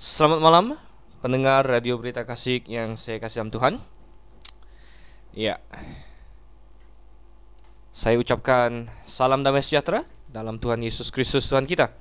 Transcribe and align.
Selamat 0.00 0.40
malam 0.40 0.66
pendengar 1.20 1.60
Radio 1.68 2.00
Berita 2.00 2.24
Kasih 2.24 2.64
yang 2.64 2.96
saya 2.96 3.20
kasih 3.20 3.44
dalam 3.44 3.52
Tuhan. 3.52 3.74
Ya. 5.36 5.60
Saya 7.92 8.16
ucapkan 8.16 8.88
salam 9.04 9.44
damai 9.44 9.60
sejahtera 9.60 10.08
dalam 10.32 10.56
Tuhan 10.56 10.80
Yesus 10.80 11.12
Kristus 11.12 11.44
Tuhan 11.52 11.68
kita. 11.68 11.92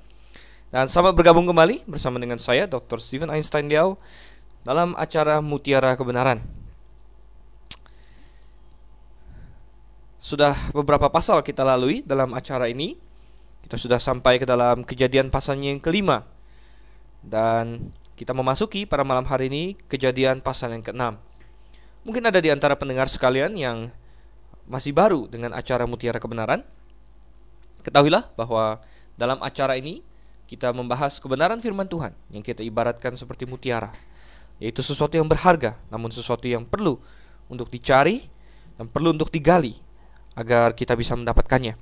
Dan 0.71 0.87
selamat 0.87 1.11
bergabung 1.11 1.43
kembali 1.43 1.91
bersama 1.91 2.23
dengan 2.23 2.39
saya 2.39 2.71
Dr. 2.71 3.03
Stephen 3.03 3.35
Einstein 3.35 3.67
Liao 3.67 3.99
dalam 4.63 4.95
acara 4.95 5.43
Mutiara 5.43 5.99
Kebenaran. 5.99 6.39
Sudah 10.23 10.55
beberapa 10.71 11.11
pasal 11.11 11.43
kita 11.43 11.67
lalui 11.67 11.99
dalam 12.07 12.31
acara 12.31 12.71
ini. 12.71 12.95
Kita 13.67 13.75
sudah 13.75 13.99
sampai 13.99 14.39
ke 14.39 14.47
dalam 14.47 14.87
kejadian 14.87 15.27
pasalnya 15.27 15.75
yang 15.75 15.83
kelima 15.83 16.38
dan 17.23 17.91
kita 18.19 18.35
memasuki 18.35 18.83
pada 18.83 19.07
malam 19.07 19.23
hari 19.23 19.47
ini 19.47 19.63
kejadian 19.87 20.43
pasal 20.43 20.75
yang 20.75 20.83
ke-6. 20.83 21.15
Mungkin 22.03 22.23
ada 22.27 22.39
di 22.43 22.51
antara 22.51 22.75
pendengar 22.75 23.07
sekalian 23.07 23.55
yang 23.55 23.91
masih 24.67 24.91
baru 24.91 25.25
dengan 25.31 25.55
acara 25.55 25.87
Mutiara 25.87 26.19
Kebenaran. 26.19 26.61
Ketahuilah 27.83 28.27
bahwa 28.35 28.83
dalam 29.15 29.39
acara 29.39 29.79
ini 29.79 30.03
kita 30.49 30.73
membahas 30.73 31.21
kebenaran 31.21 31.61
firman 31.61 31.85
Tuhan 31.85 32.11
yang 32.33 32.41
kita 32.41 32.65
ibaratkan 32.65 33.13
seperti 33.13 33.45
mutiara, 33.45 33.93
yaitu 34.57 34.81
sesuatu 34.81 35.13
yang 35.13 35.29
berharga, 35.29 35.77
namun 35.93 36.09
sesuatu 36.09 36.49
yang 36.49 36.65
perlu 36.65 36.97
untuk 37.47 37.69
dicari 37.69 38.25
dan 38.75 38.89
perlu 38.89 39.13
untuk 39.13 39.29
digali 39.29 39.77
agar 40.33 40.73
kita 40.73 40.97
bisa 40.97 41.13
mendapatkannya. 41.13 41.77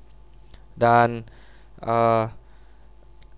Dan 0.75 1.23
uh, 1.81 2.27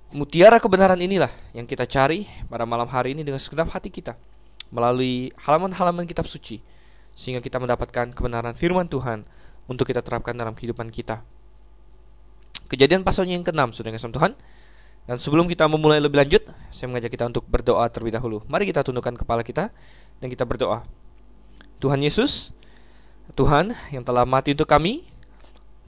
mutiara 0.09 0.57
kebenaran 0.57 0.97
inilah 0.97 1.29
yang 1.53 1.69
kita 1.69 1.85
cari 1.85 2.25
pada 2.49 2.65
malam 2.65 2.89
hari 2.89 3.13
ini 3.13 3.21
dengan 3.21 3.37
segenap 3.37 3.69
hati 3.69 3.93
kita 3.93 4.17
melalui 4.73 5.29
halaman-halaman 5.45 6.09
kitab 6.09 6.25
suci 6.25 6.61
sehingga 7.13 7.41
kita 7.41 7.61
mendapatkan 7.61 8.13
kebenaran 8.13 8.57
firman 8.57 8.89
Tuhan 8.89 9.25
untuk 9.69 9.85
kita 9.85 10.01
terapkan 10.01 10.33
dalam 10.33 10.57
kehidupan 10.57 10.89
kita. 10.89 11.21
Kejadian 12.69 13.05
pasalnya 13.05 13.37
yang 13.37 13.45
keenam 13.45 13.69
sudah 13.73 13.93
dengan 13.93 14.13
Tuhan. 14.13 14.33
Dan 15.09 15.17
sebelum 15.17 15.49
kita 15.49 15.65
memulai 15.65 15.97
lebih 15.97 16.21
lanjut, 16.21 16.45
saya 16.69 16.85
mengajak 16.85 17.09
kita 17.09 17.25
untuk 17.25 17.41
berdoa 17.49 17.89
terlebih 17.89 18.13
dahulu. 18.13 18.45
Mari 18.45 18.69
kita 18.69 18.85
tundukkan 18.85 19.17
kepala 19.17 19.41
kita 19.41 19.73
dan 20.21 20.27
kita 20.29 20.45
berdoa. 20.45 20.85
Tuhan 21.81 21.97
Yesus, 21.97 22.53
Tuhan 23.33 23.73
yang 23.89 24.05
telah 24.05 24.21
mati 24.29 24.53
untuk 24.53 24.69
kami, 24.69 25.01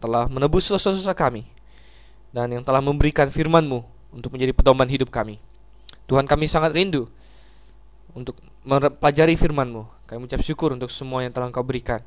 telah 0.02 0.25
menebus 0.25 0.73
dosa-dosa 0.73 1.14
kami, 1.14 1.45
dan 2.33 2.49
yang 2.49 2.66
telah 2.66 2.81
memberikan 2.81 3.30
firman-Mu 3.30 4.00
untuk 4.12 4.36
menjadi 4.36 4.52
pedoman 4.56 4.88
hidup 4.88 5.09
kami. 5.12 5.40
Tuhan 6.08 6.28
kami 6.28 6.45
sangat 6.48 6.76
rindu 6.76 7.08
untuk 8.12 8.36
mempelajari 8.67 9.40
firman-Mu. 9.40 9.84
Kami 10.08 10.28
mengucap 10.28 10.44
syukur 10.44 10.76
untuk 10.76 10.92
semua 10.92 11.23
yang 11.23 11.31
telah 11.31 11.48
Engkau 11.48 11.64
berikan. 11.64 12.04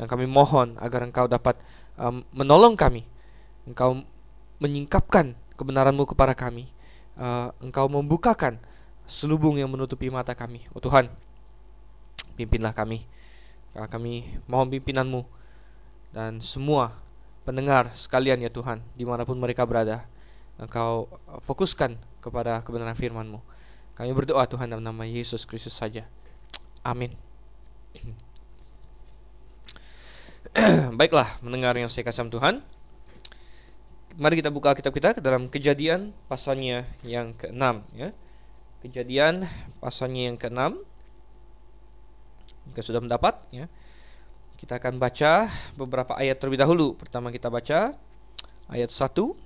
Dan 0.00 0.08
kami 0.08 0.24
mohon 0.24 0.74
agar 0.80 1.04
Engkau 1.04 1.28
dapat 1.28 1.60
um, 2.00 2.24
menolong 2.32 2.74
kami. 2.74 3.04
Engkau 3.68 4.00
menyingkapkan 4.58 5.36
kebenaran-Mu 5.58 6.08
kepada 6.08 6.32
kami. 6.32 6.70
Uh, 7.12 7.52
engkau 7.60 7.92
membukakan 7.92 8.56
selubung 9.04 9.60
yang 9.60 9.68
menutupi 9.68 10.08
mata 10.08 10.32
kami. 10.32 10.64
Oh 10.72 10.80
Tuhan, 10.80 11.12
pimpinlah 12.40 12.72
kami. 12.72 13.04
Kami 13.76 14.24
mohon 14.48 14.72
pimpinan-Mu 14.72 15.24
dan 16.12 16.40
semua 16.44 16.92
pendengar 17.42 17.88
sekalian 17.92 18.40
ya 18.44 18.52
Tuhan, 18.52 18.84
di 18.96 19.04
mana 19.04 19.24
pun 19.24 19.36
mereka 19.36 19.64
berada. 19.64 20.04
Engkau 20.62 21.10
fokuskan 21.42 21.98
kepada 22.22 22.62
kebenaran 22.62 22.94
firman-Mu. 22.94 23.42
Kami 23.98 24.14
berdoa 24.14 24.46
Tuhan 24.46 24.70
dalam 24.70 24.86
nama 24.86 25.02
Yesus 25.02 25.42
Kristus 25.42 25.74
saja. 25.74 26.06
Amin. 26.86 27.10
Baiklah, 30.98 31.26
mendengar 31.42 31.74
yang 31.74 31.90
saya 31.90 32.06
kasih 32.06 32.30
Tuhan. 32.30 32.62
Mari 34.22 34.38
kita 34.38 34.54
buka 34.54 34.76
kitab 34.78 34.94
kita 34.94 35.16
ke 35.16 35.20
dalam 35.24 35.50
Kejadian 35.50 36.14
pasalnya 36.30 36.86
yang 37.02 37.34
ke-6 37.34 37.64
ya. 37.98 38.14
Kejadian 38.86 39.42
pasalnya 39.82 40.30
yang 40.30 40.38
ke-6. 40.38 40.78
Jika 42.70 42.80
sudah 42.86 43.00
mendapat 43.02 43.34
ya. 43.50 43.66
Kita 44.54 44.78
akan 44.78 45.02
baca 45.02 45.50
beberapa 45.74 46.14
ayat 46.14 46.38
terlebih 46.38 46.62
dahulu. 46.62 46.94
Pertama 46.94 47.34
kita 47.34 47.50
baca 47.50 47.98
ayat 48.70 48.90
1 48.94 49.41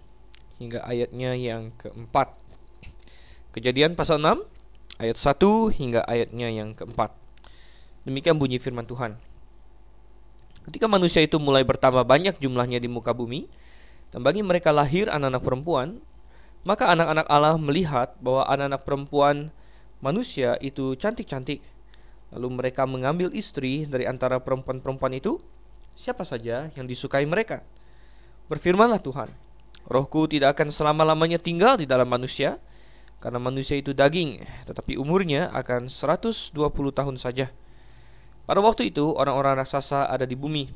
hingga 0.57 0.85
ayatnya 0.85 1.37
yang 1.37 1.73
keempat. 1.77 2.33
Kejadian 3.53 3.97
pasal 3.97 4.21
6 4.21 4.45
ayat 5.01 5.17
1 5.17 5.77
hingga 5.77 6.01
ayatnya 6.05 6.49
yang 6.53 6.73
keempat. 6.77 7.13
Demikian 8.05 8.37
bunyi 8.37 8.61
firman 8.61 8.85
Tuhan. 8.85 9.17
Ketika 10.67 10.91
manusia 10.91 11.23
itu 11.23 11.39
mulai 11.39 11.63
bertambah 11.63 12.03
banyak 12.03 12.43
jumlahnya 12.43 12.83
di 12.83 12.91
muka 12.91 13.15
bumi, 13.15 13.47
dan 14.11 14.23
bagi 14.27 14.43
mereka 14.43 14.75
lahir 14.75 15.07
anak-anak 15.07 15.43
perempuan, 15.43 15.89
maka 16.67 16.91
anak-anak 16.91 17.27
Allah 17.31 17.55
melihat 17.55 18.19
bahwa 18.19 18.43
anak-anak 18.51 18.83
perempuan 18.83 19.37
manusia 20.03 20.59
itu 20.59 20.99
cantik-cantik. 20.99 21.63
Lalu 22.35 22.49
mereka 22.59 22.83
mengambil 22.83 23.31
istri 23.31 23.87
dari 23.87 24.03
antara 24.11 24.43
perempuan-perempuan 24.43 25.15
itu, 25.15 25.39
siapa 25.95 26.27
saja 26.27 26.67
yang 26.75 26.87
disukai 26.91 27.23
mereka. 27.23 27.63
Berfirmanlah 28.51 28.99
Tuhan, 28.99 29.31
Rohku 29.87 30.27
tidak 30.27 30.59
akan 30.59 30.75
selama-lamanya 30.75 31.39
tinggal 31.39 31.79
di 31.79 31.87
dalam 31.87 32.11
manusia, 32.11 32.59
karena 33.23 33.39
manusia 33.39 33.79
itu 33.79 33.95
daging, 33.95 34.43
tetapi 34.67 34.99
umurnya 34.99 35.49
akan 35.55 35.87
120 35.87 36.53
tahun 36.91 37.17
saja. 37.17 37.55
Pada 38.47 38.63
waktu 38.63 38.91
itu, 38.91 39.15
orang-orang 39.15 39.59
raksasa 39.63 40.11
ada 40.11 40.27
di 40.27 40.35
bumi, 40.35 40.67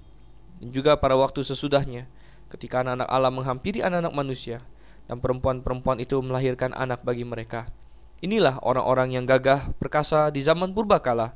dan 0.62 0.70
juga 0.70 0.94
pada 0.98 1.18
waktu 1.18 1.42
sesudahnya, 1.42 2.06
ketika 2.50 2.82
anak-anak 2.82 3.08
Allah 3.10 3.32
menghampiri 3.34 3.82
anak-anak 3.82 4.14
manusia, 4.14 4.62
dan 5.10 5.18
perempuan-perempuan 5.18 5.98
itu 5.98 6.22
melahirkan 6.22 6.70
anak 6.70 7.02
bagi 7.02 7.26
mereka. 7.26 7.66
Inilah 8.22 8.62
orang-orang 8.62 9.18
yang 9.18 9.26
gagah 9.26 9.74
perkasa 9.82 10.30
di 10.30 10.38
zaman 10.38 10.70
purbakala, 10.70 11.34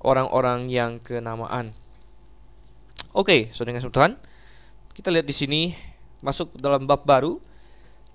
orang-orang 0.00 0.72
yang 0.72 0.96
kenamaan. 1.04 1.76
Oke, 3.12 3.52
saudara 3.52 3.76
Tuhan, 3.82 4.16
kita 4.96 5.12
lihat 5.12 5.26
di 5.28 5.34
sini 5.36 5.89
masuk 6.20 6.56
dalam 6.56 6.84
bab 6.84 7.04
baru. 7.04 7.40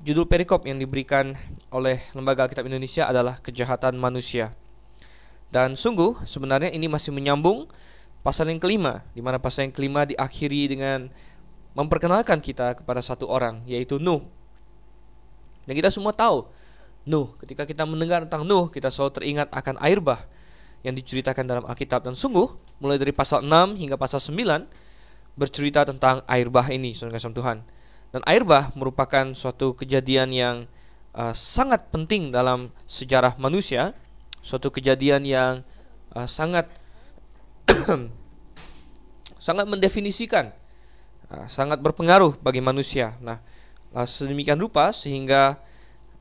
Judul 0.05 0.29
perikop 0.29 0.67
yang 0.69 0.77
diberikan 0.77 1.33
oleh 1.73 1.97
Lembaga 2.13 2.45
Alkitab 2.45 2.67
Indonesia 2.69 3.09
adalah 3.09 3.41
kejahatan 3.41 3.97
manusia. 3.97 4.53
Dan 5.49 5.73
sungguh 5.73 6.25
sebenarnya 6.27 6.69
ini 6.69 6.85
masih 6.85 7.15
menyambung 7.15 7.65
pasal 8.25 8.49
yang 8.51 8.59
kelima, 8.59 9.05
di 9.13 9.21
mana 9.23 9.37
pasal 9.37 9.69
yang 9.69 9.73
kelima 9.73 10.03
diakhiri 10.03 10.67
dengan 10.67 11.07
memperkenalkan 11.77 12.41
kita 12.41 12.81
kepada 12.81 12.99
satu 12.99 13.29
orang, 13.29 13.61
yaitu 13.69 14.01
Nuh. 14.01 14.25
Dan 15.65 15.73
kita 15.73 15.89
semua 15.89 16.11
tahu, 16.11 16.49
Nuh, 17.05 17.33
ketika 17.37 17.69
kita 17.69 17.85
mendengar 17.85 18.25
tentang 18.25 18.43
Nuh, 18.43 18.67
kita 18.73 18.89
selalu 18.89 19.11
teringat 19.15 19.47
akan 19.53 19.77
air 19.81 20.01
bah 20.01 20.21
yang 20.81 20.93
diceritakan 20.97 21.45
dalam 21.45 21.63
Alkitab. 21.65 22.01
Dan 22.01 22.17
sungguh, 22.17 22.49
mulai 22.81 22.97
dari 22.97 23.13
pasal 23.13 23.45
6 23.45 23.77
hingga 23.77 23.97
pasal 23.97 24.21
9, 24.21 24.65
bercerita 25.37 25.85
tentang 25.85 26.25
air 26.25 26.49
bah 26.49 26.65
ini, 26.69 26.93
saudara 26.97 27.17
Tuhan. 27.17 27.57
Dan 28.11 28.21
air 28.27 28.43
bah 28.43 28.71
merupakan 28.75 29.31
suatu 29.37 29.73
kejadian 29.77 30.29
yang 30.31 30.55
uh, 31.15 31.31
sangat 31.31 31.87
penting 31.89 32.29
dalam 32.29 32.69
sejarah 32.85 33.39
manusia, 33.39 33.95
suatu 34.43 34.69
kejadian 34.69 35.23
yang 35.23 35.53
uh, 36.13 36.27
sangat 36.27 36.69
sangat 39.45 39.65
mendefinisikan, 39.65 40.51
uh, 41.31 41.45
sangat 41.49 41.81
berpengaruh 41.81 42.39
bagi 42.39 42.61
manusia. 42.61 43.17
Nah, 43.19 43.41
uh, 43.95 44.07
sedemikian 44.07 44.59
rupa 44.59 44.91
sehingga 44.95 45.59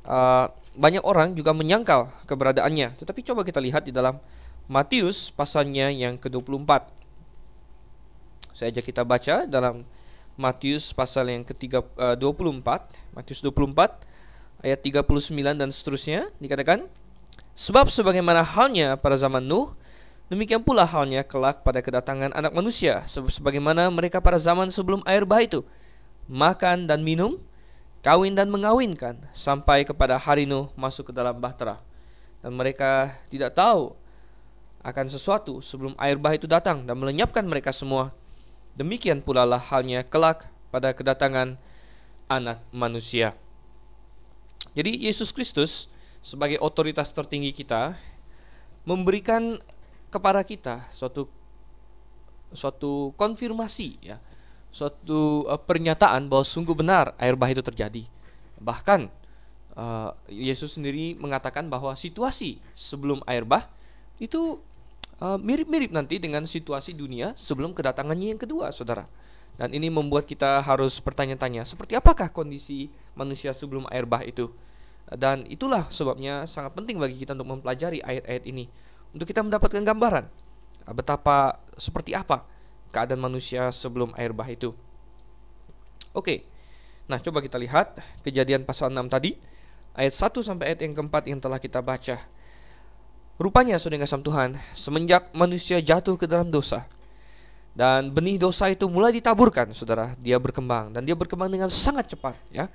uh, 0.06 0.50
banyak 0.74 1.02
orang 1.06 1.38
juga 1.38 1.54
menyangkal 1.54 2.10
keberadaannya. 2.26 2.98
Tetapi 2.98 3.20
coba 3.22 3.46
kita 3.46 3.62
lihat 3.62 3.86
di 3.86 3.92
dalam 3.94 4.18
Matius 4.66 5.28
pasalnya 5.30 5.92
yang 5.92 6.16
ke-24. 6.16 6.88
Saya 8.54 8.70
ajak 8.70 8.84
kita 8.86 9.02
baca 9.02 9.44
dalam 9.44 9.82
Matius 10.34 10.90
pasal 10.90 11.30
yang 11.30 11.46
ke-24, 11.46 12.66
eh, 12.66 12.80
Matius 13.14 13.38
24 13.38 14.02
ayat 14.66 14.80
39 14.82 15.54
dan 15.54 15.70
seterusnya 15.70 16.26
dikatakan, 16.42 16.90
sebab 17.54 17.86
sebagaimana 17.86 18.42
halnya 18.42 18.98
pada 18.98 19.14
zaman 19.14 19.46
Nuh, 19.46 19.78
demikian 20.26 20.66
pula 20.66 20.82
halnya 20.82 21.22
kelak 21.22 21.62
pada 21.62 21.78
kedatangan 21.78 22.34
anak 22.34 22.50
manusia, 22.50 23.06
sebagaimana 23.06 23.86
mereka 23.94 24.18
pada 24.18 24.40
zaman 24.40 24.74
sebelum 24.74 25.06
air 25.06 25.22
bah 25.22 25.44
itu, 25.44 25.62
makan 26.26 26.90
dan 26.90 27.06
minum, 27.06 27.38
kawin 28.02 28.34
dan 28.34 28.50
mengawinkan, 28.50 29.20
sampai 29.30 29.86
kepada 29.86 30.18
hari 30.18 30.50
Nuh 30.50 30.66
masuk 30.74 31.10
ke 31.10 31.12
dalam 31.14 31.38
bahtera. 31.38 31.78
Dan 32.42 32.58
mereka 32.58 33.14
tidak 33.30 33.54
tahu 33.54 33.94
akan 34.84 35.06
sesuatu 35.08 35.62
sebelum 35.62 35.94
air 35.96 36.20
bah 36.20 36.36
itu 36.36 36.44
datang 36.44 36.84
dan 36.84 36.98
melenyapkan 37.00 37.40
mereka 37.46 37.72
semua 37.72 38.12
Demikian 38.74 39.22
pula 39.22 39.46
lah 39.46 39.62
halnya 39.62 40.02
kelak 40.02 40.50
pada 40.74 40.90
kedatangan 40.90 41.54
anak 42.26 42.58
manusia. 42.74 43.38
Jadi 44.74 45.06
Yesus 45.06 45.30
Kristus 45.30 45.86
sebagai 46.24 46.58
otoritas 46.58 47.14
tertinggi 47.14 47.54
kita 47.54 47.94
memberikan 48.82 49.60
kepada 50.10 50.40
kita 50.42 50.88
suatu 50.90 51.28
suatu 52.54 53.12
konfirmasi 53.18 53.98
ya 54.00 54.16
suatu 54.70 55.44
uh, 55.44 55.58
pernyataan 55.58 56.30
bahwa 56.30 56.42
sungguh 56.46 56.72
benar 56.72 57.12
air 57.18 57.34
bah 57.34 57.50
itu 57.50 57.60
terjadi 57.60 58.06
bahkan 58.62 59.10
uh, 59.76 60.14
Yesus 60.30 60.78
sendiri 60.78 61.18
mengatakan 61.18 61.66
bahwa 61.66 61.92
situasi 61.98 62.62
sebelum 62.72 63.20
air 63.26 63.44
bah 63.44 63.66
itu 64.22 64.62
mirip 65.20 65.68
mirip-mirip 65.68 65.90
nanti 65.94 66.18
dengan 66.18 66.42
situasi 66.48 66.96
dunia 66.96 67.32
sebelum 67.38 67.70
kedatangannya 67.76 68.34
yang 68.34 68.40
kedua 68.40 68.74
saudara 68.74 69.06
dan 69.54 69.70
ini 69.70 69.86
membuat 69.86 70.26
kita 70.26 70.58
harus 70.66 70.98
bertanya-tanya 70.98 71.62
seperti 71.62 71.94
apakah 71.94 72.32
kondisi 72.34 72.90
manusia 73.14 73.54
sebelum 73.54 73.86
air 73.94 74.04
bah 74.04 74.26
itu 74.26 74.50
dan 75.14 75.46
itulah 75.46 75.86
sebabnya 75.92 76.48
sangat 76.50 76.74
penting 76.74 76.98
bagi 76.98 77.14
kita 77.14 77.38
untuk 77.38 77.54
mempelajari 77.54 78.02
ayat-ayat 78.02 78.44
ini 78.50 78.66
untuk 79.14 79.30
kita 79.30 79.46
mendapatkan 79.46 79.86
gambaran 79.86 80.26
ah, 80.90 80.94
betapa 80.94 81.62
seperti 81.78 82.18
apa 82.18 82.42
keadaan 82.94 83.18
manusia 83.18 83.74
sebelum 83.74 84.14
air 84.14 84.30
bah 84.30 84.46
itu. 84.46 84.70
Oke. 86.14 86.46
Nah, 87.10 87.18
coba 87.18 87.42
kita 87.42 87.58
lihat 87.58 87.98
kejadian 88.22 88.62
pasal 88.62 88.94
6 88.94 89.10
tadi 89.10 89.34
ayat 89.98 90.14
1 90.14 90.30
sampai 90.46 90.64
ayat 90.72 90.80
yang 90.86 90.94
keempat 90.94 91.26
yang 91.26 91.42
telah 91.42 91.58
kita 91.58 91.82
baca. 91.82 92.22
Rupanya 93.34 93.76
saudara 93.82 94.06
kasih 94.06 94.22
Tuhan, 94.22 94.54
semenjak 94.72 95.30
manusia 95.34 95.82
jatuh 95.82 96.14
ke 96.14 96.30
dalam 96.30 96.50
dosa 96.54 96.86
dan 97.74 98.06
benih 98.14 98.38
dosa 98.38 98.70
itu 98.70 98.86
mulai 98.86 99.10
ditaburkan, 99.10 99.74
saudara, 99.74 100.14
dia 100.22 100.38
berkembang 100.38 100.94
dan 100.94 101.02
dia 101.02 101.18
berkembang 101.18 101.50
dengan 101.50 101.66
sangat 101.66 102.14
cepat, 102.14 102.38
ya 102.54 102.70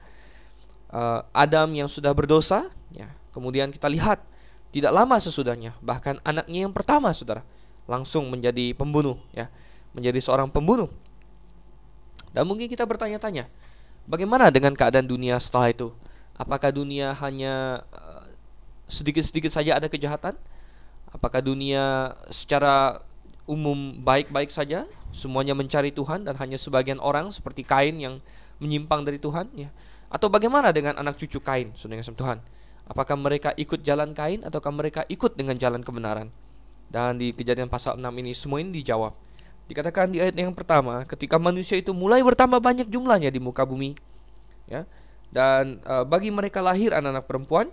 uh, 0.93 1.21
Adam 1.33 1.69
yang 1.73 1.89
sudah 1.89 2.11
berdosa, 2.13 2.67
ya. 2.93 3.09
Kemudian 3.29 3.69
kita 3.69 3.85
lihat 3.87 4.21
tidak 4.73 4.91
lama 4.93 5.17
sesudahnya, 5.17 5.73
bahkan 5.81 6.17
anaknya 6.25 6.65
yang 6.65 6.73
pertama, 6.73 7.13
saudara, 7.13 7.45
langsung 7.85 8.29
menjadi 8.29 8.73
pembunuh, 8.73 9.17
ya, 9.33 9.49
menjadi 9.93 10.17
seorang 10.21 10.49
pembunuh. 10.49 10.89
Dan 12.33 12.45
mungkin 12.45 12.69
kita 12.69 12.85
bertanya-tanya, 12.85 13.49
bagaimana 14.05 14.53
dengan 14.53 14.77
keadaan 14.77 15.05
dunia 15.05 15.37
setelah 15.41 15.73
itu? 15.73 15.89
Apakah 16.37 16.69
dunia 16.69 17.11
hanya 17.19 17.83
eh, 17.89 18.23
sedikit-sedikit 18.85 19.49
saja 19.49 19.77
ada 19.81 19.89
kejahatan? 19.89 20.37
Apakah 21.09 21.41
dunia 21.41 22.13
secara 22.29 23.01
umum 23.49 23.97
baik-baik 24.05 24.53
saja, 24.53 24.85
semuanya 25.09 25.57
mencari 25.57 25.89
Tuhan 25.89 26.21
dan 26.21 26.37
hanya 26.37 26.55
sebagian 26.55 27.01
orang 27.01 27.33
seperti 27.33 27.65
Kain 27.65 27.97
yang 27.97 28.21
menyimpang 28.61 29.01
dari 29.01 29.17
Tuhan, 29.17 29.49
ya? 29.57 29.73
Atau 30.09 30.29
bagaimana 30.29 30.69
dengan 30.69 30.97
anak 31.01 31.17
cucu 31.17 31.41
Kain, 31.41 31.73
saudara 31.73 32.05
Tuhan? 32.05 32.37
Apakah 32.89 33.17
mereka 33.17 33.53
ikut 33.57 33.81
jalan 33.81 34.13
Kain 34.13 34.41
ataukah 34.41 34.73
mereka 34.73 35.01
ikut 35.09 35.37
dengan 35.37 35.57
jalan 35.57 35.81
kebenaran? 35.81 36.29
Dan 36.89 37.21
di 37.21 37.33
kejadian 37.33 37.69
pasal 37.69 38.01
6 38.01 38.05
ini 38.21 38.33
semua 38.33 38.57
ini 38.61 38.73
dijawab. 38.73 39.13
Dikatakan 39.69 40.09
di 40.09 40.17
ayat 40.17 40.33
yang 40.33 40.57
pertama, 40.57 41.05
ketika 41.05 41.37
manusia 41.37 41.77
itu 41.77 41.93
mulai 41.93 42.25
bertambah 42.25 42.57
banyak 42.57 42.89
jumlahnya 42.89 43.29
di 43.29 43.37
muka 43.37 43.61
bumi, 43.61 43.93
ya. 44.65 44.89
Dan 45.29 45.77
e, 45.85 45.93
bagi 46.09 46.33
mereka 46.33 46.57
lahir 46.65 46.89
anak-anak 46.89 47.29
perempuan, 47.29 47.69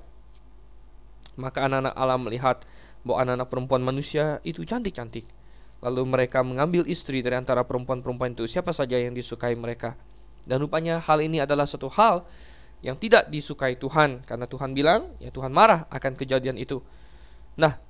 maka 1.41 1.65
anak-anak 1.65 1.97
Allah 1.97 2.21
melihat 2.21 2.61
bahwa 3.07 3.23
anak-anak 3.23 3.49
perempuan 3.49 3.83
manusia 3.87 4.43
itu 4.43 4.67
cantik-cantik. 4.67 5.31
Lalu 5.79 6.03
mereka 6.03 6.43
mengambil 6.43 6.83
istri 6.91 7.23
dari 7.23 7.39
antara 7.39 7.63
perempuan-perempuan 7.63 8.35
itu, 8.35 8.51
siapa 8.51 8.75
saja 8.75 8.99
yang 8.99 9.15
disukai 9.15 9.55
mereka 9.55 9.95
dan 10.47 10.63
rupanya 10.63 11.03
hal 11.03 11.19
ini 11.19 11.43
adalah 11.43 11.67
satu 11.67 11.91
hal 11.91 12.23
yang 12.81 12.95
tidak 12.95 13.27
disukai 13.27 13.75
Tuhan 13.75 14.23
karena 14.23 14.47
Tuhan 14.47 14.71
bilang 14.73 15.11
ya 15.19 15.35
Tuhan 15.35 15.51
marah 15.51 15.91
akan 15.91 16.15
kejadian 16.15 16.55
itu. 16.55 16.79
Nah, 17.59 17.83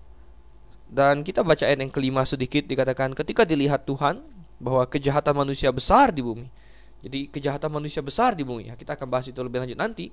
dan 0.88 1.20
kita 1.20 1.44
baca 1.44 1.68
ayat 1.68 1.84
yang 1.84 1.92
kelima 1.92 2.24
sedikit 2.24 2.64
dikatakan 2.64 3.12
ketika 3.12 3.44
dilihat 3.44 3.84
Tuhan 3.84 4.24
bahwa 4.56 4.88
kejahatan 4.88 5.36
manusia 5.36 5.68
besar 5.68 6.10
di 6.16 6.24
bumi. 6.24 6.48
Jadi 7.04 7.28
kejahatan 7.28 7.68
manusia 7.68 8.00
besar 8.00 8.32
di 8.32 8.42
bumi. 8.42 8.72
Ya, 8.72 8.74
kita 8.74 8.96
akan 8.96 9.06
bahas 9.06 9.28
itu 9.28 9.36
lebih 9.44 9.62
lanjut 9.62 9.76
nanti. 9.76 10.08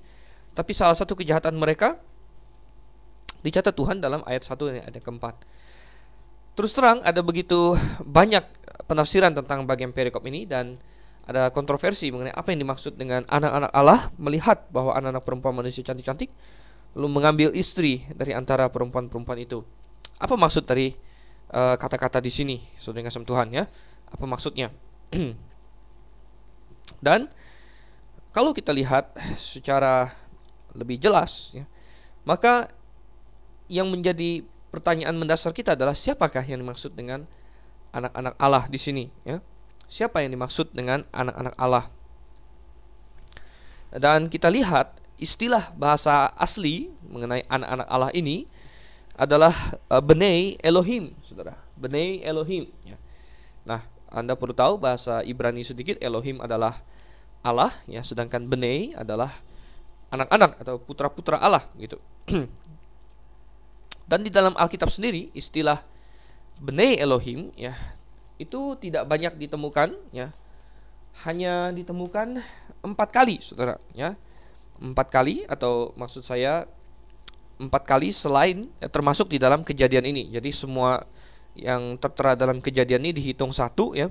Tapi 0.52 0.72
salah 0.76 0.94
satu 0.94 1.16
kejahatan 1.16 1.56
mereka 1.56 1.98
dicatat 3.44 3.76
Tuhan 3.76 4.00
dalam 4.00 4.24
ayat 4.24 4.48
1 4.48 4.56
dan 4.72 4.82
ayat 4.88 5.04
keempat. 5.04 5.36
Terus 6.54 6.72
terang 6.74 7.02
ada 7.04 7.20
begitu 7.20 7.76
banyak 8.06 8.46
penafsiran 8.88 9.34
tentang 9.34 9.66
bagian 9.68 9.92
perikop 9.92 10.24
ini 10.30 10.46
dan 10.48 10.78
ada 11.24 11.50
kontroversi 11.50 12.12
mengenai 12.12 12.36
apa 12.36 12.52
yang 12.52 12.68
dimaksud 12.68 13.00
dengan 13.00 13.24
anak-anak 13.32 13.72
Allah 13.72 14.12
melihat 14.20 14.68
bahwa 14.70 14.92
anak-anak 14.94 15.24
perempuan 15.24 15.56
manusia 15.56 15.82
cantik-cantik 15.82 16.30
lalu 16.94 17.10
mengambil 17.10 17.50
istri 17.58 18.06
dari 18.14 18.38
antara 18.38 18.70
perempuan-perempuan 18.70 19.40
itu. 19.42 19.66
Apa 20.22 20.38
maksud 20.38 20.68
dari 20.68 20.94
eh, 21.50 21.76
kata-kata 21.80 22.22
uh, 22.22 22.24
di 22.24 22.32
sini, 22.32 22.58
saudara 22.78 23.10
kasih 23.10 23.26
Tuhan 23.26 23.48
ya? 23.50 23.64
Apa 24.14 24.30
maksudnya? 24.30 24.70
Dan 27.06 27.26
kalau 28.30 28.54
kita 28.54 28.70
lihat 28.70 29.18
secara 29.34 30.10
lebih 30.78 31.02
jelas, 31.02 31.54
ya, 31.54 31.66
maka 32.26 32.70
yang 33.74 33.90
menjadi 33.90 34.46
pertanyaan 34.70 35.18
mendasar 35.18 35.50
kita 35.50 35.74
adalah 35.74 35.98
siapakah 35.98 36.46
yang 36.46 36.62
dimaksud 36.62 36.94
dengan 36.94 37.26
anak-anak 37.90 38.38
Allah 38.38 38.70
di 38.70 38.78
sini, 38.78 39.10
ya? 39.26 39.42
Siapa 39.90 40.22
yang 40.22 40.34
dimaksud 40.34 40.74
dengan 40.74 41.06
anak-anak 41.14 41.54
Allah? 41.58 41.86
Dan 43.94 44.30
kita 44.30 44.50
lihat 44.50 44.98
istilah 45.22 45.74
bahasa 45.78 46.34
asli 46.34 46.90
mengenai 47.06 47.46
anak-anak 47.46 47.88
Allah 47.90 48.12
ini 48.18 48.50
adalah 49.14 49.54
uh, 49.94 50.02
Benei 50.02 50.58
Elohim, 50.66 51.14
saudara. 51.22 51.54
Benei 51.78 52.26
Elohim. 52.26 52.66
Ya. 52.82 52.98
Nah, 53.62 53.86
anda 54.10 54.34
perlu 54.34 54.58
tahu 54.58 54.82
bahasa 54.82 55.22
Ibrani 55.22 55.62
sedikit 55.62 56.02
Elohim 56.02 56.42
adalah 56.42 56.82
Allah, 57.46 57.70
ya, 57.86 58.02
sedangkan 58.02 58.50
Benei 58.50 58.98
adalah 58.98 59.30
anak-anak 60.10 60.58
atau 60.66 60.82
putra-putra 60.82 61.38
Allah, 61.38 61.70
gitu. 61.78 62.02
Dan 64.04 64.28
di 64.28 64.32
dalam 64.32 64.54
Alkitab 64.56 64.92
sendiri 64.92 65.32
istilah 65.32 65.80
Benei 66.60 67.00
Elohim, 67.00 67.50
ya, 67.58 67.74
itu 68.38 68.78
tidak 68.80 69.08
banyak 69.08 69.36
ditemukan 69.40 69.96
ya. 70.12 70.32
Hanya 71.26 71.70
ditemukan 71.70 72.42
empat 72.82 73.10
kali 73.14 73.38
saudara 73.40 73.78
ya. 73.94 74.18
Empat 74.82 75.08
kali 75.14 75.46
atau 75.46 75.94
maksud 75.96 76.26
saya 76.26 76.66
empat 77.62 77.86
kali 77.86 78.10
selain 78.10 78.68
ya, 78.82 78.90
termasuk 78.90 79.30
di 79.32 79.38
dalam 79.38 79.62
kejadian 79.62 80.10
ini. 80.10 80.30
Jadi 80.34 80.50
semua 80.52 81.06
yang 81.54 81.96
tertera 82.02 82.34
dalam 82.34 82.58
kejadian 82.60 83.06
ini 83.06 83.14
dihitung 83.14 83.54
satu 83.54 83.94
ya. 83.94 84.10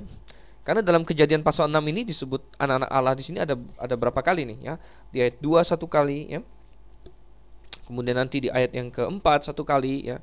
Karena 0.63 0.79
dalam 0.79 1.03
kejadian 1.03 1.43
pasal 1.43 1.67
6 1.67 1.83
ini 1.91 2.07
disebut 2.07 2.39
anak-anak 2.55 2.87
Allah 2.87 3.19
di 3.19 3.27
sini 3.27 3.43
ada 3.43 3.59
ada 3.83 3.95
berapa 3.99 4.23
kali 4.23 4.47
nih 4.47 4.59
ya? 4.63 4.75
Di 5.11 5.19
ayat 5.27 5.43
2 5.43 5.59
satu 5.67 5.91
kali 5.91 6.39
ya 6.39 6.41
kemudian 7.93 8.17
nanti 8.17 8.41
di 8.41 8.49
ayat 8.49 8.73
yang 8.73 8.89
keempat 8.89 9.53
satu 9.53 9.69
kali 9.69 10.09
ya 10.09 10.17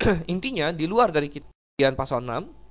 intinya 0.32 0.72
di 0.72 0.88
luar 0.88 1.12
dari 1.12 1.28
kejadian 1.28 1.92
pasal 1.92 2.24
6 2.24 2.64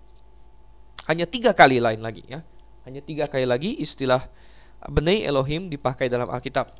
hanya 1.07 1.27
tiga 1.27 1.51
kali 1.51 1.83
lain 1.83 1.99
lagi 1.99 2.23
ya. 2.27 2.39
Hanya 2.87 3.03
tiga 3.03 3.27
kali 3.27 3.43
lagi 3.43 3.75
istilah 3.79 4.23
Benei 4.87 5.23
Elohim 5.23 5.67
dipakai 5.71 6.07
dalam 6.07 6.27
Alkitab. 6.31 6.71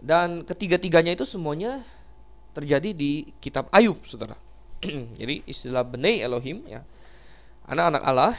Dan 0.00 0.44
ketiga-tiganya 0.44 1.16
itu 1.16 1.24
semuanya 1.24 1.84
terjadi 2.52 2.92
di 2.92 3.32
kitab 3.40 3.68
Ayub, 3.72 4.00
Saudara. 4.04 4.36
Jadi 5.20 5.44
istilah 5.48 5.84
Benei 5.84 6.20
Elohim 6.20 6.64
ya. 6.68 6.84
Anak-anak 7.68 8.02
Allah 8.04 8.32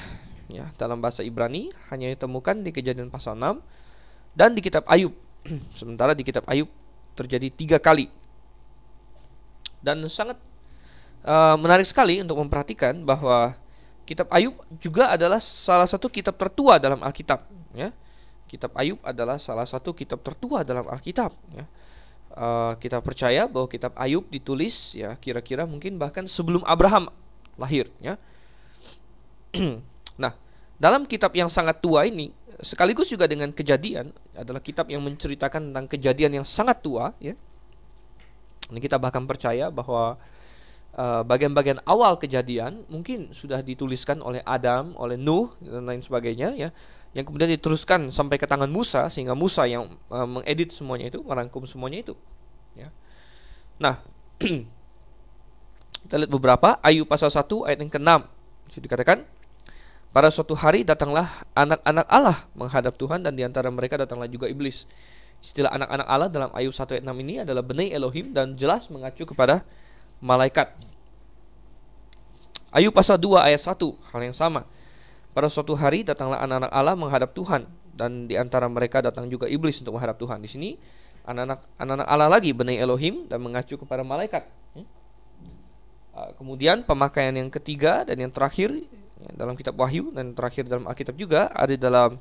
ya 0.49 0.65
dalam 0.81 0.97
bahasa 0.97 1.21
Ibrani 1.21 1.69
hanya 1.93 2.09
ditemukan 2.09 2.65
di 2.65 2.73
Kejadian 2.73 3.13
pasal 3.13 3.37
6 3.37 3.61
dan 4.33 4.53
di 4.57 4.61
kitab 4.61 4.85
Ayub. 4.89 5.13
Sementara 5.77 6.13
di 6.13 6.25
kitab 6.25 6.45
Ayub 6.49 6.69
terjadi 7.19 7.51
tiga 7.51 7.77
kali. 7.77 8.07
Dan 9.83 9.99
sangat 10.07 10.39
uh, 11.27 11.59
menarik 11.59 11.87
sekali 11.87 12.23
untuk 12.23 12.39
memperhatikan 12.39 13.03
bahwa 13.03 13.55
Kitab 14.09 14.25
Ayub 14.33 14.57
juga 14.81 15.13
adalah 15.13 15.37
salah 15.37 15.85
satu 15.85 16.09
kitab 16.09 16.33
tertua 16.33 16.81
dalam 16.81 16.97
Alkitab. 16.97 17.45
Ya. 17.77 17.93
Kitab 18.49 18.73
Ayub 18.73 18.97
adalah 19.05 19.37
salah 19.37 19.69
satu 19.69 19.93
kitab 19.93 20.25
tertua 20.25 20.65
dalam 20.65 20.81
Alkitab. 20.89 21.29
Ya. 21.53 21.69
Uh, 22.33 22.73
kita 22.81 23.05
percaya 23.05 23.45
bahwa 23.45 23.69
kitab 23.69 23.93
Ayub 23.93 24.25
ditulis 24.33 24.97
ya 24.97 25.13
kira-kira 25.13 25.69
mungkin 25.69 26.01
bahkan 26.01 26.25
sebelum 26.25 26.65
Abraham 26.65 27.13
lahir. 27.53 27.85
Ya. 28.01 28.17
nah, 30.25 30.33
dalam 30.81 31.05
kitab 31.05 31.29
yang 31.37 31.53
sangat 31.53 31.77
tua 31.77 32.09
ini 32.09 32.33
sekaligus 32.59 33.09
juga 33.09 33.25
dengan 33.25 33.51
kejadian 33.51 34.11
adalah 34.35 34.59
kitab 34.59 34.91
yang 34.91 35.03
menceritakan 35.03 35.71
tentang 35.71 35.85
kejadian 35.87 36.41
yang 36.41 36.45
sangat 36.45 36.83
tua. 36.83 37.15
Ya. 37.23 37.35
Ini 38.69 38.79
kita 38.83 39.01
bahkan 39.01 39.25
percaya 39.25 39.73
bahwa 39.73 40.19
Eh, 40.99 41.23
bagian-bagian 41.23 41.79
awal 41.87 42.19
kejadian 42.19 42.83
mungkin 42.91 43.31
sudah 43.31 43.63
dituliskan 43.63 44.19
oleh 44.19 44.43
Adam, 44.43 44.91
oleh 44.99 45.15
Nuh 45.15 45.47
dan 45.63 45.87
lain 45.87 46.03
sebagainya 46.03 46.57
ya, 46.59 46.75
yang 47.15 47.23
kemudian 47.23 47.47
diteruskan 47.47 48.11
sampai 48.11 48.35
ke 48.35 48.43
tangan 48.43 48.67
Musa 48.67 49.07
sehingga 49.07 49.31
Musa 49.31 49.63
yang 49.63 49.95
uh, 50.11 50.27
mengedit 50.27 50.75
semuanya 50.75 51.07
itu, 51.07 51.23
merangkum 51.23 51.63
semuanya 51.63 52.03
itu. 52.03 52.19
Ya. 52.75 52.91
Nah, 53.79 54.01
kita 56.03 56.19
lihat 56.19 56.31
beberapa 56.35 56.81
Ayub 56.83 57.07
pasal 57.07 57.31
1 57.31 57.47
ayat 57.69 57.79
yang 57.79 57.91
ke-6. 57.95 58.11
Itu 58.67 58.77
dikatakan 58.83 59.23
pada 60.09 60.33
suatu 60.33 60.57
hari 60.57 60.81
datanglah 60.81 61.29
anak-anak 61.53 62.07
Allah 62.09 62.37
menghadap 62.57 62.97
Tuhan 62.97 63.21
dan 63.21 63.37
di 63.37 63.45
antara 63.45 63.69
mereka 63.69 63.93
datanglah 64.01 64.25
juga 64.25 64.49
iblis. 64.49 64.89
Istilah 65.39 65.71
anak-anak 65.71 66.07
Allah 66.09 66.29
dalam 66.33 66.49
Ayub 66.51 66.73
1 66.73 66.99
ayat 66.99 67.03
6 67.05 67.23
ini 67.23 67.35
adalah 67.45 67.63
Benai 67.63 67.93
Elohim 67.93 68.33
dan 68.35 68.57
jelas 68.57 68.89
mengacu 68.91 69.23
kepada 69.23 69.63
malaikat. 70.19 70.73
Ayub 72.75 72.91
pasal 72.91 73.21
2 73.21 73.37
ayat 73.39 73.61
1 73.61 73.77
hal 73.85 74.21
yang 74.21 74.35
sama. 74.35 74.65
Pada 75.31 75.47
suatu 75.47 75.77
hari 75.77 76.01
datanglah 76.01 76.41
anak-anak 76.41 76.71
Allah 76.73 76.95
menghadap 76.97 77.29
Tuhan 77.31 77.69
dan 77.93 78.25
di 78.25 78.35
antara 78.35 78.65
mereka 78.65 79.05
datang 79.05 79.29
juga 79.29 79.45
iblis 79.45 79.77
untuk 79.79 79.95
menghadap 79.95 80.17
Tuhan. 80.17 80.41
Di 80.41 80.49
sini 80.49 80.69
anak-anak 81.23 81.69
anak-anak 81.77 82.07
Allah 82.09 82.29
lagi 82.33 82.51
Benai 82.51 82.81
Elohim 82.81 83.29
dan 83.29 83.39
mengacu 83.45 83.77
kepada 83.77 84.01
malaikat. 84.01 84.43
Hmm? 84.73 84.87
Ah, 86.17 86.33
kemudian 86.35 86.81
pemakaian 86.81 87.31
yang 87.31 87.53
ketiga 87.53 88.03
dan 88.03 88.17
yang 88.19 88.33
terakhir 88.33 88.73
ya, 89.19 89.29
dalam 89.35 89.53
kitab 89.59 89.75
Wahyu 89.75 90.11
dan 90.15 90.33
terakhir 90.33 90.65
dalam 90.65 90.87
Alkitab 90.87 91.15
juga 91.19 91.51
ada 91.51 91.75
dalam 91.75 92.19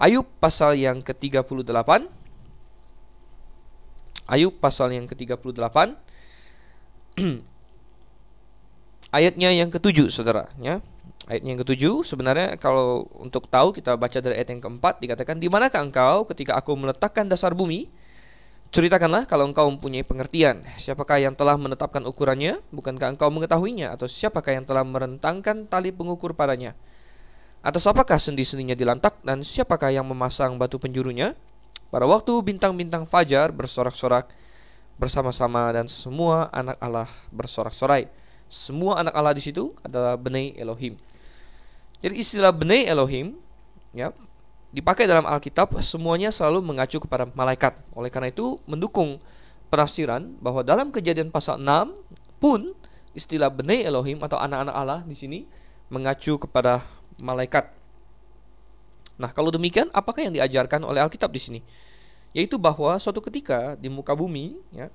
Ayub 0.00 0.24
pasal 0.40 0.80
yang 0.80 1.04
ke-38 1.04 1.90
Ayub 4.30 4.54
pasal 4.62 4.94
yang 4.94 5.10
ke-38 5.10 5.76
ayatnya 9.18 9.50
yang 9.50 9.68
ketujuh 9.68 10.08
saudara 10.10 10.46
ya. 10.62 10.78
Ayatnya 11.30 11.54
yang 11.54 11.62
ketujuh 11.62 12.02
sebenarnya 12.02 12.58
kalau 12.58 13.06
untuk 13.22 13.46
tahu 13.46 13.70
kita 13.70 13.94
baca 13.94 14.18
dari 14.18 14.34
ayat 14.34 14.50
yang 14.50 14.62
keempat 14.66 14.98
dikatakan 14.98 15.38
di 15.38 15.46
manakah 15.46 15.78
engkau 15.78 16.26
ketika 16.26 16.58
aku 16.58 16.74
meletakkan 16.74 17.30
dasar 17.30 17.54
bumi 17.54 17.86
Ceritakanlah 18.70 19.26
kalau 19.26 19.50
engkau 19.50 19.66
mempunyai 19.66 20.06
pengertian, 20.06 20.62
siapakah 20.78 21.18
yang 21.18 21.34
telah 21.34 21.58
menetapkan 21.58 22.06
ukurannya? 22.06 22.62
Bukankah 22.70 23.18
engkau 23.18 23.26
mengetahuinya? 23.26 23.90
Atau 23.90 24.06
siapakah 24.06 24.54
yang 24.54 24.62
telah 24.62 24.86
merentangkan 24.86 25.66
tali 25.66 25.90
pengukur 25.90 26.38
padanya? 26.38 26.78
Atas 27.66 27.90
apakah 27.90 28.14
sendi-sendinya 28.14 28.78
dilantak 28.78 29.18
dan 29.26 29.42
siapakah 29.42 29.90
yang 29.90 30.06
memasang 30.06 30.54
batu 30.54 30.78
penjurunya? 30.78 31.34
Pada 31.90 32.06
waktu 32.06 32.30
bintang-bintang 32.46 33.10
fajar 33.10 33.50
bersorak-sorak 33.50 34.30
bersama-sama 35.02 35.74
dan 35.74 35.90
semua 35.90 36.46
anak 36.54 36.78
Allah 36.78 37.10
bersorak-sorai. 37.34 38.06
Semua 38.46 39.02
anak 39.02 39.18
Allah 39.18 39.34
di 39.34 39.42
situ 39.42 39.74
adalah 39.82 40.14
Benai 40.14 40.54
Elohim. 40.54 40.94
Jadi 41.98 42.14
istilah 42.22 42.54
Benai 42.54 42.86
Elohim 42.86 43.34
ya 43.90 44.14
dipakai 44.70 45.06
dalam 45.10 45.26
Alkitab 45.26 45.74
semuanya 45.82 46.30
selalu 46.30 46.62
mengacu 46.62 47.02
kepada 47.02 47.26
malaikat. 47.34 47.78
Oleh 47.94 48.10
karena 48.10 48.30
itu 48.30 48.58
mendukung 48.70 49.18
penafsiran 49.70 50.38
bahwa 50.38 50.62
dalam 50.62 50.94
kejadian 50.94 51.30
pasal 51.30 51.58
6 51.58 51.94
pun 52.38 52.74
istilah 53.14 53.50
Bnei 53.50 53.82
Elohim 53.82 54.22
atau 54.22 54.38
anak-anak 54.38 54.74
Allah 54.74 55.00
di 55.06 55.14
sini 55.18 55.38
mengacu 55.90 56.38
kepada 56.38 56.82
malaikat. 57.22 57.66
Nah, 59.20 59.30
kalau 59.34 59.52
demikian 59.52 59.90
apakah 59.92 60.24
yang 60.24 60.32
diajarkan 60.32 60.80
oleh 60.86 61.02
Alkitab 61.02 61.28
di 61.28 61.42
sini? 61.42 61.60
Yaitu 62.32 62.56
bahwa 62.56 62.94
suatu 62.96 63.18
ketika 63.20 63.74
di 63.74 63.90
muka 63.90 64.14
bumi 64.14 64.56
ya, 64.70 64.88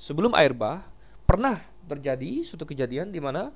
sebelum 0.00 0.32
air 0.32 0.56
bah 0.56 0.80
pernah 1.28 1.60
terjadi 1.86 2.42
suatu 2.42 2.64
kejadian 2.64 3.12
di 3.12 3.20
mana 3.20 3.52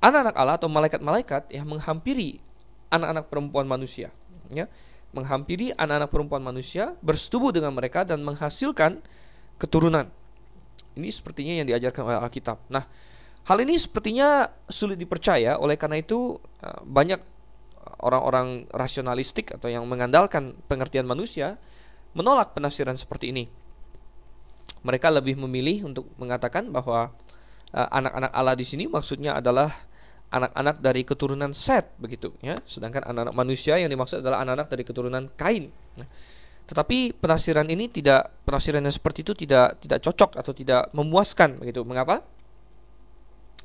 anak-anak 0.00 0.34
Allah 0.34 0.56
atau 0.56 0.66
malaikat-malaikat 0.72 1.52
yang 1.52 1.68
menghampiri 1.68 2.40
anak-anak 2.88 3.28
perempuan 3.28 3.68
manusia 3.68 4.08
ya, 4.52 4.66
menghampiri 5.12 5.72
anak-anak 5.72 6.10
perempuan 6.12 6.42
manusia, 6.44 6.92
bersetubuh 7.00 7.52
dengan 7.54 7.72
mereka 7.72 8.04
dan 8.04 8.20
menghasilkan 8.20 9.00
keturunan. 9.56 10.08
Ini 10.98 11.08
sepertinya 11.08 11.62
yang 11.62 11.66
diajarkan 11.66 12.02
oleh 12.04 12.18
Alkitab. 12.20 12.58
Nah, 12.68 12.84
hal 13.48 13.58
ini 13.64 13.78
sepertinya 13.80 14.50
sulit 14.68 15.00
dipercaya 15.00 15.56
oleh 15.56 15.80
karena 15.80 16.02
itu 16.02 16.36
eh, 16.60 16.80
banyak 16.84 17.20
orang-orang 18.04 18.68
rasionalistik 18.70 19.56
atau 19.56 19.72
yang 19.72 19.88
mengandalkan 19.88 20.54
pengertian 20.68 21.08
manusia 21.08 21.56
menolak 22.12 22.52
penafsiran 22.52 22.94
seperti 22.94 23.32
ini. 23.32 23.48
Mereka 24.84 25.10
lebih 25.10 25.34
memilih 25.40 25.90
untuk 25.90 26.06
mengatakan 26.20 26.68
bahwa 26.68 27.10
eh, 27.72 27.88
anak-anak 27.88 28.30
Allah 28.34 28.54
di 28.58 28.66
sini 28.68 28.84
maksudnya 28.86 29.40
adalah 29.40 29.87
anak-anak 30.28 30.84
dari 30.84 31.02
keturunan 31.04 31.52
Set 31.56 31.92
begitu 31.96 32.36
ya. 32.44 32.56
Sedangkan 32.68 33.04
anak-anak 33.04 33.34
manusia 33.36 33.80
yang 33.80 33.88
dimaksud 33.88 34.20
adalah 34.20 34.44
anak-anak 34.44 34.68
dari 34.68 34.82
keturunan 34.84 35.24
Kain. 35.36 35.72
Nah, 35.98 36.08
tetapi 36.68 37.16
penafsiran 37.16 37.64
ini 37.72 37.88
tidak 37.88 38.28
penafsiran 38.44 38.84
yang 38.84 38.92
seperti 38.92 39.24
itu 39.24 39.32
tidak 39.32 39.80
tidak 39.80 40.04
cocok 40.04 40.36
atau 40.36 40.52
tidak 40.52 40.92
memuaskan 40.92 41.56
begitu. 41.56 41.80
Mengapa? 41.84 42.20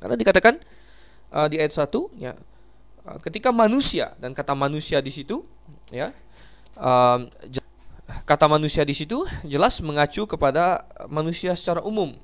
Karena 0.00 0.16
dikatakan 0.16 0.56
uh, 1.34 1.46
di 1.50 1.60
ayat 1.60 1.74
1 1.74 1.90
ya 2.16 2.32
uh, 3.04 3.18
ketika 3.20 3.50
manusia 3.50 4.14
dan 4.22 4.32
kata 4.32 4.54
manusia 4.54 5.02
di 5.02 5.10
situ 5.10 5.42
ya 5.90 6.14
um, 6.78 7.28
kata 8.24 8.46
manusia 8.46 8.86
di 8.86 8.94
situ 8.94 9.20
jelas 9.44 9.82
mengacu 9.82 10.24
kepada 10.24 10.86
manusia 11.10 11.52
secara 11.58 11.82
umum 11.82 12.14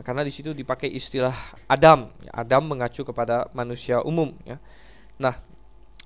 karena 0.00 0.24
di 0.24 0.32
situ 0.32 0.56
dipakai 0.56 0.88
istilah 0.88 1.34
Adam. 1.68 2.08
Adam 2.32 2.62
mengacu 2.64 3.04
kepada 3.04 3.48
manusia 3.52 4.00
umum. 4.00 4.32
Ya. 4.48 4.56
Nah, 5.20 5.36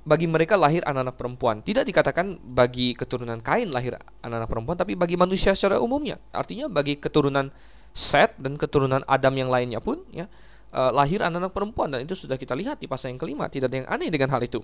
bagi 0.02 0.26
mereka 0.26 0.58
lahir 0.58 0.82
anak-anak 0.82 1.16
perempuan. 1.16 1.56
Tidak 1.62 1.86
dikatakan 1.86 2.42
bagi 2.42 2.92
keturunan 2.92 3.38
Kain 3.38 3.70
lahir 3.70 3.94
anak-anak 4.20 4.50
perempuan, 4.50 4.76
tapi 4.76 4.98
bagi 4.98 5.14
manusia 5.14 5.54
secara 5.54 5.78
umumnya. 5.78 6.18
Artinya 6.34 6.66
bagi 6.66 6.98
keturunan 6.98 7.48
Set 7.94 8.34
dan 8.42 8.58
keturunan 8.58 9.06
Adam 9.06 9.30
yang 9.38 9.46
lainnya 9.46 9.78
pun 9.78 10.02
ya 10.10 10.26
eh, 10.74 10.90
lahir 10.90 11.22
anak-anak 11.22 11.54
perempuan 11.54 11.94
dan 11.94 12.02
itu 12.02 12.18
sudah 12.18 12.34
kita 12.34 12.50
lihat 12.58 12.82
di 12.82 12.90
pasal 12.90 13.14
yang 13.14 13.22
kelima. 13.22 13.46
Tidak 13.46 13.70
ada 13.70 13.76
yang 13.78 13.86
aneh 13.86 14.10
dengan 14.10 14.34
hal 14.34 14.42
itu. 14.42 14.58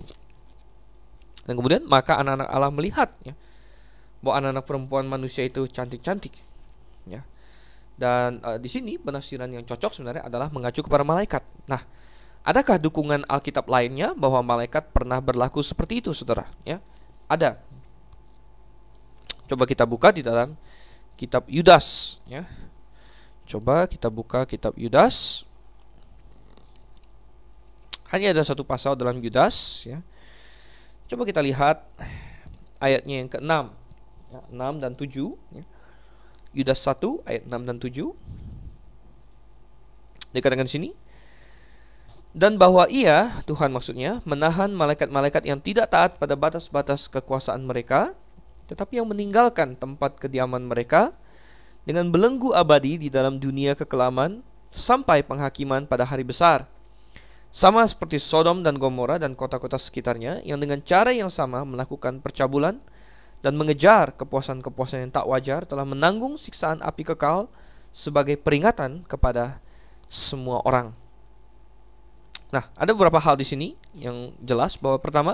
Dan 1.47 1.55
kemudian 1.55 1.87
maka 1.87 2.19
anak-anak 2.19 2.51
Allah 2.51 2.71
melihat 2.75 3.09
ya 3.23 3.31
bahwa 4.19 4.43
anak-anak 4.43 4.65
perempuan 4.67 5.07
manusia 5.07 5.47
itu 5.47 5.63
cantik-cantik. 5.71 6.35
Ya 7.07 7.23
dan 7.99 8.41
uh, 8.41 8.57
di 8.57 8.69
sini 8.71 8.97
penafsiran 8.97 9.51
yang 9.51 9.63
cocok 9.67 9.91
sebenarnya 9.93 10.23
adalah 10.25 10.47
mengacu 10.49 10.81
kepada 10.81 11.05
malaikat. 11.05 11.43
Nah, 11.69 11.81
adakah 12.41 12.81
dukungan 12.81 13.27
Alkitab 13.29 13.69
lainnya 13.69 14.15
bahwa 14.17 14.41
malaikat 14.41 14.89
pernah 14.89 15.21
berlaku 15.21 15.61
seperti 15.61 16.01
itu, 16.01 16.11
Saudara? 16.15 16.49
Ya. 16.65 16.81
Ada. 17.29 17.61
Coba 19.51 19.67
kita 19.67 19.83
buka 19.83 20.15
di 20.15 20.23
dalam 20.23 20.55
kitab 21.19 21.45
Yudas, 21.51 22.17
ya. 22.25 22.47
Coba 23.45 23.83
kita 23.85 24.07
buka 24.07 24.47
kitab 24.47 24.73
Yudas. 24.79 25.43
Hanya 28.11 28.31
ada 28.31 28.43
satu 28.43 28.63
pasal 28.63 28.95
dalam 28.95 29.19
Yudas, 29.19 29.87
ya. 29.87 29.99
Coba 31.11 31.27
kita 31.27 31.43
lihat 31.43 31.83
ayatnya 32.79 33.15
yang 33.21 33.29
ke-6. 33.29 33.53
Ya, 34.31 34.39
6 34.47 34.79
dan 34.79 34.91
7, 34.95 35.35
ya. 35.51 35.63
Yudas 36.51 36.83
1 36.83 37.23
ayat 37.27 37.43
6 37.47 37.69
dan 37.69 37.77
7 37.79 38.11
dikatakan 40.31 40.67
di 40.67 40.71
sini 40.71 40.89
dan 42.31 42.55
bahwa 42.55 42.87
ia 42.87 43.43
Tuhan 43.43 43.75
maksudnya 43.75 44.23
menahan 44.23 44.71
malaikat-malaikat 44.71 45.43
yang 45.43 45.59
tidak 45.59 45.91
taat 45.91 46.15
pada 46.15 46.39
batas-batas 46.39 47.11
kekuasaan 47.11 47.67
mereka 47.67 48.15
tetapi 48.71 49.03
yang 49.03 49.07
meninggalkan 49.11 49.75
tempat 49.75 50.15
kediaman 50.15 50.63
mereka 50.63 51.11
dengan 51.83 52.07
belenggu 52.07 52.55
abadi 52.55 52.95
di 52.95 53.11
dalam 53.11 53.35
dunia 53.35 53.75
kekelaman 53.75 54.39
sampai 54.71 55.27
penghakiman 55.27 55.83
pada 55.83 56.07
hari 56.07 56.23
besar. 56.23 56.63
Sama 57.51 57.83
seperti 57.83 58.15
Sodom 58.15 58.63
dan 58.63 58.79
Gomora 58.79 59.19
dan 59.19 59.35
kota-kota 59.35 59.75
sekitarnya 59.75 60.39
yang 60.47 60.55
dengan 60.63 60.79
cara 60.79 61.11
yang 61.11 61.27
sama 61.27 61.67
melakukan 61.67 62.23
percabulan 62.23 62.79
dan 63.41 63.57
mengejar 63.57 64.13
kepuasan-kepuasan 64.15 65.09
yang 65.09 65.11
tak 65.13 65.25
wajar 65.25 65.65
telah 65.65 65.85
menanggung 65.85 66.37
siksaan 66.37 66.79
api 66.81 67.03
kekal 67.03 67.49
sebagai 67.89 68.37
peringatan 68.37 69.03
kepada 69.09 69.59
semua 70.07 70.61
orang. 70.63 70.93
Nah, 72.51 72.67
ada 72.75 72.91
beberapa 72.91 73.17
hal 73.17 73.39
di 73.39 73.47
sini 73.47 73.67
yang 73.97 74.35
jelas 74.43 74.75
bahwa 74.77 74.99
pertama, 74.99 75.33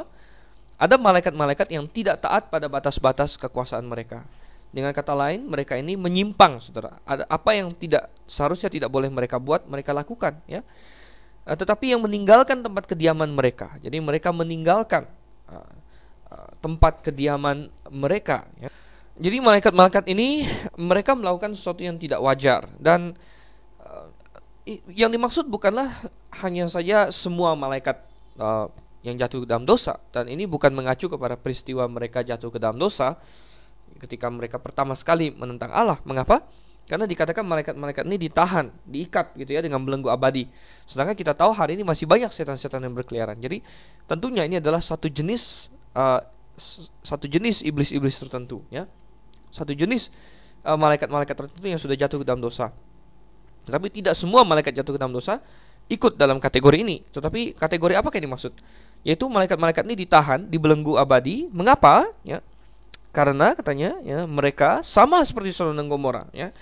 ada 0.77 0.95
malaikat-malaikat 0.95 1.67
yang 1.73 1.89
tidak 1.89 2.21
taat 2.21 2.53
pada 2.53 2.69
batas-batas 2.69 3.35
kekuasaan 3.41 3.83
mereka. 3.89 4.21
Dengan 4.69 4.93
kata 4.93 5.17
lain, 5.17 5.49
mereka 5.49 5.73
ini 5.73 5.97
menyimpang, 5.97 6.61
Saudara. 6.61 7.01
Ada 7.09 7.25
apa 7.25 7.57
yang 7.57 7.73
tidak 7.73 8.05
seharusnya 8.29 8.69
tidak 8.69 8.93
boleh 8.93 9.09
mereka 9.09 9.41
buat, 9.41 9.65
mereka 9.65 9.97
lakukan, 9.97 10.37
ya. 10.45 10.61
Eh, 11.47 11.57
tetapi 11.57 11.97
yang 11.97 12.05
meninggalkan 12.05 12.61
tempat 12.61 12.85
kediaman 12.85 13.33
mereka. 13.33 13.73
Jadi 13.81 13.97
mereka 13.97 14.29
meninggalkan 14.29 15.09
tempat 16.59 17.05
kediaman 17.05 17.69
mereka. 17.89 18.45
Ya. 18.57 18.69
Jadi 19.17 19.41
malaikat-malaikat 19.41 20.05
ini 20.13 20.45
mereka 20.77 21.17
melakukan 21.17 21.57
sesuatu 21.57 21.81
yang 21.81 21.97
tidak 21.97 22.21
wajar 22.21 22.61
dan 22.77 23.17
uh, 23.81 24.05
yang 24.93 25.09
dimaksud 25.09 25.49
bukanlah 25.49 25.89
hanya 26.45 26.69
saja 26.69 27.09
semua 27.09 27.57
malaikat 27.57 27.97
uh, 28.37 28.69
yang 29.01 29.17
jatuh 29.17 29.41
ke 29.41 29.47
dalam 29.49 29.65
dosa 29.65 29.97
dan 30.13 30.29
ini 30.29 30.45
bukan 30.45 30.69
mengacu 30.69 31.09
kepada 31.09 31.33
peristiwa 31.33 31.89
mereka 31.89 32.21
jatuh 32.21 32.53
ke 32.53 32.61
dalam 32.61 32.77
dosa 32.77 33.17
ketika 33.97 34.29
mereka 34.29 34.61
pertama 34.61 34.93
sekali 34.93 35.33
menentang 35.33 35.73
Allah. 35.73 35.97
Mengapa? 36.05 36.45
Karena 36.87 37.03
dikatakan 37.03 37.43
malaikat-malaikat 37.43 38.07
ini 38.07 38.15
ditahan, 38.15 38.71
diikat 38.87 39.35
gitu 39.35 39.51
ya 39.51 39.59
dengan 39.59 39.83
belenggu 39.83 40.07
abadi. 40.07 40.47
Sedangkan 40.87 41.19
kita 41.19 41.35
tahu 41.35 41.51
hari 41.51 41.75
ini 41.75 41.83
masih 41.83 42.07
banyak 42.07 42.31
setan-setan 42.31 42.79
yang 42.79 42.95
berkeliaran. 42.95 43.35
Jadi 43.41 43.59
tentunya 44.07 44.47
ini 44.47 44.63
adalah 44.63 44.79
satu 44.79 45.11
jenis 45.11 45.67
uh, 45.91 46.23
satu 47.05 47.29
jenis 47.29 47.61
iblis-iblis 47.61 48.17
tertentu 48.17 48.65
ya. 48.73 48.89
Satu 49.53 49.71
jenis 49.77 50.09
uh, 50.65 50.75
malaikat-malaikat 50.75 51.35
tertentu 51.37 51.67
yang 51.69 51.79
sudah 51.79 51.95
jatuh 51.95 52.21
ke 52.21 52.25
dalam 52.25 52.41
dosa. 52.41 52.73
Tetapi 53.69 53.93
tidak 53.93 54.13
semua 54.17 54.41
malaikat 54.41 54.73
jatuh 54.73 54.97
ke 54.97 54.99
dalam 54.99 55.13
dosa 55.13 55.39
ikut 55.87 56.17
dalam 56.17 56.41
kategori 56.41 56.83
ini. 56.83 57.05
Tetapi 57.07 57.55
kategori 57.55 57.93
apa 57.95 58.09
yang 58.17 58.33
dimaksud? 58.33 58.53
Yaitu 59.05 59.29
malaikat-malaikat 59.29 59.87
ini 59.87 59.95
ditahan, 59.95 60.49
dibelenggu 60.49 60.97
abadi. 60.99 61.47
Mengapa? 61.53 62.09
Ya. 62.25 62.43
Karena 63.15 63.55
katanya 63.57 63.97
ya 64.05 64.29
mereka 64.29 64.85
sama 64.85 65.23
seperti 65.25 65.49
Sodom 65.49 65.73
dan 65.73 65.89
Gomora 65.89 66.29
ya 66.37 66.53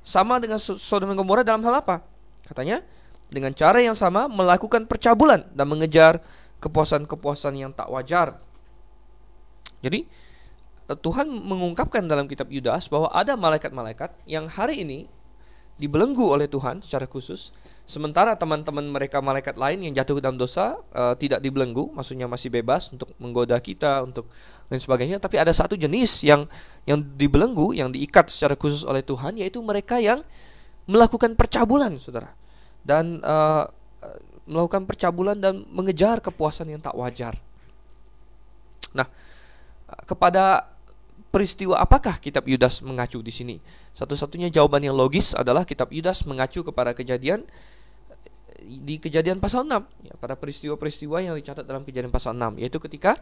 sama 0.00 0.40
dengan 0.40 0.56
Sodom 0.56 1.12
dan 1.12 1.16
Gomora 1.20 1.44
dalam 1.44 1.60
hal 1.68 1.84
apa? 1.84 2.00
Katanya 2.48 2.80
dengan 3.28 3.52
cara 3.52 3.84
yang 3.84 3.92
sama 3.92 4.24
melakukan 4.24 4.88
percabulan 4.88 5.44
dan 5.52 5.68
mengejar 5.68 6.24
kepuasan-kepuasan 6.64 7.60
yang 7.60 7.70
tak 7.76 7.92
wajar. 7.92 8.40
Jadi 9.84 10.04
eh, 10.90 10.98
Tuhan 10.98 11.28
mengungkapkan 11.28 12.04
dalam 12.06 12.26
kitab 12.26 12.50
Yudas 12.50 12.90
bahwa 12.90 13.12
ada 13.14 13.38
malaikat-malaikat 13.38 14.10
yang 14.26 14.46
hari 14.50 14.82
ini 14.82 15.00
dibelenggu 15.78 16.34
oleh 16.34 16.50
Tuhan 16.50 16.82
secara 16.82 17.06
khusus, 17.06 17.54
sementara 17.86 18.34
teman-teman 18.34 18.82
mereka 18.82 19.22
malaikat 19.22 19.54
lain 19.54 19.86
yang 19.86 19.94
jatuh 19.94 20.18
dalam 20.18 20.34
dosa 20.34 20.74
uh, 20.90 21.14
tidak 21.14 21.38
dibelenggu, 21.38 21.94
maksudnya 21.94 22.26
masih 22.26 22.50
bebas 22.50 22.90
untuk 22.90 23.14
menggoda 23.22 23.54
kita, 23.62 24.02
untuk 24.02 24.26
dan 24.66 24.82
sebagainya. 24.82 25.22
Tapi 25.22 25.38
ada 25.38 25.54
satu 25.54 25.78
jenis 25.78 26.26
yang 26.26 26.50
yang 26.82 26.98
dibelenggu, 27.14 27.78
yang 27.78 27.94
diikat 27.94 28.26
secara 28.26 28.58
khusus 28.58 28.82
oleh 28.82 29.06
Tuhan, 29.06 29.38
yaitu 29.38 29.62
mereka 29.62 30.02
yang 30.02 30.26
melakukan 30.90 31.38
percabulan, 31.38 31.94
saudara, 31.94 32.34
dan 32.82 33.22
uh, 33.22 33.70
melakukan 34.50 34.82
percabulan 34.82 35.38
dan 35.38 35.62
mengejar 35.70 36.18
kepuasan 36.18 36.74
yang 36.74 36.82
tak 36.82 36.98
wajar. 36.98 37.38
Nah, 38.98 39.06
kepada 40.04 40.68
peristiwa 41.28 41.76
apakah 41.80 42.16
kitab 42.20 42.48
Yudas 42.48 42.80
mengacu 42.80 43.20
di 43.20 43.32
sini? 43.32 43.56
Satu-satunya 43.92 44.48
jawaban 44.48 44.84
yang 44.84 44.96
logis 44.96 45.36
adalah 45.36 45.64
kitab 45.68 45.92
Yudas 45.92 46.24
mengacu 46.24 46.64
kepada 46.64 46.96
kejadian 46.96 47.44
di 48.68 49.00
kejadian 49.00 49.40
pasal 49.40 49.64
6 49.64 49.80
ya, 50.04 50.14
pada 50.18 50.36
peristiwa-peristiwa 50.36 51.24
yang 51.24 51.34
dicatat 51.38 51.64
dalam 51.64 51.86
kejadian 51.88 52.12
pasal 52.12 52.36
6 52.36 52.60
yaitu 52.60 52.76
ketika 52.82 53.16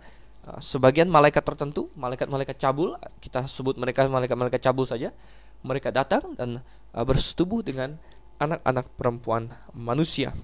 uh, 0.48 0.58
sebagian 0.58 1.06
malaikat 1.06 1.44
tertentu, 1.46 1.92
malaikat-malaikat 1.94 2.56
cabul, 2.58 2.98
kita 3.22 3.46
sebut 3.46 3.78
mereka 3.78 4.08
malaikat-malaikat 4.10 4.58
cabul 4.58 4.88
saja, 4.88 5.14
mereka 5.62 5.94
datang 5.94 6.34
dan 6.34 6.58
uh, 6.96 7.04
bersetubuh 7.06 7.62
dengan 7.62 7.94
anak-anak 8.42 8.86
perempuan 8.98 9.48
manusia. 9.72 10.34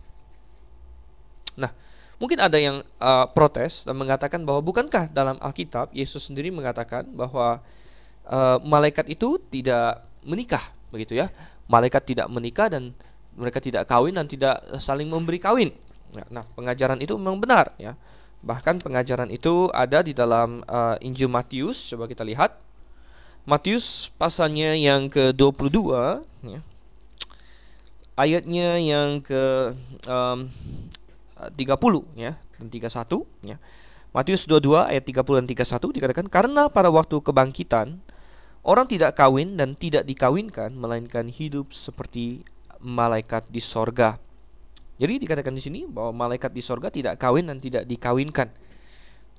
Nah, 1.58 1.72
Mungkin 2.22 2.38
ada 2.38 2.54
yang 2.54 2.86
uh, 3.02 3.26
protes 3.34 3.82
dan 3.82 3.98
mengatakan 3.98 4.46
bahwa 4.46 4.62
bukankah 4.62 5.10
dalam 5.10 5.42
Alkitab 5.42 5.90
Yesus 5.90 6.30
sendiri 6.30 6.54
mengatakan 6.54 7.02
bahwa 7.10 7.58
uh, 8.30 8.62
malaikat 8.62 9.10
itu 9.10 9.42
tidak 9.50 10.06
menikah, 10.22 10.62
begitu 10.94 11.18
ya? 11.18 11.26
Malaikat 11.66 12.06
tidak 12.06 12.30
menikah 12.30 12.70
dan 12.70 12.94
mereka 13.34 13.58
tidak 13.58 13.90
kawin 13.90 14.14
dan 14.14 14.30
tidak 14.30 14.62
saling 14.78 15.10
memberi 15.10 15.42
kawin. 15.42 15.74
Nah, 16.14 16.22
nah 16.30 16.44
pengajaran 16.54 17.02
itu 17.02 17.18
memang 17.18 17.42
benar 17.42 17.74
ya. 17.74 17.98
Bahkan 18.46 18.86
pengajaran 18.86 19.26
itu 19.26 19.66
ada 19.74 19.98
di 20.06 20.14
dalam 20.14 20.62
uh, 20.70 20.94
Injil 21.02 21.26
Matius. 21.26 21.90
Coba 21.90 22.06
kita 22.06 22.22
lihat. 22.22 22.54
Matius 23.42 24.14
pasalnya 24.14 24.78
yang 24.78 25.10
ke-22 25.10 25.78
ya. 26.46 26.60
Ayatnya 28.14 28.78
yang 28.78 29.18
ke 29.18 29.74
um, 30.06 30.46
30 31.50 32.20
ya 32.20 32.38
dan 32.60 32.66
31 32.70 33.48
ya. 33.48 33.56
Matius 34.12 34.44
22 34.44 34.92
ayat 34.92 35.04
30 35.08 35.40
dan 35.40 35.46
31 35.48 35.96
dikatakan 35.96 36.26
karena 36.28 36.68
pada 36.68 36.92
waktu 36.92 37.16
kebangkitan 37.24 37.96
orang 38.62 38.86
tidak 38.86 39.16
kawin 39.16 39.56
dan 39.56 39.72
tidak 39.72 40.04
dikawinkan 40.04 40.76
melainkan 40.76 41.26
hidup 41.32 41.72
seperti 41.72 42.44
malaikat 42.82 43.48
di 43.48 43.62
sorga. 43.62 44.20
Jadi 45.00 45.24
dikatakan 45.26 45.56
di 45.56 45.62
sini 45.64 45.80
bahwa 45.88 46.28
malaikat 46.28 46.52
di 46.52 46.62
sorga 46.62 46.92
tidak 46.92 47.18
kawin 47.18 47.48
dan 47.48 47.58
tidak 47.58 47.88
dikawinkan. 47.88 48.52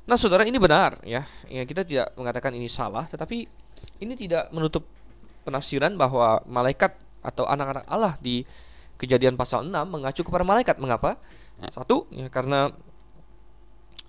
Nah, 0.04 0.20
saudara 0.20 0.44
ini 0.44 0.60
benar 0.60 1.00
ya. 1.08 1.24
Ya 1.48 1.63
kita 1.63 1.88
tidak 1.88 2.12
mengatakan 2.20 2.52
ini 2.52 2.68
salah, 2.68 3.08
tetapi 3.08 3.48
ini 4.04 4.13
tidak 4.20 4.52
menutup 4.52 4.84
penafsiran 5.48 5.96
bahwa 5.96 6.44
malaikat 6.44 6.96
atau 7.24 7.48
anak-anak 7.48 7.88
Allah 7.88 8.20
di 8.20 8.44
Kejadian 9.04 9.36
pasal 9.36 9.68
6 9.68 9.76
mengacu 9.84 10.24
kepada 10.24 10.48
malaikat. 10.48 10.80
Mengapa? 10.80 11.20
Satu, 11.68 12.08
ya 12.08 12.32
karena 12.32 12.72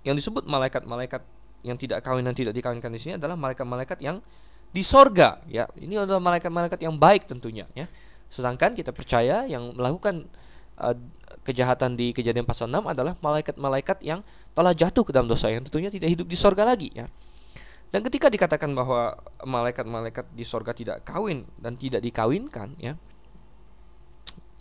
yang 0.06 0.14
disebut 0.14 0.46
malaikat-malaikat 0.46 1.26
yang 1.66 1.74
tidak 1.74 2.06
kawin 2.06 2.22
dan 2.22 2.36
tidak 2.36 2.54
dikawinkan 2.54 2.94
di 2.94 3.00
sini 3.02 3.12
adalah 3.18 3.34
malaikat-malaikat 3.34 3.98
yang 3.98 4.22
di 4.70 4.86
sorga. 4.86 5.42
Ya, 5.50 5.66
ini 5.74 5.98
adalah 5.98 6.22
malaikat-malaikat 6.22 6.78
yang 6.78 6.94
baik 6.94 7.26
tentunya. 7.26 7.66
Ya, 7.74 7.90
sedangkan 8.30 8.78
kita 8.78 8.94
percaya 8.94 9.50
yang 9.50 9.74
melakukan 9.74 10.30
uh, 10.78 10.94
kejahatan 11.42 11.98
di 11.98 12.14
kejadian 12.14 12.46
pasal 12.46 12.70
6 12.70 12.94
adalah 12.94 13.18
malaikat-malaikat 13.18 13.98
yang 14.06 14.22
telah 14.54 14.70
jatuh 14.70 15.02
ke 15.02 15.10
dalam 15.10 15.26
dosa 15.26 15.50
yang 15.50 15.66
tentunya 15.66 15.90
tidak 15.90 16.14
hidup 16.14 16.30
di 16.30 16.38
sorga 16.38 16.62
lagi. 16.62 16.94
Ya. 16.94 17.10
Dan 17.90 18.06
ketika 18.06 18.30
dikatakan 18.30 18.70
bahwa 18.74 19.18
malaikat-malaikat 19.42 20.30
di 20.34 20.46
sorga 20.46 20.70
tidak 20.70 21.02
kawin 21.02 21.46
dan 21.58 21.74
tidak 21.74 22.02
dikawinkan, 22.02 22.74
ya, 22.76 22.94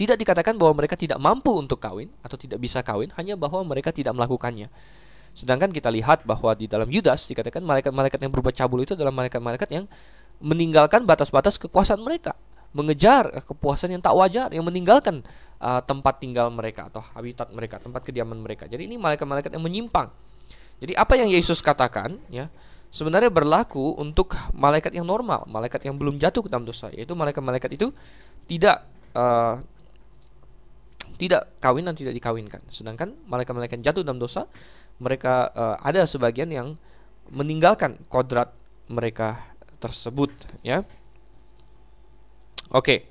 tidak 0.04 0.20
dikatakan 0.20 0.60
bahwa 0.60 0.84
mereka 0.84 1.00
tidak 1.00 1.16
mampu 1.24 1.56
untuk 1.56 1.80
kawin 1.80 2.12
atau 2.20 2.36
tidak 2.36 2.60
bisa 2.60 2.84
kawin, 2.84 3.08
hanya 3.16 3.40
bahwa 3.40 3.64
mereka 3.64 3.96
tidak 3.96 4.12
melakukannya. 4.12 4.68
Sedangkan 5.32 5.72
kita 5.72 5.88
lihat 5.90 6.28
bahwa 6.28 6.52
di 6.54 6.68
dalam 6.68 6.86
Yudas 6.92 7.26
dikatakan 7.32 7.64
malaikat-malaikat 7.64 8.20
yang 8.20 8.32
berbuat 8.36 8.54
cabul 8.54 8.84
itu 8.84 8.94
adalah 8.94 9.16
malaikat-malaikat 9.16 9.72
yang 9.72 9.88
meninggalkan 10.44 11.08
batas-batas 11.08 11.56
kekuasaan 11.58 12.04
mereka, 12.04 12.36
mengejar 12.76 13.32
kepuasan 13.48 13.96
yang 13.96 14.02
tak 14.04 14.14
wajar, 14.14 14.52
yang 14.52 14.68
meninggalkan 14.68 15.24
uh, 15.64 15.80
tempat 15.82 16.20
tinggal 16.20 16.52
mereka 16.52 16.92
atau 16.92 17.02
habitat 17.16 17.50
mereka, 17.56 17.80
tempat 17.80 18.04
kediaman 18.04 18.38
mereka. 18.44 18.68
Jadi 18.68 18.86
ini 18.86 19.00
malaikat-malaikat 19.00 19.56
yang 19.56 19.64
menyimpang. 19.64 20.12
Jadi 20.84 20.94
apa 21.00 21.16
yang 21.16 21.32
Yesus 21.32 21.64
katakan, 21.64 22.20
ya, 22.28 22.52
sebenarnya 22.94 23.34
berlaku 23.34 23.98
untuk 23.98 24.38
malaikat 24.54 24.94
yang 24.94 25.08
normal, 25.08 25.50
malaikat 25.50 25.82
yang 25.88 25.98
belum 25.98 26.22
jatuh 26.22 26.46
ke 26.46 26.50
dalam 26.52 26.68
dosa, 26.68 26.94
yaitu 26.94 27.18
malaikat-malaikat 27.18 27.74
itu 27.74 27.90
tidak 28.46 28.86
uh, 29.18 29.58
tidak 31.24 31.56
kawin 31.64 31.88
dan 31.88 31.96
tidak 31.96 32.12
dikawinkan. 32.20 32.60
Sedangkan 32.68 33.16
malaikat-malaikat 33.32 33.80
jatuh 33.80 34.04
dalam 34.04 34.20
dosa, 34.20 34.44
mereka 35.00 35.48
uh, 35.56 35.76
ada 35.80 36.04
sebagian 36.04 36.52
yang 36.52 36.76
meninggalkan 37.32 37.96
kodrat 38.12 38.52
mereka 38.92 39.40
tersebut, 39.80 40.30
ya. 40.60 40.84
Oke. 42.76 43.08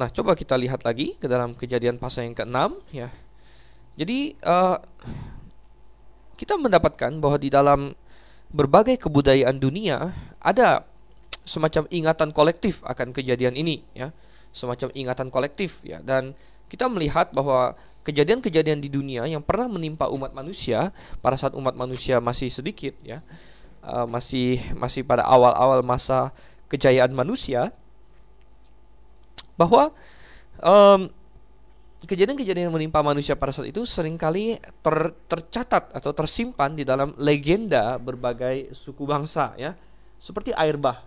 Nah, 0.00 0.08
coba 0.08 0.32
kita 0.32 0.56
lihat 0.56 0.80
lagi 0.86 1.20
ke 1.20 1.28
dalam 1.28 1.52
kejadian 1.52 2.00
pasal 2.00 2.24
yang 2.24 2.36
ke-6 2.38 2.56
ya. 2.94 3.12
Jadi 4.00 4.38
uh, 4.46 4.80
kita 6.40 6.56
mendapatkan 6.56 7.12
bahwa 7.20 7.36
di 7.36 7.52
dalam 7.52 7.92
berbagai 8.48 8.96
kebudayaan 8.96 9.60
dunia 9.60 10.08
ada 10.40 10.88
semacam 11.44 11.84
ingatan 11.92 12.30
kolektif 12.32 12.80
akan 12.86 13.12
kejadian 13.12 13.58
ini 13.58 13.82
ya 13.92 14.14
semacam 14.50 14.90
ingatan 14.94 15.28
kolektif 15.30 15.82
ya 15.86 16.02
dan 16.02 16.34
kita 16.70 16.86
melihat 16.86 17.34
bahwa 17.34 17.74
kejadian-kejadian 18.06 18.78
di 18.80 18.88
dunia 18.88 19.26
yang 19.26 19.42
pernah 19.42 19.68
menimpa 19.68 20.08
umat 20.08 20.32
manusia 20.32 20.94
pada 21.20 21.36
saat 21.36 21.52
umat 21.58 21.74
manusia 21.76 22.22
masih 22.22 22.48
sedikit 22.48 22.94
ya 23.04 23.20
uh, 23.84 24.06
masih 24.08 24.62
masih 24.78 25.04
pada 25.04 25.26
awal-awal 25.26 25.84
masa 25.84 26.32
kejayaan 26.70 27.12
manusia 27.12 27.74
bahwa 29.58 29.92
um, 30.64 31.10
kejadian-kejadian 32.08 32.72
yang 32.72 32.76
menimpa 32.76 33.04
manusia 33.04 33.36
pada 33.36 33.52
saat 33.52 33.68
itu 33.68 33.84
sering 33.84 34.16
kali 34.16 34.56
ter, 34.80 34.96
tercatat 35.28 35.92
atau 35.92 36.16
tersimpan 36.16 36.72
di 36.72 36.88
dalam 36.88 37.12
legenda 37.20 38.00
berbagai 38.00 38.72
suku 38.72 39.04
bangsa 39.04 39.52
ya. 39.60 39.76
Seperti 40.20 40.52
air 40.52 40.76
bah 40.76 41.00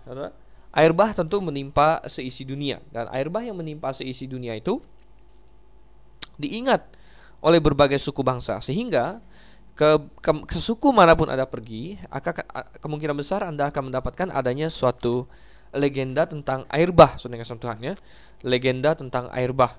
air 0.74 0.90
bah 0.90 1.14
tentu 1.14 1.38
menimpa 1.38 2.02
seisi 2.10 2.42
dunia 2.42 2.82
dan 2.90 3.06
air 3.14 3.30
bah 3.30 3.46
yang 3.46 3.54
menimpa 3.54 3.94
seisi 3.94 4.26
dunia 4.26 4.58
itu 4.58 4.82
diingat 6.40 6.82
oleh 7.44 7.60
berbagai 7.60 8.00
suku 8.00 8.24
bangsa 8.24 8.58
sehingga 8.64 9.20
ke, 9.74 9.98
ke, 10.22 10.30
ke 10.46 10.58
suku 10.58 10.94
mana 10.94 11.18
pun 11.18 11.26
Anda 11.26 11.50
pergi, 11.50 11.98
akan 12.08 12.46
kemungkinan 12.78 13.16
besar 13.18 13.42
Anda 13.42 13.74
akan 13.74 13.90
mendapatkan 13.90 14.30
adanya 14.30 14.70
suatu 14.70 15.26
legenda 15.74 16.24
tentang 16.30 16.62
air 16.70 16.94
bah, 16.94 17.18
saudara 17.18 17.42
Tuhan 17.42 17.78
ya. 17.82 17.94
Legenda 18.46 18.94
tentang 18.94 19.26
air 19.34 19.50
bah. 19.50 19.74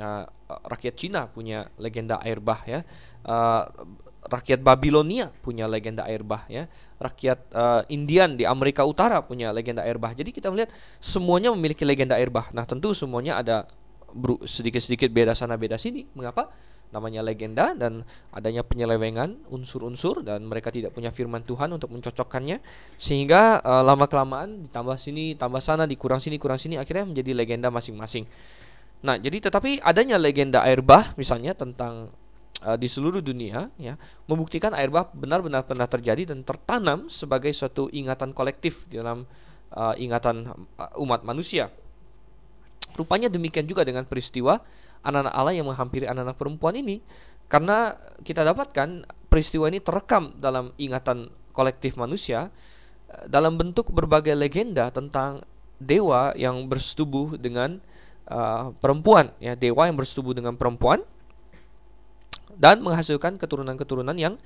Nah, 0.00 0.24
rakyat 0.48 0.94
Cina 0.96 1.28
punya 1.28 1.68
legenda 1.76 2.16
air 2.24 2.40
bah 2.40 2.64
ya. 2.64 2.80
Uh, 3.20 3.68
rakyat 4.24 4.64
Babilonia 4.64 5.28
punya 5.44 5.68
legenda 5.68 6.08
air 6.08 6.24
bah 6.24 6.48
ya 6.48 6.64
rakyat 6.96 7.38
uh, 7.52 7.82
Indian 7.92 8.40
di 8.40 8.48
Amerika 8.48 8.80
Utara 8.88 9.20
punya 9.20 9.52
legenda 9.52 9.84
air 9.84 10.00
bah 10.00 10.16
jadi 10.16 10.32
kita 10.32 10.48
melihat 10.48 10.72
semuanya 10.96 11.52
memiliki 11.52 11.84
legenda 11.84 12.16
air 12.16 12.32
bah 12.32 12.48
nah 12.56 12.64
tentu 12.64 12.96
semuanya 12.96 13.36
ada 13.36 13.68
sedikit-sedikit 14.46 15.10
beda 15.10 15.34
sana 15.34 15.58
beda 15.58 15.74
sini 15.74 16.06
mengapa 16.14 16.48
namanya 16.94 17.26
legenda 17.26 17.74
dan 17.74 18.06
adanya 18.30 18.62
penyelewengan 18.62 19.50
unsur-unsur 19.50 20.22
dan 20.22 20.46
mereka 20.46 20.70
tidak 20.70 20.94
punya 20.94 21.10
firman 21.10 21.42
Tuhan 21.42 21.74
untuk 21.74 21.90
mencocokkannya 21.90 22.62
sehingga 22.94 23.58
uh, 23.58 23.82
lama 23.82 24.06
kelamaan 24.06 24.62
ditambah 24.70 24.94
sini 24.94 25.34
tambah 25.34 25.58
sana 25.58 25.90
dikurang 25.90 26.22
sini 26.22 26.38
kurang 26.38 26.62
sini 26.62 26.78
akhirnya 26.78 27.10
menjadi 27.10 27.34
legenda 27.34 27.68
masing-masing. 27.74 28.30
Nah, 29.04 29.18
jadi 29.20 29.50
tetapi 29.50 29.82
adanya 29.82 30.16
legenda 30.16 30.62
air 30.62 30.80
bah 30.80 31.12
misalnya 31.18 31.52
tentang 31.52 32.14
uh, 32.62 32.78
di 32.78 32.86
seluruh 32.86 33.20
dunia 33.20 33.68
ya 33.76 33.98
membuktikan 34.30 34.72
air 34.78 34.88
bah 34.88 35.10
benar-benar 35.10 35.66
pernah 35.66 35.90
terjadi 35.90 36.30
dan 36.30 36.46
tertanam 36.46 37.10
sebagai 37.10 37.50
suatu 37.50 37.90
ingatan 37.90 38.30
kolektif 38.30 38.86
di 38.86 39.02
dalam 39.02 39.26
uh, 39.74 39.94
ingatan 39.98 40.46
umat 41.02 41.26
manusia. 41.26 41.68
Rupanya 42.94 43.26
demikian 43.26 43.66
juga 43.66 43.82
dengan 43.82 44.06
peristiwa 44.06 44.62
anak-anak 45.02 45.34
Allah 45.34 45.54
yang 45.54 45.66
menghampiri 45.66 46.06
anak-anak 46.06 46.38
perempuan 46.38 46.74
ini. 46.78 47.02
Karena 47.50 47.92
kita 48.24 48.46
dapatkan 48.46 49.04
peristiwa 49.28 49.68
ini 49.68 49.82
terekam 49.82 50.32
dalam 50.40 50.72
ingatan 50.80 51.28
kolektif 51.54 51.98
manusia 52.00 52.48
eh, 53.10 53.26
dalam 53.28 53.58
bentuk 53.58 53.90
berbagai 53.90 54.32
legenda 54.34 54.88
tentang 54.90 55.44
dewa 55.78 56.32
yang 56.38 56.70
bersetubuh 56.70 57.34
dengan 57.36 57.82
uh, 58.30 58.72
perempuan 58.78 59.34
ya 59.42 59.58
dewa 59.58 59.90
yang 59.90 59.98
bersetubuh 59.98 60.32
dengan 60.32 60.54
perempuan 60.54 61.02
dan 62.54 62.80
menghasilkan 62.80 63.34
keturunan-keturunan 63.34 64.14
yang 64.14 64.38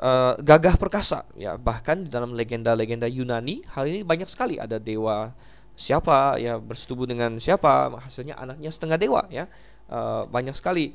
uh, 0.00 0.34
gagah 0.40 0.80
perkasa 0.80 1.28
ya 1.36 1.60
bahkan 1.60 2.02
di 2.02 2.08
dalam 2.08 2.32
legenda-legenda 2.32 3.06
Yunani 3.06 3.60
hal 3.76 3.84
ini 3.86 4.02
banyak 4.02 4.28
sekali. 4.28 4.56
Ada 4.56 4.80
dewa 4.80 5.30
siapa 5.72 6.36
ya 6.36 6.60
bersetubuh 6.60 7.08
dengan 7.08 7.40
siapa 7.40 7.90
hasilnya 7.96 8.36
anaknya 8.36 8.70
setengah 8.70 8.98
dewa 9.00 9.22
ya. 9.32 9.48
E, 9.88 9.98
banyak 10.28 10.52
sekali 10.56 10.92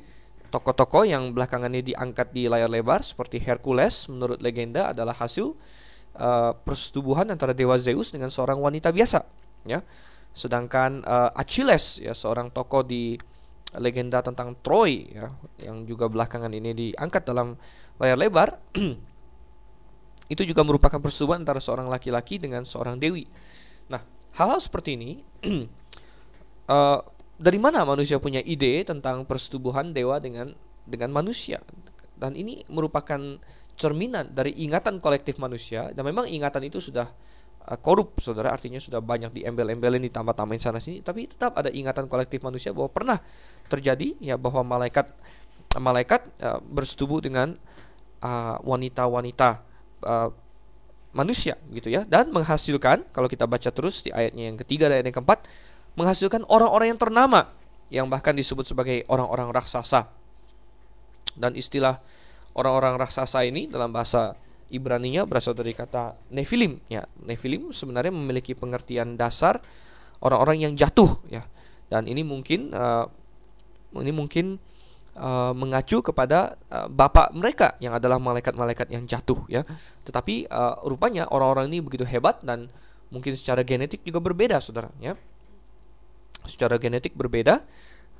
tokoh-tokoh 0.48 1.04
yang 1.04 1.36
belakangan 1.36 1.68
ini 1.68 1.92
diangkat 1.92 2.32
di 2.32 2.48
layar 2.48 2.72
lebar 2.72 3.04
seperti 3.04 3.42
Hercules 3.42 4.08
menurut 4.08 4.40
legenda 4.40 4.94
adalah 4.94 5.12
hasil 5.18 5.52
e, 6.14 6.28
persetubuhan 6.62 7.28
antara 7.28 7.52
dewa 7.52 7.76
Zeus 7.76 8.14
dengan 8.14 8.30
seorang 8.30 8.58
wanita 8.58 8.94
biasa 8.94 9.26
ya. 9.66 9.82
Sedangkan 10.32 11.02
e, 11.02 11.16
Achilles 11.34 12.00
ya 12.00 12.14
seorang 12.14 12.54
tokoh 12.54 12.86
di 12.86 13.18
legenda 13.76 14.24
tentang 14.24 14.56
Troy 14.64 15.12
ya 15.12 15.28
yang 15.60 15.84
juga 15.84 16.08
belakangan 16.08 16.48
ini 16.56 16.72
diangkat 16.72 17.28
dalam 17.28 17.52
layar 18.00 18.16
lebar 18.16 18.56
itu 20.32 20.42
juga 20.48 20.64
merupakan 20.64 20.96
persetubuhan 20.96 21.44
antara 21.44 21.60
seorang 21.60 21.92
laki-laki 21.92 22.40
dengan 22.40 22.64
seorang 22.64 22.96
dewi. 22.96 23.28
Nah 23.92 24.00
hal-hal 24.38 24.60
seperti 24.62 24.94
ini 24.94 25.10
uh, 26.70 27.02
dari 27.46 27.58
mana 27.58 27.82
manusia 27.82 28.22
punya 28.22 28.38
ide 28.46 28.86
tentang 28.86 29.26
persetubuhan 29.26 29.90
dewa 29.90 30.22
dengan 30.22 30.54
dengan 30.86 31.10
manusia? 31.10 31.58
Dan 32.18 32.34
ini 32.34 32.62
merupakan 32.70 33.18
cerminan 33.78 34.34
dari 34.34 34.54
ingatan 34.58 34.98
kolektif 34.98 35.38
manusia. 35.38 35.90
Dan 35.94 36.02
memang 36.06 36.26
ingatan 36.26 36.66
itu 36.66 36.82
sudah 36.82 37.06
uh, 37.66 37.78
korup 37.78 38.18
saudara. 38.18 38.50
Artinya 38.50 38.82
sudah 38.82 38.98
banyak 38.98 39.30
diembel-embelin 39.38 40.02
ditambah-tambahin 40.10 40.62
sana 40.62 40.82
sini. 40.82 41.02
Tapi 41.02 41.30
tetap 41.30 41.54
ada 41.58 41.70
ingatan 41.70 42.10
kolektif 42.10 42.42
manusia 42.42 42.74
bahwa 42.74 42.90
pernah 42.90 43.18
terjadi 43.70 44.18
ya 44.18 44.34
bahwa 44.34 44.66
malaikat 44.66 45.14
malaikat 45.78 46.26
uh, 46.42 46.58
bersetubuh 46.62 47.22
dengan 47.22 47.54
wanita-wanita 48.66 49.62
uh, 50.02 50.34
manusia 51.12 51.56
gitu 51.72 51.88
ya. 51.88 52.04
Dan 52.04 52.30
menghasilkan 52.32 53.08
kalau 53.12 53.28
kita 53.30 53.48
baca 53.48 53.70
terus 53.72 54.04
di 54.04 54.10
ayatnya 54.12 54.52
yang 54.52 54.56
ketiga 54.60 54.90
dan 54.90 55.00
ayat 55.00 55.06
yang 55.08 55.16
keempat 55.20 55.48
menghasilkan 55.98 56.46
orang-orang 56.46 56.94
yang 56.94 57.00
ternama 57.00 57.48
yang 57.88 58.06
bahkan 58.06 58.36
disebut 58.36 58.68
sebagai 58.68 59.04
orang-orang 59.08 59.48
raksasa. 59.50 60.08
Dan 61.38 61.54
istilah 61.54 61.96
orang-orang 62.58 62.98
raksasa 62.98 63.46
ini 63.46 63.70
dalam 63.70 63.94
bahasa 63.94 64.34
Ibrani-nya 64.68 65.24
berasal 65.24 65.56
dari 65.56 65.72
kata 65.72 66.12
Nephilim 66.28 66.76
ya. 66.92 67.08
Nephilim 67.24 67.72
sebenarnya 67.72 68.12
memiliki 68.12 68.52
pengertian 68.52 69.16
dasar 69.16 69.64
orang-orang 70.20 70.68
yang 70.68 70.72
jatuh 70.76 71.08
ya. 71.32 71.40
Dan 71.88 72.04
ini 72.04 72.20
mungkin 72.20 72.68
uh, 72.76 73.08
ini 73.96 74.12
mungkin 74.12 74.60
uh, 75.16 75.54
mengacu 75.56 76.04
kepada 76.04 76.58
uh, 76.68 76.90
bapak 76.90 77.32
mereka 77.32 77.78
yang 77.80 77.96
adalah 77.96 78.20
malaikat-malaikat 78.20 78.92
yang 78.92 79.08
jatuh 79.08 79.40
ya. 79.48 79.64
Tetapi 80.04 80.50
uh, 80.50 80.84
rupanya 80.84 81.30
orang-orang 81.30 81.72
ini 81.72 81.80
begitu 81.80 82.04
hebat 82.04 82.42
dan 82.44 82.68
mungkin 83.08 83.32
secara 83.32 83.64
genetik 83.64 84.04
juga 84.04 84.20
berbeda, 84.20 84.60
saudara 84.60 84.92
ya. 85.00 85.16
Secara 86.44 86.76
genetik 86.76 87.16
berbeda 87.16 87.64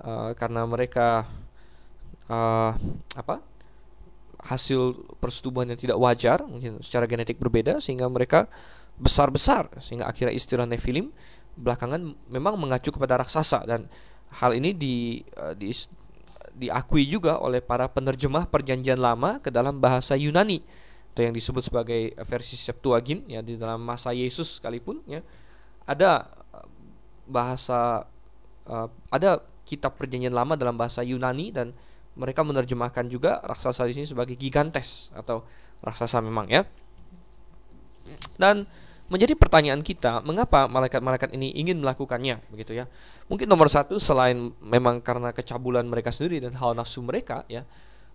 uh, 0.05 0.33
karena 0.33 0.65
mereka 0.65 1.29
uh, 2.33 2.73
apa? 3.15 3.45
hasil 4.39 4.95
persetubuhan 5.19 5.67
yang 5.67 5.77
tidak 5.77 5.99
wajar 5.99 6.47
mungkin 6.47 6.79
secara 6.79 7.11
genetik 7.11 7.43
berbeda 7.43 7.83
sehingga 7.83 8.07
mereka 8.07 8.47
besar-besar 8.95 9.67
sehingga 9.83 10.07
akhirnya 10.07 10.31
istilah 10.31 10.63
Nephilim 10.63 11.11
belakangan 11.59 12.15
memang 12.31 12.55
mengacu 12.55 12.95
kepada 12.95 13.19
raksasa 13.19 13.67
dan 13.67 13.91
hal 14.39 14.55
ini 14.55 14.79
di, 14.79 15.27
di 15.59 15.75
diakui 16.59 17.07
juga 17.07 17.39
oleh 17.39 17.63
para 17.63 17.87
penerjemah 17.87 18.51
perjanjian 18.51 18.99
lama 18.99 19.39
ke 19.39 19.49
dalam 19.55 19.79
bahasa 19.79 20.19
Yunani. 20.19 20.61
Atau 21.15 21.23
yang 21.27 21.35
disebut 21.35 21.71
sebagai 21.71 22.15
versi 22.27 22.59
Septuagint 22.59 23.27
ya 23.31 23.41
di 23.43 23.55
dalam 23.55 23.83
masa 23.83 24.11
Yesus 24.11 24.59
sekalipun 24.59 25.03
ya. 25.07 25.23
Ada 25.87 26.27
eh, 26.59 26.67
bahasa 27.31 28.05
uh, 28.69 28.89
ada 29.09 29.41
kitab 29.65 29.97
perjanjian 29.97 30.35
lama 30.35 30.59
dalam 30.59 30.75
bahasa 30.75 31.01
Yunani 31.07 31.55
dan 31.55 31.73
mereka 32.19 32.43
menerjemahkan 32.43 33.07
juga 33.07 33.39
raksasa 33.47 33.87
di 33.87 33.95
sini 33.95 34.07
sebagai 34.09 34.35
gigantes 34.35 35.15
atau 35.15 35.47
raksasa 35.81 36.19
memang 36.19 36.51
ya. 36.51 36.67
Dan 38.39 38.67
menjadi 39.09 39.33
pertanyaan 39.33 39.81
kita 39.81 40.21
mengapa 40.21 40.69
malaikat-malaikat 40.69 41.33
ini 41.33 41.57
ingin 41.57 41.81
melakukannya 41.81 42.45
begitu 42.53 42.77
ya. 42.77 42.85
Mungkin 43.33 43.49
nomor 43.49 43.73
satu 43.73 43.97
selain 43.97 44.53
memang 44.61 45.01
karena 45.01 45.33
kecabulan 45.33 45.89
mereka 45.89 46.13
sendiri 46.13 46.45
dan 46.45 46.53
hawa 46.61 46.77
nafsu 46.77 47.01
mereka 47.01 47.45
ya 47.49 47.65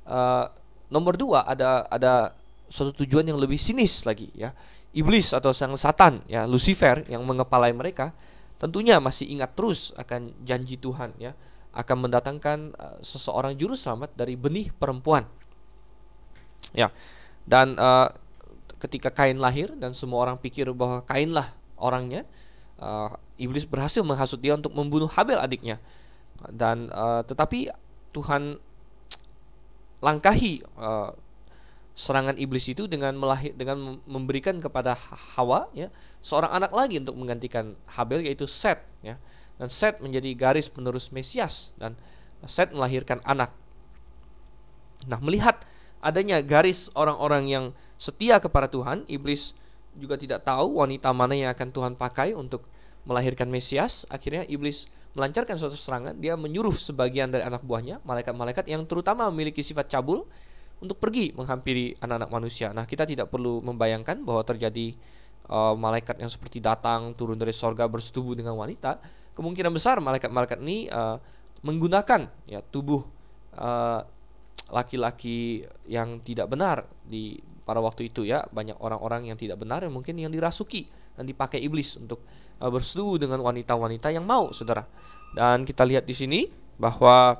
uh, 0.05 0.45
nomor 0.93 1.17
dua 1.17 1.49
ada 1.49 1.89
ada 1.89 2.37
suatu 2.69 2.93
tujuan 3.05 3.25
yang 3.25 3.41
lebih 3.41 3.57
sinis 3.57 4.05
lagi 4.05 4.29
ya. 4.37 4.53
Iblis 4.93 5.33
atau 5.33 5.49
sang 5.49 5.73
satan 5.73 6.21
ya 6.29 6.45
Lucifer 6.45 7.01
yang 7.09 7.25
mengepalai 7.25 7.73
mereka 7.73 8.13
tentunya 8.61 9.01
masih 9.01 9.25
ingat 9.33 9.57
terus 9.57 9.89
akan 9.97 10.29
janji 10.45 10.77
Tuhan 10.77 11.17
ya 11.17 11.33
akan 11.73 12.05
mendatangkan 12.05 12.77
uh, 12.77 12.97
seseorang 13.01 13.57
juru 13.57 13.73
selamat 13.73 14.13
dari 14.13 14.37
benih 14.37 14.69
perempuan. 14.69 15.25
Ya 16.77 16.93
dan 17.43 17.75
uh, 17.75 18.07
ketika 18.83 19.07
Kain 19.07 19.39
lahir 19.39 19.71
dan 19.79 19.95
semua 19.95 20.27
orang 20.27 20.35
pikir 20.35 20.67
bahwa 20.75 20.99
Kainlah 21.07 21.55
orangnya, 21.79 22.27
uh, 22.83 23.15
iblis 23.39 23.63
berhasil 23.63 24.03
menghasut 24.03 24.43
dia 24.43 24.59
untuk 24.59 24.75
membunuh 24.75 25.07
Habel 25.07 25.39
adiknya. 25.39 25.79
Dan 26.51 26.91
uh, 26.91 27.23
tetapi 27.23 27.71
Tuhan 28.11 28.59
langkahi 30.03 30.59
uh, 30.75 31.15
serangan 31.95 32.35
iblis 32.35 32.67
itu 32.67 32.89
dengan 32.89 33.15
melahir 33.15 33.53
dengan 33.55 34.01
memberikan 34.09 34.57
kepada 34.57 34.97
Hawa 35.37 35.69
ya 35.77 35.93
seorang 36.25 36.49
anak 36.49 36.73
lagi 36.73 36.97
untuk 36.97 37.15
menggantikan 37.15 37.77
Habel 37.87 38.27
yaitu 38.27 38.43
Set 38.43 38.83
ya. 38.99 39.15
Dan 39.55 39.69
Set 39.71 40.03
menjadi 40.03 40.33
garis 40.35 40.67
penerus 40.67 41.13
Mesias 41.13 41.71
dan 41.79 41.95
Set 42.43 42.75
melahirkan 42.75 43.23
anak. 43.23 43.55
Nah, 45.07 45.19
melihat 45.23 45.63
adanya 46.03 46.43
garis 46.43 46.91
orang-orang 46.97 47.43
yang 47.47 47.65
setia 48.03 48.35
kepada 48.43 48.67
Tuhan, 48.67 49.07
iblis 49.07 49.55
juga 49.95 50.19
tidak 50.19 50.43
tahu 50.43 50.83
wanita 50.83 51.15
mana 51.15 51.31
yang 51.31 51.49
akan 51.55 51.71
Tuhan 51.71 51.93
pakai 51.95 52.35
untuk 52.35 52.67
melahirkan 53.07 53.47
Mesias. 53.47 54.03
Akhirnya 54.11 54.43
iblis 54.51 54.91
melancarkan 55.15 55.55
suatu 55.55 55.79
serangan, 55.79 56.19
dia 56.19 56.35
menyuruh 56.35 56.75
sebagian 56.75 57.31
dari 57.31 57.47
anak 57.47 57.63
buahnya, 57.63 58.03
malaikat-malaikat 58.03 58.67
yang 58.67 58.83
terutama 58.83 59.31
memiliki 59.31 59.63
sifat 59.63 59.87
cabul 59.87 60.27
untuk 60.83 60.99
pergi 60.99 61.31
menghampiri 61.31 61.95
anak-anak 62.03 62.27
manusia. 62.27 62.75
Nah, 62.75 62.83
kita 62.83 63.07
tidak 63.07 63.31
perlu 63.31 63.63
membayangkan 63.63 64.19
bahwa 64.27 64.43
terjadi 64.43 64.91
uh, 65.47 65.71
malaikat 65.79 66.19
yang 66.19 66.27
seperti 66.27 66.59
datang 66.59 67.15
turun 67.15 67.39
dari 67.39 67.55
sorga 67.55 67.87
bersetubuh 67.87 68.35
dengan 68.35 68.59
wanita. 68.59 68.99
Kemungkinan 69.31 69.71
besar 69.71 70.03
malaikat-malaikat 70.03 70.59
ini 70.59 70.91
uh, 70.91 71.15
menggunakan 71.63 72.27
ya 72.51 72.59
tubuh 72.59 73.07
uh, 73.55 74.03
laki-laki 74.75 75.63
yang 75.87 76.19
tidak 76.19 76.51
benar 76.51 76.83
di 77.07 77.52
pada 77.63 77.79
waktu 77.79 78.11
itu 78.11 78.27
ya 78.27 78.43
banyak 78.51 78.75
orang-orang 78.79 79.31
yang 79.31 79.37
tidak 79.39 79.59
benar 79.59 79.83
yang 79.83 79.95
mungkin 79.95 80.19
yang 80.19 80.31
dirasuki 80.31 80.87
dan 81.15 81.23
dipakai 81.23 81.63
iblis 81.63 81.95
untuk 81.99 82.23
uh, 82.59 82.67
bersetubuh 82.67 83.19
dengan 83.19 83.39
wanita-wanita 83.43 84.11
yang 84.11 84.27
mau 84.27 84.51
saudara 84.51 84.83
dan 85.33 85.63
kita 85.63 85.87
lihat 85.87 86.03
di 86.03 86.15
sini 86.15 86.39
bahwa 86.75 87.39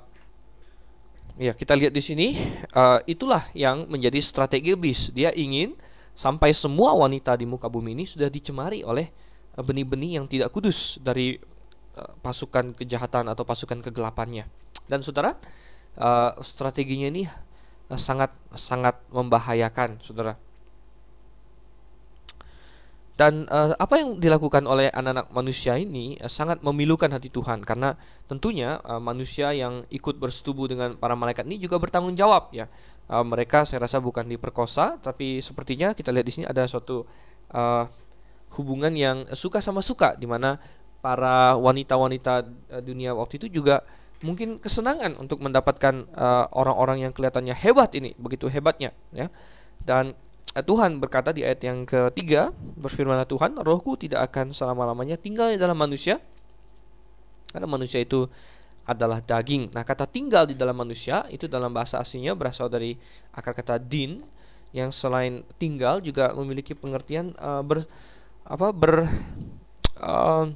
Ya, 1.34 1.50
kita 1.58 1.74
lihat 1.74 1.98
di 1.98 2.04
sini 2.04 2.38
uh, 2.78 3.02
itulah 3.10 3.42
yang 3.58 3.90
menjadi 3.90 4.22
strategi 4.22 4.78
iblis. 4.78 5.10
Dia 5.18 5.34
ingin 5.34 5.74
sampai 6.14 6.54
semua 6.54 6.94
wanita 6.94 7.34
di 7.34 7.50
muka 7.50 7.66
bumi 7.66 7.98
ini 7.98 8.06
sudah 8.06 8.30
dicemari 8.30 8.86
oleh 8.86 9.10
uh, 9.58 9.64
benih-benih 9.66 10.22
yang 10.22 10.30
tidak 10.30 10.54
kudus 10.54 11.02
dari 11.02 11.34
uh, 11.98 12.14
pasukan 12.22 12.78
kejahatan 12.78 13.34
atau 13.34 13.42
pasukan 13.50 13.82
kegelapannya. 13.82 14.46
Dan 14.86 15.02
saudara, 15.02 15.34
uh, 15.98 16.38
strateginya 16.46 17.10
ini 17.10 17.26
sangat 17.96 18.32
sangat 18.54 18.96
membahayakan, 19.12 20.00
saudara. 20.00 20.38
Dan 23.14 23.46
uh, 23.46 23.78
apa 23.78 24.02
yang 24.02 24.18
dilakukan 24.18 24.66
oleh 24.66 24.90
anak-anak 24.90 25.30
manusia 25.30 25.78
ini 25.78 26.18
uh, 26.18 26.26
sangat 26.26 26.66
memilukan 26.66 27.14
hati 27.14 27.30
Tuhan 27.30 27.62
karena 27.62 27.94
tentunya 28.26 28.82
uh, 28.82 28.98
manusia 28.98 29.54
yang 29.54 29.86
ikut 29.94 30.18
bersetubuh 30.18 30.66
dengan 30.66 30.98
para 30.98 31.14
malaikat 31.14 31.46
ini 31.46 31.62
juga 31.62 31.78
bertanggung 31.78 32.18
jawab 32.18 32.50
ya. 32.50 32.66
Uh, 33.06 33.22
mereka 33.22 33.70
saya 33.70 33.86
rasa 33.86 34.02
bukan 34.02 34.26
diperkosa 34.26 34.98
tapi 34.98 35.46
sepertinya 35.46 35.94
kita 35.94 36.10
lihat 36.10 36.26
di 36.26 36.34
sini 36.34 36.46
ada 36.50 36.66
suatu 36.66 37.06
uh, 37.54 37.86
hubungan 38.58 38.90
yang 38.98 39.30
suka 39.38 39.62
sama 39.62 39.86
suka 39.86 40.18
di 40.18 40.26
mana 40.26 40.58
para 40.98 41.54
wanita-wanita 41.62 42.50
dunia 42.82 43.14
waktu 43.14 43.38
itu 43.46 43.62
juga 43.62 43.86
mungkin 44.22 44.62
kesenangan 44.62 45.18
untuk 45.18 45.42
mendapatkan 45.42 46.06
orang-orang 46.54 47.02
uh, 47.02 47.04
yang 47.10 47.12
kelihatannya 47.16 47.58
hebat 47.58 47.92
ini 47.98 48.14
begitu 48.22 48.48
hebatnya 48.48 48.94
ya. 49.12 49.28
Dan 49.84 50.14
Eh, 50.54 50.62
Tuhan 50.62 51.02
berkata 51.02 51.34
di 51.34 51.42
ayat 51.42 51.66
yang 51.66 51.82
ketiga, 51.82 52.54
berfirmanlah 52.78 53.26
Tuhan, 53.26 53.58
rohku 53.58 53.98
tidak 53.98 54.30
akan 54.30 54.54
selama-lamanya 54.54 55.18
tinggal 55.18 55.50
di 55.50 55.58
dalam 55.58 55.74
manusia, 55.74 56.22
karena 57.50 57.66
manusia 57.66 57.98
itu 58.06 58.30
adalah 58.86 59.18
daging. 59.18 59.74
Nah, 59.74 59.82
kata 59.82 60.06
tinggal 60.06 60.46
di 60.46 60.54
dalam 60.54 60.78
manusia 60.78 61.26
itu 61.34 61.50
dalam 61.50 61.74
bahasa 61.74 61.98
aslinya 61.98 62.38
berasal 62.38 62.70
dari 62.70 62.94
akar 63.34 63.58
kata 63.58 63.82
din 63.82 64.22
yang 64.78 64.94
selain 64.94 65.42
tinggal 65.58 65.98
juga 66.06 66.30
memiliki 66.38 66.78
pengertian 66.78 67.34
uh, 67.42 67.66
ber 67.66 67.86
apa 68.46 68.70
ber 68.74 69.10
uh, 70.02 70.54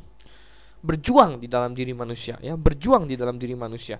berjuang 0.81 1.41
di 1.41 1.47
dalam 1.49 1.73
diri 1.73 1.91
manusia 1.91 2.37
ya, 2.39 2.53
berjuang 2.53 3.09
di 3.09 3.17
dalam 3.17 3.37
diri 3.41 3.57
manusia. 3.57 3.97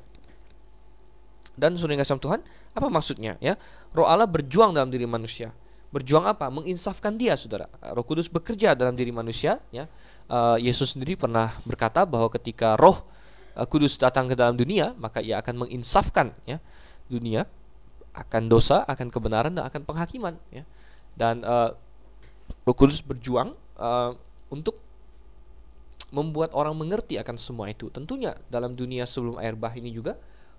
Dan 1.58 1.74
sudah 1.74 1.98
kasih 1.98 2.22
Tuhan, 2.22 2.40
apa 2.78 2.88
maksudnya 2.88 3.34
ya? 3.42 3.58
Roh 3.98 4.06
Allah 4.06 4.30
berjuang 4.30 4.78
dalam 4.78 4.94
diri 4.94 5.10
manusia 5.10 5.50
berjuang 5.88 6.28
apa? 6.28 6.52
Menginsafkan 6.52 7.16
dia, 7.16 7.34
saudara. 7.40 7.68
Roh 7.96 8.04
Kudus 8.04 8.28
bekerja 8.28 8.76
dalam 8.76 8.94
diri 8.94 9.12
manusia. 9.16 9.60
Ya, 9.72 9.88
uh, 10.28 10.60
Yesus 10.60 10.96
sendiri 10.96 11.16
pernah 11.16 11.52
berkata 11.64 12.04
bahwa 12.04 12.28
ketika 12.36 12.76
Roh 12.76 13.02
uh, 13.56 13.66
Kudus 13.68 13.96
datang 13.96 14.28
ke 14.28 14.36
dalam 14.36 14.60
dunia, 14.60 14.92
maka 15.00 15.24
ia 15.24 15.40
akan 15.40 15.68
menginsafkan 15.68 16.36
ya 16.44 16.60
dunia 17.08 17.48
akan 18.18 18.50
dosa, 18.50 18.82
akan 18.90 19.14
kebenaran 19.14 19.54
dan 19.54 19.64
akan 19.70 19.82
penghakiman. 19.86 20.36
Ya. 20.52 20.68
Dan 21.16 21.46
uh, 21.46 21.72
Roh 22.68 22.76
Kudus 22.76 23.00
berjuang 23.02 23.56
uh, 23.80 24.12
untuk 24.52 24.78
membuat 26.12 26.56
orang 26.56 26.76
mengerti 26.78 27.20
akan 27.20 27.36
semua 27.36 27.68
itu. 27.68 27.92
Tentunya 27.92 28.36
dalam 28.48 28.74
dunia 28.74 29.04
sebelum 29.04 29.40
air 29.40 29.60
bah 29.60 29.76
ini 29.76 29.92
juga 29.92 30.16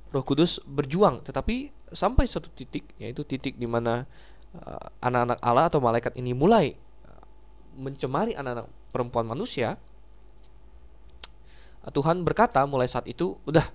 Roh 0.08 0.24
Kudus 0.24 0.60
berjuang, 0.64 1.20
tetapi 1.20 1.72
sampai 1.92 2.24
satu 2.24 2.48
titik, 2.52 2.96
yaitu 2.96 3.24
titik 3.24 3.60
di 3.60 3.68
mana 3.68 4.08
Eh, 4.48 4.86
anak-anak 5.04 5.38
Allah 5.44 5.68
atau 5.68 5.76
malaikat 5.76 6.16
ini 6.16 6.32
mulai 6.32 6.72
eh, 6.72 7.24
mencemari 7.76 8.32
anak-anak 8.32 8.64
perempuan 8.88 9.28
manusia, 9.28 9.76
eh, 11.84 11.90
Tuhan 11.92 12.24
berkata 12.24 12.64
mulai 12.64 12.88
saat 12.88 13.04
itu 13.04 13.36
udah 13.44 13.68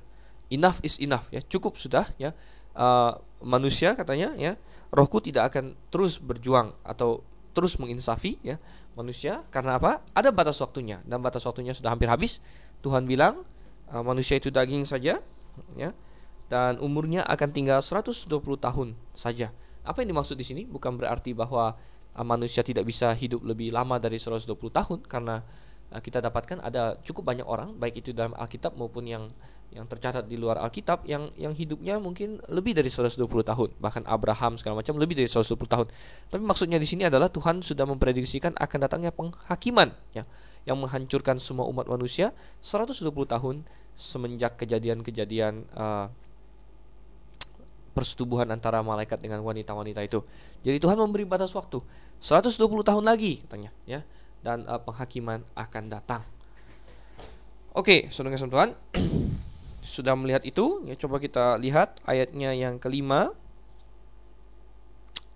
enough 0.49 0.81
is 0.81 0.97
enough 0.97 1.29
ya. 1.29 1.45
Cukup 1.45 1.77
sudah 1.77 2.09
ya. 2.17 2.33
Uh, 2.73 3.13
manusia 3.45 3.93
katanya 3.93 4.33
ya 4.33 4.57
rohku 4.89 5.21
tidak 5.21 5.53
akan 5.53 5.77
terus 5.93 6.17
berjuang 6.17 6.73
atau 6.81 7.21
terus 7.53 7.77
menginsafi 7.77 8.41
ya 8.41 8.57
manusia. 8.97 9.45
Karena 9.53 9.77
apa? 9.77 10.01
Ada 10.17 10.33
batas 10.33 10.59
waktunya. 10.59 10.99
Dan 11.05 11.21
batas 11.21 11.45
waktunya 11.45 11.71
sudah 11.71 11.93
hampir 11.93 12.09
habis. 12.09 12.41
Tuhan 12.81 13.07
bilang 13.07 13.45
uh, 13.93 14.03
manusia 14.03 14.35
itu 14.35 14.51
daging 14.51 14.83
saja 14.83 15.23
ya 15.77 15.89
dan 16.51 16.77
umurnya 16.83 17.23
akan 17.25 17.49
tinggal 17.49 17.79
120 17.79 18.27
tahun 18.59 18.93
saja. 19.15 19.49
Apa 19.81 20.03
yang 20.03 20.13
dimaksud 20.15 20.35
di 20.35 20.45
sini? 20.45 20.63
Bukan 20.67 20.99
berarti 20.99 21.31
bahwa 21.33 21.73
uh, 22.13 22.25
manusia 22.25 22.61
tidak 22.61 22.85
bisa 22.85 23.13
hidup 23.15 23.41
lebih 23.41 23.71
lama 23.71 23.97
dari 23.97 24.19
120 24.19 24.53
tahun. 24.69 24.99
Karena 25.07 25.41
uh, 25.93 26.01
kita 26.01 26.19
dapatkan 26.19 26.61
ada 26.61 26.99
cukup 27.01 27.31
banyak 27.31 27.47
orang 27.47 27.73
baik 27.77 28.03
itu 28.03 28.11
dalam 28.11 28.35
Alkitab 28.35 28.75
maupun 28.75 29.07
yang 29.07 29.29
yang 29.73 29.89
tercatat 29.89 30.29
di 30.29 30.37
luar 30.37 30.61
Alkitab 30.61 31.09
yang 31.09 31.33
yang 31.33 31.51
hidupnya 31.51 31.97
mungkin 31.97 32.37
lebih 32.47 32.77
dari 32.77 32.93
120 32.93 33.25
tahun 33.25 33.69
bahkan 33.81 34.05
Abraham 34.05 34.53
segala 34.55 34.79
macam 34.79 34.95
lebih 35.01 35.17
dari 35.17 35.25
120 35.25 35.57
tahun 35.65 35.87
tapi 36.29 36.43
maksudnya 36.45 36.77
di 36.77 36.85
sini 36.85 37.09
adalah 37.09 37.27
Tuhan 37.33 37.65
sudah 37.65 37.89
memprediksikan 37.89 38.53
akan 38.53 38.79
datangnya 38.79 39.09
penghakiman 39.09 39.89
ya 40.13 40.23
yang 40.69 40.77
menghancurkan 40.77 41.41
semua 41.41 41.65
umat 41.67 41.89
manusia 41.89 42.31
120 42.61 43.09
tahun 43.25 43.55
semenjak 43.97 44.57
kejadian-kejadian 44.61 45.65
uh, 45.73 46.07
persetubuhan 47.93 48.49
antara 48.49 48.81
malaikat 48.81 49.21
dengan 49.21 49.45
wanita-wanita 49.45 50.01
itu. 50.01 50.25
Jadi 50.65 50.81
Tuhan 50.81 50.97
memberi 50.97 51.29
batas 51.29 51.53
waktu 51.53 51.77
120 52.17 52.57
tahun 52.81 53.05
lagi 53.05 53.45
katanya 53.45 53.69
ya 53.85 54.01
dan 54.41 54.65
uh, 54.65 54.81
penghakiman 54.81 55.45
akan 55.53 55.83
datang. 55.93 56.25
Oke, 57.73 58.09
saudara 58.13 58.37
Tuhan 58.37 58.69
sudah 59.83 60.15
melihat 60.15 60.47
itu 60.47 60.81
ya 60.87 60.95
coba 60.95 61.19
kita 61.19 61.59
lihat 61.59 61.99
ayatnya 62.07 62.55
yang 62.55 62.79
kelima 62.79 63.35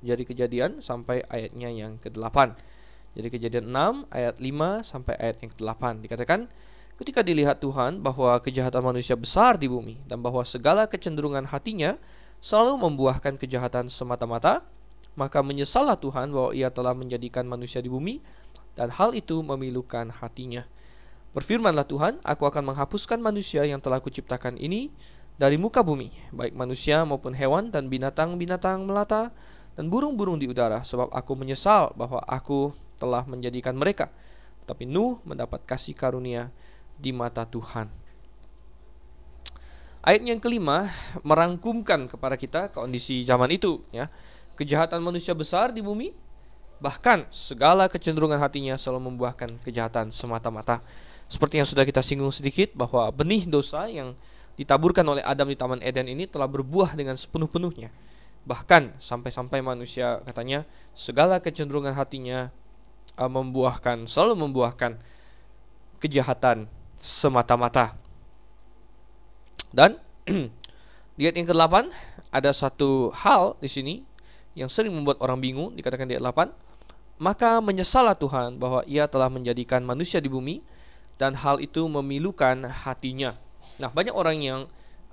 jadi 0.01 0.23
kejadian 0.23 0.79
sampai 0.79 1.25
ayatnya 1.25 1.69
yang 1.73 1.97
ke-8. 1.97 2.53
Jadi 3.17 3.27
kejadian 3.33 3.65
6 3.73 4.13
ayat 4.13 4.35
5 4.37 4.85
sampai 4.85 5.13
ayat 5.17 5.41
yang 5.41 5.49
ke-8 5.49 6.05
dikatakan 6.05 6.45
ketika 7.01 7.25
dilihat 7.25 7.57
Tuhan 7.57 8.05
bahwa 8.05 8.37
kejahatan 8.37 8.85
manusia 8.85 9.17
besar 9.17 9.57
di 9.57 9.65
bumi 9.65 9.97
dan 10.05 10.21
bahwa 10.21 10.45
segala 10.45 10.85
kecenderungan 10.85 11.49
hatinya 11.49 11.97
selalu 12.37 12.77
membuahkan 12.77 13.41
kejahatan 13.41 13.89
semata-mata, 13.89 14.61
maka 15.17 15.41
menyesallah 15.41 15.97
Tuhan 15.97 16.29
bahwa 16.29 16.53
ia 16.53 16.69
telah 16.69 16.93
menjadikan 16.93 17.49
manusia 17.49 17.81
di 17.81 17.89
bumi, 17.89 18.21
dan 18.77 18.93
hal 18.93 19.17
itu 19.17 19.41
memilukan 19.41 20.13
hatinya. 20.13 20.61
Berfirmanlah 21.37 21.85
Tuhan, 21.85 22.17
aku 22.25 22.49
akan 22.49 22.73
menghapuskan 22.73 23.21
manusia 23.21 23.61
yang 23.61 23.77
telah 23.77 24.01
kuciptakan 24.01 24.57
ini 24.57 24.89
dari 25.37 25.53
muka 25.53 25.85
bumi, 25.85 26.09
baik 26.33 26.57
manusia 26.57 27.05
maupun 27.05 27.37
hewan 27.37 27.69
dan 27.69 27.93
binatang-binatang 27.93 28.81
melata 28.89 29.29
dan 29.77 29.85
burung-burung 29.85 30.41
di 30.41 30.49
udara, 30.49 30.81
sebab 30.81 31.13
aku 31.13 31.37
menyesal 31.37 31.93
bahwa 31.93 32.25
aku 32.25 32.73
telah 32.97 33.21
menjadikan 33.29 33.77
mereka. 33.77 34.09
Tapi 34.65 34.89
Nuh 34.89 35.21
mendapat 35.29 35.61
kasih 35.61 35.93
karunia 35.93 36.49
di 36.97 37.13
mata 37.13 37.45
Tuhan. 37.45 37.85
Ayat 40.01 40.25
yang 40.25 40.41
kelima 40.41 40.89
merangkumkan 41.21 42.09
kepada 42.09 42.33
kita 42.33 42.73
kondisi 42.73 43.21
zaman 43.21 43.53
itu 43.53 43.85
ya. 43.93 44.09
Kejahatan 44.57 45.05
manusia 45.05 45.37
besar 45.37 45.69
di 45.69 45.85
bumi 45.85 46.09
bahkan 46.81 47.29
segala 47.29 47.85
kecenderungan 47.85 48.41
hatinya 48.41 48.73
selalu 48.73 49.13
membuahkan 49.13 49.61
kejahatan 49.61 50.09
semata-mata. 50.09 50.81
Seperti 51.27 51.59
yang 51.59 51.67
sudah 51.67 51.83
kita 51.83 51.99
singgung 51.99 52.31
sedikit 52.31 52.71
bahwa 52.71 53.11
benih 53.11 53.43
dosa 53.47 53.87
yang 53.91 54.15
ditaburkan 54.55 55.03
oleh 55.05 55.21
Adam 55.21 55.51
di 55.51 55.59
Taman 55.59 55.83
Eden 55.83 56.07
ini 56.07 56.25
telah 56.25 56.47
berbuah 56.47 56.95
dengan 56.95 57.19
sepenuh-penuhnya. 57.19 57.91
Bahkan 58.47 58.95
sampai-sampai 58.97 59.59
manusia 59.59 60.23
katanya 60.23 60.63
segala 60.95 61.43
kecenderungan 61.43 61.91
hatinya 61.91 62.47
uh, 63.19 63.27
membuahkan 63.27 64.07
selalu 64.07 64.47
membuahkan 64.47 64.95
kejahatan 65.99 66.65
semata-mata. 66.95 67.93
Dan 69.69 69.99
di 71.19 71.27
ayat 71.27 71.35
yang 71.37 71.47
ke-8 71.51 71.75
ada 72.31 72.51
satu 72.55 73.11
hal 73.11 73.59
di 73.59 73.67
sini 73.67 73.95
yang 74.57 74.71
sering 74.71 74.95
membuat 74.95 75.19
orang 75.21 75.37
bingung 75.37 75.75
dikatakan 75.75 76.09
di 76.09 76.17
ayat 76.17 76.33
8 76.33 77.21
maka 77.21 77.57
menyesallah 77.61 78.13
Tuhan 78.13 78.61
bahwa 78.61 78.85
ia 78.85 79.09
telah 79.09 79.29
menjadikan 79.29 79.81
manusia 79.81 80.21
di 80.21 80.29
bumi 80.29 80.61
dan 81.17 81.33
hal 81.37 81.57
itu 81.61 81.85
memilukan 81.85 82.65
hatinya. 82.65 83.33
Nah, 83.77 83.89
banyak 83.93 84.13
orang 84.13 84.37
yang 84.41 84.59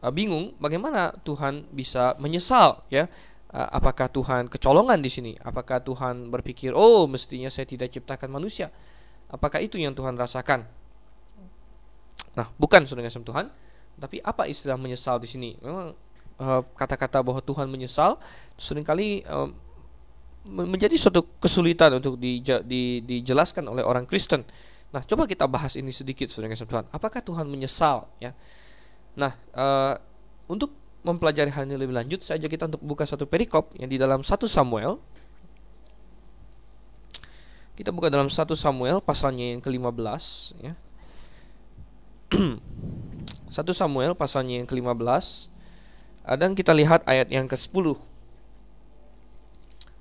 uh, 0.05 0.13
bingung 0.13 0.53
bagaimana 0.61 1.13
Tuhan 1.25 1.69
bisa 1.73 2.17
menyesal 2.21 2.81
ya. 2.89 3.09
Uh, 3.55 3.69
apakah 3.71 4.11
Tuhan 4.11 4.51
kecolongan 4.51 4.99
di 4.99 5.11
sini? 5.11 5.33
Apakah 5.41 5.79
Tuhan 5.79 6.29
berpikir, 6.29 6.75
"Oh, 6.75 7.07
mestinya 7.07 7.47
saya 7.49 7.65
tidak 7.65 7.93
ciptakan 7.93 8.29
manusia?" 8.29 8.69
Apakah 9.31 9.63
itu 9.63 9.79
yang 9.79 9.95
Tuhan 9.95 10.19
rasakan? 10.19 10.67
Nah, 12.35 12.47
bukan 12.59 12.83
saudara 12.85 13.11
Tuhan. 13.11 13.47
Tapi 13.95 14.19
apa 14.27 14.51
istilah 14.51 14.75
menyesal 14.75 15.23
di 15.23 15.31
sini? 15.31 15.51
Memang 15.63 15.95
eh, 16.39 16.63
kata-kata 16.75 17.23
uh, 17.23 17.25
bahwa 17.27 17.41
Tuhan 17.43 17.71
menyesal 17.71 18.19
sering 18.59 18.83
kali 18.83 19.23
uh, 19.31 19.47
menjadi 20.45 20.99
suatu 20.99 21.25
kesulitan 21.39 21.95
untuk 21.99 22.19
di, 22.19 22.43
di, 22.43 23.01
dijelaskan 23.07 23.71
oleh 23.71 23.87
orang 23.87 24.05
Kristen. 24.05 24.43
Nah, 24.95 25.03
coba 25.03 25.27
kita 25.27 25.51
bahas 25.51 25.75
ini 25.75 25.91
sedikit, 25.91 26.31
saudara 26.31 26.55
Tuhan. 26.55 26.87
Apakah 26.95 27.19
Tuhan 27.19 27.51
menyesal? 27.51 28.07
Ya. 28.23 28.31
Nah, 29.19 29.35
uh, 29.51 29.99
untuk 30.47 30.71
mempelajari 31.03 31.51
hal 31.51 31.67
ini 31.67 31.75
lebih 31.75 31.99
lanjut, 31.99 32.23
saya 32.23 32.39
ajak 32.39 32.55
kita 32.55 32.71
untuk 32.71 32.83
buka 32.87 33.03
satu 33.03 33.27
perikop 33.27 33.75
yang 33.75 33.91
di 33.91 33.99
dalam 33.99 34.23
1 34.23 34.31
Samuel. 34.47 35.03
Kita 37.75 37.91
buka 37.91 38.07
dalam 38.07 38.31
1 38.31 38.39
Samuel 38.55 39.03
pasalnya 39.03 39.51
yang 39.51 39.59
ke-15 39.59 40.25
ya. 40.63 40.79
1 43.51 43.67
Samuel 43.75 44.15
pasalnya 44.15 44.63
yang 44.63 44.69
ke-15 44.71 45.51
dan 46.39 46.55
kita 46.55 46.71
lihat 46.71 47.03
ayat 47.11 47.35
yang 47.35 47.51
ke-10. 47.51 47.99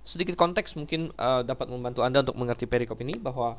Sedikit 0.05 0.37
konteks 0.37 0.77
mungkin 0.77 1.09
uh, 1.17 1.41
dapat 1.41 1.65
membantu 1.65 2.05
Anda 2.05 2.21
untuk 2.21 2.37
mengerti 2.37 2.69
perikop 2.69 3.01
ini 3.01 3.17
bahwa 3.17 3.57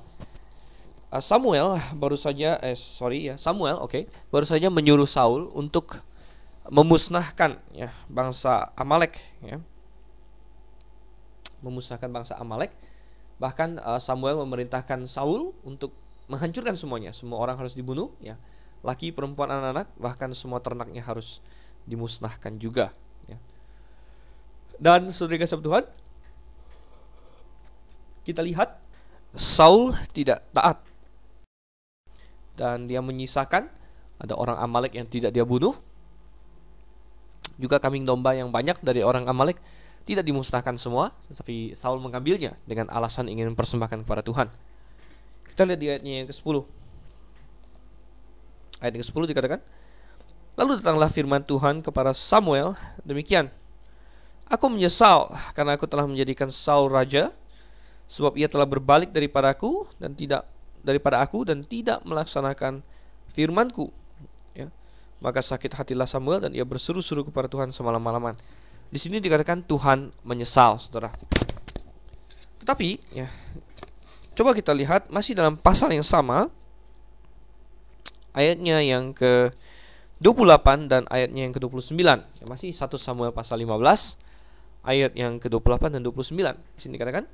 Samuel 1.23 1.79
baru 1.95 2.19
saja 2.19 2.59
eh 2.59 2.75
sorry 2.75 3.31
ya, 3.31 3.39
Samuel 3.39 3.79
oke, 3.79 3.91
okay, 3.91 4.03
baru 4.35 4.47
saja 4.49 4.73
menyuruh 4.73 5.07
Saul 5.07 5.51
untuk 5.55 6.03
memusnahkan 6.73 7.61
ya 7.77 7.93
bangsa 8.09 8.73
Amalek 8.75 9.21
ya. 9.45 9.61
Memusnahkan 11.61 12.09
bangsa 12.09 12.35
Amalek. 12.41 12.73
Bahkan 13.41 13.83
uh, 13.83 14.01
Samuel 14.01 14.41
memerintahkan 14.45 15.05
Saul 15.05 15.53
untuk 15.65 15.93
menghancurkan 16.29 16.77
semuanya. 16.77 17.13
Semua 17.13 17.41
orang 17.41 17.61
harus 17.61 17.77
dibunuh 17.77 18.13
ya. 18.21 18.41
Laki, 18.85 19.17
perempuan, 19.17 19.49
anak-anak, 19.49 19.89
bahkan 19.97 20.29
semua 20.37 20.61
ternaknya 20.61 21.01
harus 21.01 21.41
dimusnahkan 21.89 22.61
juga 22.61 22.93
ya. 23.25 23.41
Dan 24.77 25.09
saudara 25.09 25.41
kasih 25.41 25.61
Tuhan, 25.65 25.85
kita 28.29 28.45
lihat 28.45 28.77
Saul 29.33 29.97
tidak 30.13 30.45
taat 30.53 30.85
dan 32.55 32.87
dia 32.87 33.03
menyisakan 33.03 33.67
ada 34.19 34.35
orang 34.39 34.57
Amalek 34.63 34.95
yang 34.95 35.07
tidak 35.11 35.35
dia 35.35 35.43
bunuh 35.43 35.75
juga 37.59 37.79
kambing 37.79 38.03
domba 38.03 38.35
yang 38.35 38.51
banyak 38.51 38.79
dari 38.83 39.03
orang 39.03 39.27
Amalek 39.31 39.59
tidak 40.05 40.27
dimusnahkan 40.29 40.77
semua, 40.77 41.17
tetapi 41.33 41.73
Saul 41.79 41.97
mengambilnya 41.97 42.59
dengan 42.69 42.93
alasan 42.93 43.31
ingin 43.31 43.49
mempersembahkan 43.57 44.05
kepada 44.05 44.21
Tuhan. 44.21 44.53
Kita 45.49 45.65
lihat 45.65 45.81
di 45.81 45.87
ayatnya 45.89 46.13
yang 46.25 46.29
ke-10. 46.29 46.57
Ayat 48.85 48.93
yang 48.93 49.03
ke-10 49.07 49.23
dikatakan, 49.33 49.61
Lalu 50.55 50.79
datanglah 50.79 51.11
firman 51.11 51.43
Tuhan 51.43 51.83
kepada 51.83 52.13
Samuel, 52.15 52.77
demikian, 53.03 53.49
Aku 54.45 54.69
menyesal 54.69 55.33
karena 55.57 55.75
aku 55.75 55.89
telah 55.89 56.05
menjadikan 56.05 56.53
Saul 56.53 56.93
raja, 56.93 57.33
sebab 58.05 58.37
ia 58.37 58.45
telah 58.45 58.69
berbalik 58.69 59.09
daripada 59.09 59.57
aku 59.57 59.89
dan 59.97 60.13
tidak 60.13 60.45
daripada 60.85 61.25
aku 61.25 61.49
dan 61.49 61.65
tidak 61.65 62.05
melaksanakan 62.05 62.85
firmanku. 63.33 63.91
Maka 65.25 65.41
sakit 65.41 65.73
hatilah 65.73 66.05
Samuel 66.05 66.37
dan 66.45 66.53
ia 66.53 66.69
berseru-seru 66.69 67.25
kepada 67.25 67.49
Tuhan 67.49 67.73
semalam-malaman. 67.73 68.37
Di 68.93 69.01
sini 69.01 69.25
dikatakan 69.25 69.65
Tuhan 69.65 70.13
menyesal, 70.21 70.77
saudara. 70.77 71.09
Tetapi, 72.61 73.01
ya, 73.17 73.25
coba 74.37 74.53
kita 74.53 74.77
lihat 74.77 75.09
masih 75.09 75.33
dalam 75.33 75.57
pasal 75.57 75.97
yang 75.97 76.05
sama, 76.05 76.53
ayatnya 78.37 78.85
yang 78.85 79.17
ke 79.17 79.49
28 80.21 80.93
dan 80.93 81.09
ayatnya 81.09 81.49
yang 81.49 81.57
ke-29. 81.57 81.97
Ya, 82.05 82.45
masih 82.45 82.69
satu 82.77 83.01
Samuel 83.01 83.33
pasal 83.33 83.65
15 83.65 84.21
ayat 84.85 85.17
yang 85.17 85.41
ke-28 85.41 85.89
dan 85.89 86.05
29. 86.05 86.53
Di 86.53 86.81
sini 86.85 87.01
dikatakan, 87.01 87.25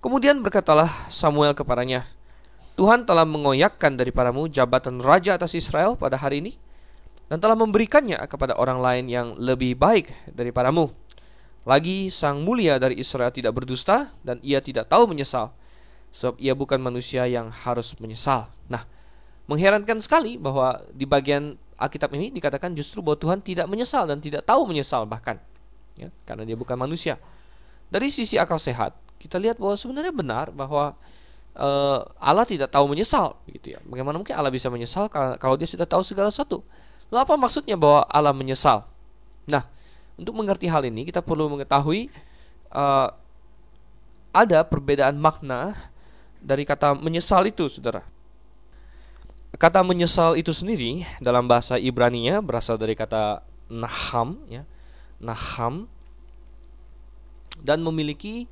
Kemudian 0.00 0.40
berkatalah 0.40 0.88
Samuel 1.12 1.52
kepadanya, 1.52 2.08
Tuhan 2.78 3.04
telah 3.04 3.26
mengoyakkan 3.28 3.98
daripadamu 3.98 4.50
jabatan 4.50 4.98
raja 5.02 5.36
atas 5.36 5.54
Israel 5.54 5.94
pada 5.98 6.16
hari 6.16 6.42
ini 6.42 6.52
dan 7.30 7.38
telah 7.38 7.54
memberikannya 7.54 8.18
kepada 8.26 8.58
orang 8.58 8.82
lain 8.82 9.04
yang 9.06 9.28
lebih 9.38 9.78
baik 9.78 10.10
daripadamu. 10.34 10.90
Lagi 11.68 12.08
sang 12.08 12.40
mulia 12.42 12.80
dari 12.80 12.96
Israel 12.96 13.30
tidak 13.30 13.52
berdusta 13.52 14.08
dan 14.24 14.40
ia 14.40 14.58
tidak 14.64 14.88
tahu 14.88 15.06
menyesal 15.06 15.52
sebab 16.10 16.34
ia 16.42 16.56
bukan 16.56 16.82
manusia 16.82 17.28
yang 17.30 17.52
harus 17.52 17.94
menyesal. 18.02 18.50
Nah, 18.66 18.82
mengherankan 19.46 20.02
sekali 20.02 20.40
bahwa 20.40 20.82
di 20.90 21.06
bagian 21.06 21.54
Alkitab 21.78 22.12
ini 22.18 22.34
dikatakan 22.34 22.74
justru 22.74 23.00
bahwa 23.00 23.16
Tuhan 23.16 23.38
tidak 23.40 23.70
menyesal 23.70 24.04
dan 24.10 24.18
tidak 24.20 24.44
tahu 24.44 24.68
menyesal 24.68 25.06
bahkan 25.08 25.40
ya, 25.96 26.10
karena 26.26 26.42
dia 26.44 26.58
bukan 26.58 26.76
manusia. 26.76 27.16
Dari 27.90 28.10
sisi 28.10 28.38
akal 28.38 28.60
sehat, 28.60 28.94
kita 29.18 29.38
lihat 29.38 29.58
bahwa 29.58 29.74
sebenarnya 29.74 30.14
benar 30.14 30.46
bahwa 30.54 30.94
uh, 31.56 32.06
Allah 32.20 32.46
tidak 32.46 32.70
tahu 32.70 32.90
menyesal 32.90 33.38
gitu 33.50 33.74
ya. 33.74 33.80
Bagaimana 33.86 34.20
mungkin 34.20 34.34
Allah 34.36 34.52
bisa 34.52 34.70
menyesal 34.70 35.10
kalau 35.10 35.54
dia 35.58 35.66
sudah 35.66 35.88
tahu 35.88 36.02
segala 36.04 36.30
sesuatu? 36.30 36.62
Lalu 37.10 37.20
apa 37.26 37.34
maksudnya 37.34 37.74
bahwa 37.74 38.06
Allah 38.06 38.34
menyesal? 38.34 38.86
Nah, 39.50 39.66
untuk 40.14 40.36
mengerti 40.36 40.70
hal 40.70 40.86
ini 40.86 41.08
kita 41.08 41.24
perlu 41.24 41.50
mengetahui 41.50 42.12
uh, 42.70 43.10
ada 44.30 44.62
perbedaan 44.62 45.18
makna 45.18 45.74
dari 46.38 46.62
kata 46.62 46.94
menyesal 46.94 47.42
itu, 47.50 47.66
saudara. 47.66 48.06
Kata 49.58 49.82
menyesal 49.82 50.38
itu 50.38 50.54
sendiri 50.54 51.02
dalam 51.18 51.50
bahasa 51.50 51.74
Ibrani-nya 51.76 52.38
berasal 52.38 52.78
dari 52.78 52.94
kata 52.94 53.42
naham, 53.66 54.38
ya, 54.46 54.62
naham, 55.18 55.90
dan 57.60 57.82
memiliki 57.82 58.46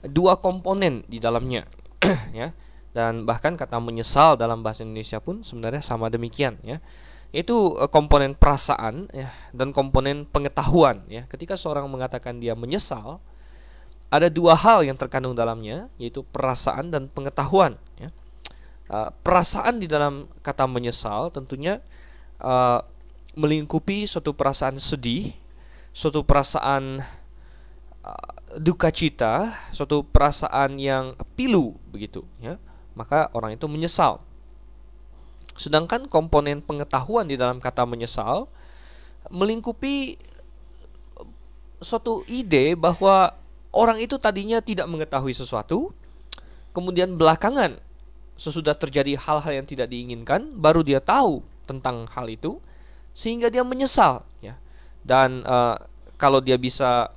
dua 0.00 0.40
komponen 0.40 1.04
di 1.06 1.20
dalamnya, 1.20 1.68
ya. 2.40 2.52
Dan 2.90 3.22
bahkan 3.22 3.54
kata 3.54 3.78
menyesal 3.78 4.34
dalam 4.34 4.66
bahasa 4.66 4.82
Indonesia 4.82 5.22
pun 5.22 5.46
sebenarnya 5.46 5.78
sama 5.78 6.10
demikian, 6.10 6.58
ya. 6.66 6.82
Itu 7.30 7.78
eh, 7.78 7.86
komponen 7.86 8.34
perasaan 8.34 9.06
ya 9.14 9.30
dan 9.54 9.70
komponen 9.70 10.26
pengetahuan 10.26 11.06
ya. 11.06 11.24
Ketika 11.30 11.54
seorang 11.54 11.86
mengatakan 11.86 12.42
dia 12.42 12.58
menyesal 12.58 13.22
ada 14.10 14.26
dua 14.26 14.58
hal 14.58 14.82
yang 14.82 14.98
terkandung 14.98 15.38
dalamnya 15.38 15.86
yaitu 15.94 16.26
perasaan 16.26 16.90
dan 16.90 17.06
pengetahuan 17.06 17.78
ya. 17.96 18.10
Uh, 18.90 19.06
perasaan 19.22 19.78
di 19.78 19.86
dalam 19.86 20.26
kata 20.42 20.66
menyesal 20.66 21.30
tentunya 21.30 21.78
uh, 22.42 22.82
melingkupi 23.38 24.02
suatu 24.02 24.34
perasaan 24.34 24.82
sedih 24.82 25.30
suatu 25.94 26.26
perasaan 26.26 26.98
duka 28.58 28.90
cita 28.90 29.54
suatu 29.70 30.02
perasaan 30.02 30.80
yang 30.80 31.14
pilu 31.38 31.76
begitu 31.92 32.26
ya 32.42 32.56
maka 32.98 33.30
orang 33.36 33.54
itu 33.54 33.70
menyesal 33.70 34.24
Sedangkan 35.60 36.08
komponen 36.08 36.64
pengetahuan 36.64 37.28
di 37.28 37.36
dalam 37.36 37.60
kata 37.60 37.84
menyesal 37.84 38.48
melingkupi 39.28 40.16
suatu 41.84 42.24
ide 42.24 42.72
bahwa 42.72 43.36
orang 43.68 44.00
itu 44.00 44.16
tadinya 44.16 44.64
tidak 44.64 44.88
mengetahui 44.88 45.36
sesuatu, 45.36 45.92
kemudian 46.72 47.12
belakangan 47.20 47.76
sesudah 48.40 48.72
terjadi 48.72 49.20
hal-hal 49.20 49.52
yang 49.60 49.68
tidak 49.68 49.92
diinginkan, 49.92 50.48
baru 50.56 50.80
dia 50.80 50.96
tahu 50.96 51.44
tentang 51.68 52.08
hal 52.08 52.24
itu, 52.32 52.56
sehingga 53.12 53.52
dia 53.52 53.60
menyesal, 53.60 54.24
ya. 54.40 54.56
Dan 55.04 55.44
uh, 55.44 55.76
kalau 56.16 56.40
dia 56.40 56.56
bisa 56.56 57.12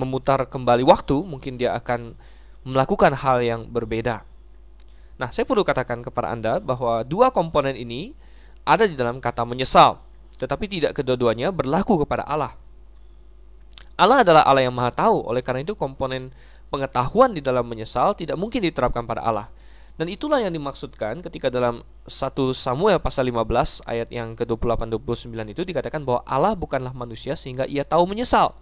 memutar 0.00 0.48
kembali 0.48 0.80
waktu, 0.88 1.20
mungkin 1.28 1.60
dia 1.60 1.76
akan 1.76 2.16
melakukan 2.64 3.12
hal 3.12 3.44
yang 3.44 3.68
berbeda. 3.68 4.24
Nah, 5.20 5.28
saya 5.28 5.44
perlu 5.44 5.60
katakan 5.60 6.00
kepada 6.00 6.32
Anda 6.32 6.56
bahwa 6.64 7.04
dua 7.04 7.28
komponen 7.28 7.76
ini 7.76 8.16
ada 8.64 8.88
di 8.88 8.96
dalam 8.96 9.20
kata 9.20 9.44
menyesal, 9.44 10.00
tetapi 10.40 10.64
tidak 10.64 10.96
kedua-duanya 10.96 11.52
berlaku 11.52 12.00
kepada 12.00 12.24
Allah. 12.24 12.56
Allah 14.00 14.24
adalah 14.24 14.48
Allah 14.48 14.64
yang 14.64 14.72
Maha 14.72 14.88
Tahu, 14.96 15.28
oleh 15.28 15.44
karena 15.44 15.60
itu 15.60 15.76
komponen 15.76 16.32
pengetahuan 16.72 17.36
di 17.36 17.44
dalam 17.44 17.68
menyesal 17.68 18.16
tidak 18.16 18.40
mungkin 18.40 18.64
diterapkan 18.64 19.04
pada 19.04 19.20
Allah. 19.20 19.52
Dan 20.00 20.08
itulah 20.08 20.40
yang 20.40 20.48
dimaksudkan 20.48 21.20
ketika 21.20 21.52
dalam 21.52 21.84
1 22.08 22.32
Samuel 22.56 22.96
pasal 23.04 23.28
15 23.28 23.84
ayat 23.84 24.08
yang 24.08 24.32
ke-28 24.32 24.96
29 24.96 25.52
itu 25.52 25.60
dikatakan 25.60 26.00
bahwa 26.08 26.24
Allah 26.24 26.56
bukanlah 26.56 26.96
manusia 26.96 27.36
sehingga 27.36 27.68
ia 27.68 27.84
tahu 27.84 28.08
menyesal. 28.08 28.56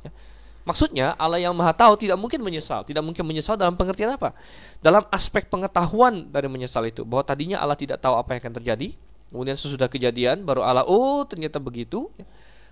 Maksudnya 0.69 1.17
Allah 1.17 1.41
yang 1.41 1.57
maha 1.57 1.73
tahu 1.73 1.97
tidak 1.97 2.21
mungkin 2.21 2.45
menyesal. 2.45 2.85
Tidak 2.85 3.01
mungkin 3.01 3.25
menyesal 3.25 3.57
dalam 3.57 3.73
pengertian 3.73 4.13
apa? 4.13 4.37
Dalam 4.85 5.01
aspek 5.09 5.49
pengetahuan 5.49 6.29
dari 6.29 6.45
menyesal 6.53 6.85
itu. 6.85 7.09
Bahwa 7.09 7.25
tadinya 7.25 7.57
Allah 7.57 7.73
tidak 7.73 8.05
tahu 8.05 8.21
apa 8.21 8.37
yang 8.37 8.41
akan 8.45 8.55
terjadi. 8.61 8.93
Kemudian 9.33 9.57
sesudah 9.57 9.89
kejadian 9.89 10.45
baru 10.45 10.61
Allah 10.61 10.85
Oh 10.85 11.25
ternyata 11.25 11.57
begitu. 11.57 12.13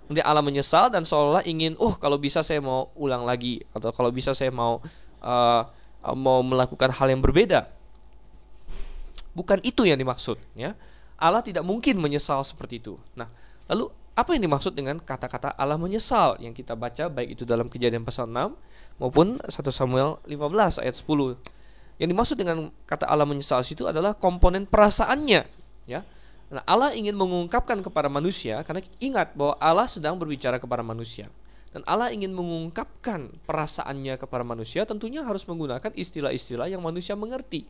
Kemudian 0.05 0.29
Allah 0.29 0.45
menyesal 0.45 0.93
dan 0.93 1.09
seolah-olah 1.09 1.49
ingin 1.49 1.73
Oh 1.81 1.97
kalau 1.97 2.21
bisa 2.21 2.45
saya 2.45 2.61
mau 2.61 2.93
ulang 3.01 3.25
lagi. 3.25 3.65
Atau 3.73 3.89
kalau 3.97 4.13
bisa 4.13 4.37
saya 4.37 4.53
mau 4.53 4.85
uh, 5.25 5.65
Mau 6.15 6.45
melakukan 6.47 6.95
hal 6.95 7.11
yang 7.11 7.19
berbeda. 7.19 7.67
Bukan 9.35 9.59
itu 9.67 9.83
yang 9.83 9.99
dimaksud 9.99 10.39
ya. 10.55 10.79
Allah 11.19 11.43
tidak 11.43 11.67
mungkin 11.67 11.99
menyesal 11.99 12.45
seperti 12.47 12.79
itu. 12.79 12.95
Nah 13.19 13.27
lalu 13.67 13.91
apa 14.17 14.33
yang 14.33 14.49
dimaksud 14.49 14.73
dengan 14.73 14.97
kata-kata 14.97 15.53
Allah 15.61 15.77
menyesal 15.77 16.41
yang 16.41 16.57
kita 16.57 16.73
baca 16.73 17.13
baik 17.13 17.37
itu 17.37 17.45
dalam 17.45 17.69
kejadian 17.69 18.01
pasal 18.01 18.25
6 18.25 18.57
maupun 18.97 19.37
1 19.37 19.53
Samuel 19.69 20.17
15 20.25 20.81
ayat 20.81 20.97
10. 20.97 21.37
Yang 22.01 22.09
dimaksud 22.17 22.37
dengan 22.41 22.73
kata 22.89 23.05
Allah 23.13 23.29
menyesal 23.29 23.61
itu 23.61 23.85
adalah 23.85 24.17
komponen 24.17 24.65
perasaannya, 24.65 25.45
ya. 25.85 26.01
Nah, 26.49 26.63
Allah 26.65 26.97
ingin 26.97 27.13
mengungkapkan 27.13 27.77
kepada 27.85 28.09
manusia 28.09 28.65
karena 28.65 28.81
ingat 29.05 29.37
bahwa 29.37 29.53
Allah 29.61 29.85
sedang 29.85 30.17
berbicara 30.17 30.57
kepada 30.57 30.81
manusia. 30.81 31.29
Dan 31.77 31.85
Allah 31.85 32.09
ingin 32.09 32.33
mengungkapkan 32.33 33.29
perasaannya 33.45 34.17
kepada 34.17 34.41
manusia 34.49 34.89
tentunya 34.89 35.21
harus 35.21 35.45
menggunakan 35.45 35.93
istilah-istilah 35.93 36.73
yang 36.73 36.81
manusia 36.81 37.13
mengerti. 37.13 37.69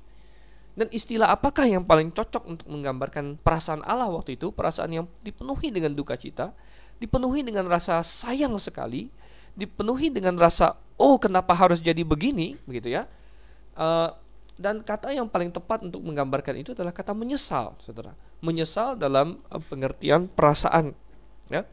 Dan 0.76 0.92
istilah 0.92 1.32
apakah 1.32 1.64
yang 1.64 1.88
paling 1.88 2.12
cocok 2.12 2.44
untuk 2.44 2.68
menggambarkan 2.68 3.40
perasaan 3.40 3.80
Allah 3.88 4.12
waktu 4.12 4.36
itu? 4.36 4.52
Perasaan 4.52 4.92
yang 4.92 5.08
dipenuhi 5.24 5.72
dengan 5.72 5.96
duka 5.96 6.20
cita, 6.20 6.52
dipenuhi 7.00 7.40
dengan 7.40 7.64
rasa 7.64 8.04
sayang 8.04 8.60
sekali, 8.60 9.08
dipenuhi 9.56 10.12
dengan 10.12 10.36
rasa 10.36 10.76
oh 11.00 11.16
kenapa 11.16 11.56
harus 11.56 11.80
jadi 11.80 12.04
begini, 12.04 12.60
begitu 12.68 12.92
ya. 12.92 13.08
Uh, 13.72 14.12
dan 14.56 14.80
kata 14.80 15.12
yang 15.12 15.28
paling 15.28 15.52
tepat 15.52 15.84
untuk 15.84 16.00
menggambarkan 16.00 16.56
itu 16.56 16.72
adalah 16.72 16.92
kata 16.92 17.12
menyesal, 17.12 17.76
saudara. 17.76 18.16
Menyesal 18.40 18.96
dalam 18.96 19.40
eh, 19.52 19.60
pengertian 19.60 20.32
perasaan. 20.32 20.96
Ya. 21.52 21.68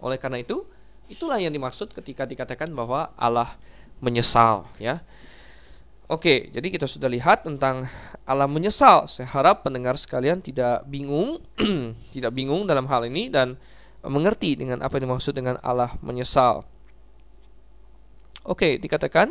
Oleh 0.00 0.16
karena 0.16 0.40
itu, 0.40 0.64
itulah 1.12 1.36
yang 1.36 1.52
dimaksud 1.52 1.92
ketika 1.92 2.24
dikatakan 2.24 2.72
bahwa 2.72 3.12
Allah 3.16 3.56
menyesal. 4.00 4.64
Ya. 4.80 5.04
Oke, 6.10 6.50
jadi 6.50 6.66
kita 6.74 6.90
sudah 6.90 7.06
lihat 7.06 7.46
tentang 7.46 7.86
Allah 8.26 8.50
menyesal. 8.50 9.06
Saya 9.06 9.30
harap 9.30 9.62
pendengar 9.62 9.94
sekalian 9.94 10.42
tidak 10.42 10.82
bingung, 10.90 11.38
tidak 12.14 12.34
bingung 12.34 12.66
dalam 12.66 12.90
hal 12.90 13.06
ini 13.06 13.30
dan 13.30 13.54
mengerti 14.02 14.58
dengan 14.58 14.82
apa 14.82 14.98
yang 14.98 15.06
dimaksud 15.06 15.30
dengan 15.38 15.54
Allah 15.62 15.94
menyesal. 16.02 16.66
Oke, 18.42 18.82
dikatakan 18.82 19.30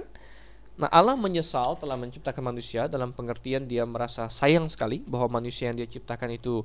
Nah, 0.79 0.87
Allah 0.95 1.19
menyesal 1.19 1.75
telah 1.75 1.99
menciptakan 1.99 2.55
manusia 2.55 2.87
dalam 2.87 3.11
pengertian 3.11 3.67
dia 3.67 3.83
merasa 3.83 4.31
sayang 4.31 4.63
sekali 4.71 5.03
bahwa 5.03 5.43
manusia 5.43 5.67
yang 5.67 5.75
dia 5.75 5.83
ciptakan 5.83 6.39
itu 6.39 6.63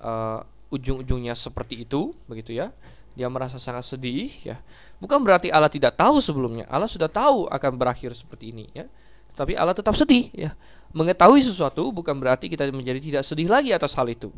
uh, 0.00 0.40
ujung-ujungnya 0.72 1.36
seperti 1.36 1.84
itu, 1.84 2.16
begitu 2.24 2.56
ya. 2.56 2.72
Dia 3.12 3.28
merasa 3.28 3.60
sangat 3.60 3.84
sedih, 3.84 4.32
ya. 4.40 4.56
Bukan 4.96 5.20
berarti 5.20 5.52
Allah 5.52 5.68
tidak 5.68 5.92
tahu 5.92 6.24
sebelumnya. 6.24 6.64
Allah 6.72 6.88
sudah 6.88 7.12
tahu 7.12 7.52
akan 7.52 7.76
berakhir 7.76 8.16
seperti 8.16 8.56
ini, 8.56 8.64
ya. 8.72 8.88
Tapi 9.34 9.56
Allah 9.56 9.74
tetap 9.76 9.94
sedih, 9.96 10.28
ya. 10.32 10.52
Mengetahui 10.90 11.38
sesuatu 11.38 11.94
bukan 11.94 12.18
berarti 12.18 12.50
kita 12.50 12.66
menjadi 12.74 12.98
tidak 12.98 13.22
sedih 13.22 13.46
lagi 13.46 13.70
atas 13.70 13.94
hal 13.94 14.10
itu, 14.10 14.28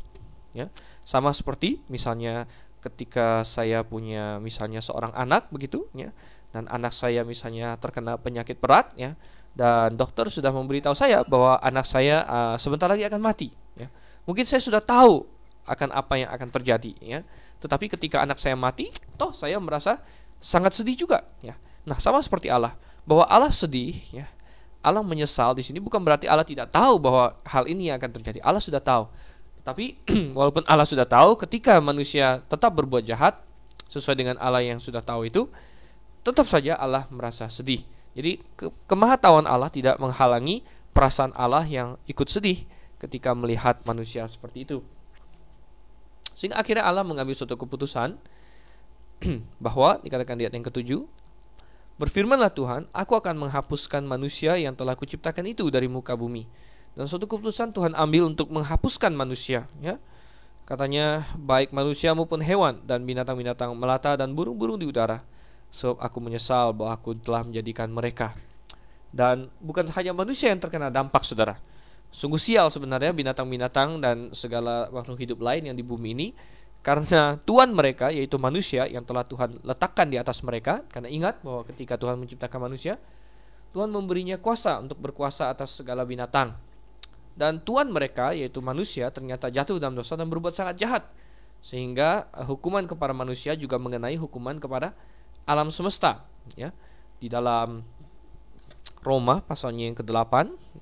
ya. 0.53 0.69
Sama 1.03 1.33
seperti 1.33 1.81
misalnya 1.89 2.45
ketika 2.83 3.47
saya 3.47 3.87
punya 3.87 4.43
misalnya 4.43 4.83
seorang 4.83 5.15
anak 5.15 5.49
begitu, 5.49 5.87
ya 5.97 6.13
dan 6.53 6.69
anak 6.69 6.93
saya 6.93 7.25
misalnya 7.25 7.75
terkena 7.81 8.21
penyakit 8.21 8.61
berat 8.61 8.93
ya 8.95 9.17
dan 9.57 9.97
dokter 9.97 10.29
sudah 10.29 10.53
memberitahu 10.53 10.93
saya 10.93 11.25
bahwa 11.25 11.57
anak 11.65 11.89
saya 11.89 12.25
uh, 12.29 12.57
sebentar 12.61 12.87
lagi 12.93 13.09
akan 13.09 13.21
mati 13.25 13.49
ya 13.75 13.89
mungkin 14.29 14.45
saya 14.45 14.61
sudah 14.61 14.85
tahu 14.85 15.25
akan 15.65 15.89
apa 15.97 16.15
yang 16.21 16.31
akan 16.31 16.49
terjadi 16.53 16.93
ya 17.01 17.21
tetapi 17.65 17.89
ketika 17.89 18.21
anak 18.21 18.37
saya 18.37 18.53
mati 18.53 18.93
toh 19.17 19.33
saya 19.33 19.57
merasa 19.57 19.99
sangat 20.39 20.77
sedih 20.77 21.09
juga 21.09 21.25
ya 21.41 21.57
nah 21.89 21.97
sama 21.97 22.21
seperti 22.21 22.53
Allah 22.53 22.77
bahwa 23.09 23.25
Allah 23.27 23.51
sedih 23.51 23.97
ya 24.13 24.29
Allah 24.83 25.01
menyesal 25.07 25.55
di 25.55 25.63
sini 25.63 25.79
bukan 25.79 26.03
berarti 26.03 26.27
Allah 26.27 26.45
tidak 26.45 26.75
tahu 26.75 26.99
bahwa 26.99 27.33
hal 27.47 27.65
ini 27.71 27.89
akan 27.95 28.11
terjadi 28.11 28.43
Allah 28.43 28.61
sudah 28.61 28.83
tahu 28.83 29.07
tapi 29.63 29.95
walaupun 30.39 30.67
Allah 30.67 30.87
sudah 30.87 31.07
tahu 31.07 31.39
ketika 31.47 31.79
manusia 31.79 32.43
tetap 32.51 32.75
berbuat 32.75 33.07
jahat 33.07 33.39
sesuai 33.87 34.19
dengan 34.19 34.37
Allah 34.43 34.67
yang 34.67 34.83
sudah 34.83 35.01
tahu 35.01 35.31
itu 35.31 35.47
tetap 36.23 36.47
saja 36.47 36.79
Allah 36.79 37.07
merasa 37.11 37.51
sedih. 37.51 37.83
Jadi 38.13 38.39
ke 38.59 38.71
kemahatauan 38.87 39.47
Allah 39.47 39.71
tidak 39.71 39.99
menghalangi 39.99 40.63
perasaan 40.95 41.35
Allah 41.35 41.65
yang 41.67 41.99
ikut 42.07 42.29
sedih 42.29 42.63
ketika 43.03 43.35
melihat 43.35 43.83
manusia 43.89 44.27
seperti 44.31 44.69
itu. 44.69 44.79
Sehingga 46.37 46.59
akhirnya 46.59 46.87
Allah 46.87 47.03
mengambil 47.03 47.35
suatu 47.35 47.59
keputusan 47.59 48.19
bahwa 49.65 49.99
dikatakan 50.03 50.39
di 50.39 50.47
ayat 50.47 50.55
yang 50.55 50.67
ketujuh, 50.67 51.01
Berfirmanlah 52.01 52.53
Tuhan, 52.53 52.89
aku 52.91 53.17
akan 53.17 53.37
menghapuskan 53.47 54.03
manusia 54.05 54.57
yang 54.57 54.73
telah 54.73 54.97
kuciptakan 54.97 55.45
itu 55.53 55.69
dari 55.69 55.87
muka 55.87 56.17
bumi. 56.17 56.49
Dan 56.93 57.09
suatu 57.09 57.25
keputusan 57.29 57.73
Tuhan 57.73 57.93
ambil 57.97 58.33
untuk 58.33 58.53
menghapuskan 58.53 59.13
manusia, 59.13 59.69
ya. 59.81 59.97
Katanya 60.63 61.27
baik 61.37 61.75
manusia 61.75 62.15
maupun 62.15 62.41
hewan 62.41 62.81
dan 62.87 63.03
binatang-binatang 63.03 63.75
melata 63.75 64.15
dan 64.15 64.33
burung-burung 64.33 64.79
di 64.79 64.87
udara 64.87 65.21
sebab 65.73 65.99
aku 65.99 66.19
menyesal 66.21 66.77
bahwa 66.77 66.93
aku 66.95 67.17
telah 67.17 67.43
menjadikan 67.43 67.89
mereka. 67.89 68.37
Dan 69.13 69.49
bukan 69.61 69.89
hanya 69.93 70.13
manusia 70.17 70.53
yang 70.53 70.61
terkena 70.61 70.89
dampak, 70.89 71.25
saudara. 71.25 71.61
Sungguh 72.13 72.37
sial 72.37 72.69
sebenarnya 72.69 73.09
binatang-binatang 73.17 73.97
dan 74.01 74.29
segala 74.37 74.89
makhluk 74.93 75.17
hidup 75.25 75.41
lain 75.41 75.73
yang 75.73 75.77
di 75.77 75.81
bumi 75.81 76.13
ini 76.13 76.29
karena 76.83 77.39
Tuhan 77.47 77.71
mereka 77.71 78.11
yaitu 78.11 78.43
manusia 78.43 78.91
yang 78.91 79.07
telah 79.07 79.23
Tuhan 79.23 79.55
letakkan 79.63 80.11
di 80.11 80.19
atas 80.19 80.43
mereka 80.43 80.83
karena 80.91 81.07
ingat 81.07 81.39
bahwa 81.47 81.63
ketika 81.63 81.95
Tuhan 81.95 82.19
menciptakan 82.19 82.59
manusia 82.67 82.99
Tuhan 83.73 83.89
memberinya 83.89 84.37
kuasa 84.37 84.79
untuk 84.85 85.01
berkuasa 85.01 85.49
atas 85.49 85.81
segala 85.81 86.05
binatang. 86.05 86.53
Dan 87.33 87.65
Tuhan 87.65 87.89
mereka 87.89 88.37
yaitu 88.37 88.61
manusia 88.61 89.09
ternyata 89.09 89.49
jatuh 89.49 89.81
dalam 89.81 89.97
dosa 89.97 90.13
dan 90.13 90.29
berbuat 90.29 90.53
sangat 90.53 90.77
jahat. 90.77 91.03
Sehingga 91.65 92.29
eh, 92.37 92.45
hukuman 92.45 92.85
kepada 92.85 93.17
manusia 93.17 93.57
juga 93.57 93.81
mengenai 93.81 94.21
hukuman 94.21 94.61
kepada 94.61 94.93
alam 95.49 95.73
semesta 95.73 96.21
ya. 96.53 96.69
Di 97.17 97.33
dalam 97.33 97.81
Roma 99.01 99.41
pasalnya 99.41 99.89
yang 99.89 99.97
ke-8 99.97 100.35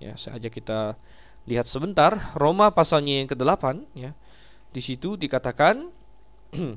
ya 0.02 0.12
saya 0.18 0.42
ajak 0.42 0.58
kita 0.58 0.98
lihat 1.46 1.70
sebentar. 1.70 2.18
Roma 2.34 2.74
pasalnya 2.74 3.22
yang 3.22 3.30
ke-8 3.30 3.86
ya 3.94 4.18
di 4.70 4.80
situ 4.82 5.18
dikatakan 5.18 5.90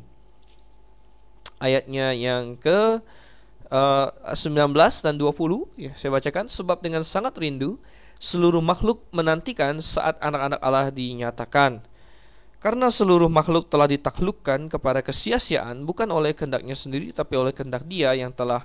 ayatnya 1.65 2.13
yang 2.13 2.57
ke 2.57 3.01
uh, 3.71 4.07
eh, 4.09 4.35
19 4.35 4.73
dan 5.05 5.15
20 5.17 5.79
ya 5.79 5.91
saya 5.93 6.09
bacakan 6.13 6.49
sebab 6.49 6.81
dengan 6.81 7.05
sangat 7.05 7.37
rindu 7.37 7.77
seluruh 8.17 8.61
makhluk 8.61 9.03
menantikan 9.11 9.77
saat 9.83 10.17
anak-anak 10.21 10.59
Allah 10.61 10.89
dinyatakan 10.89 11.83
karena 12.63 12.87
seluruh 12.87 13.27
makhluk 13.27 13.67
telah 13.67 13.91
ditaklukkan 13.91 14.71
kepada 14.71 15.03
kesia-siaan 15.03 15.83
bukan 15.83 16.07
oleh 16.07 16.31
kehendaknya 16.31 16.79
sendiri 16.79 17.11
tapi 17.11 17.35
oleh 17.35 17.51
kehendak 17.51 17.83
Dia 17.91 18.15
yang 18.15 18.31
telah 18.31 18.63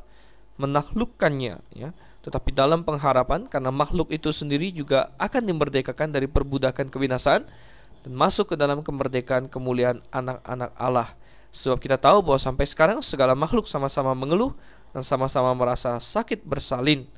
menaklukkannya 0.54 1.58
ya. 1.74 1.90
Tetapi 2.22 2.54
dalam 2.54 2.86
pengharapan 2.86 3.50
karena 3.50 3.74
makhluk 3.74 4.14
itu 4.14 4.30
sendiri 4.30 4.70
juga 4.70 5.10
akan 5.18 5.50
dimerdekakan 5.50 6.14
dari 6.14 6.30
perbudakan 6.30 6.94
kebinasaan 6.94 7.42
dan 8.04 8.12
masuk 8.14 8.52
ke 8.52 8.56
dalam 8.58 8.84
kemerdekaan 8.84 9.46
kemuliaan 9.50 10.02
anak-anak 10.12 10.70
Allah. 10.78 11.08
Sebab 11.50 11.80
kita 11.80 11.96
tahu 11.96 12.22
bahwa 12.22 12.38
sampai 12.38 12.68
sekarang 12.68 13.00
segala 13.00 13.32
makhluk 13.32 13.64
sama-sama 13.66 14.12
mengeluh 14.12 14.52
dan 14.92 15.02
sama-sama 15.02 15.50
merasa 15.56 15.96
sakit 15.96 16.44
bersalin. 16.44 17.08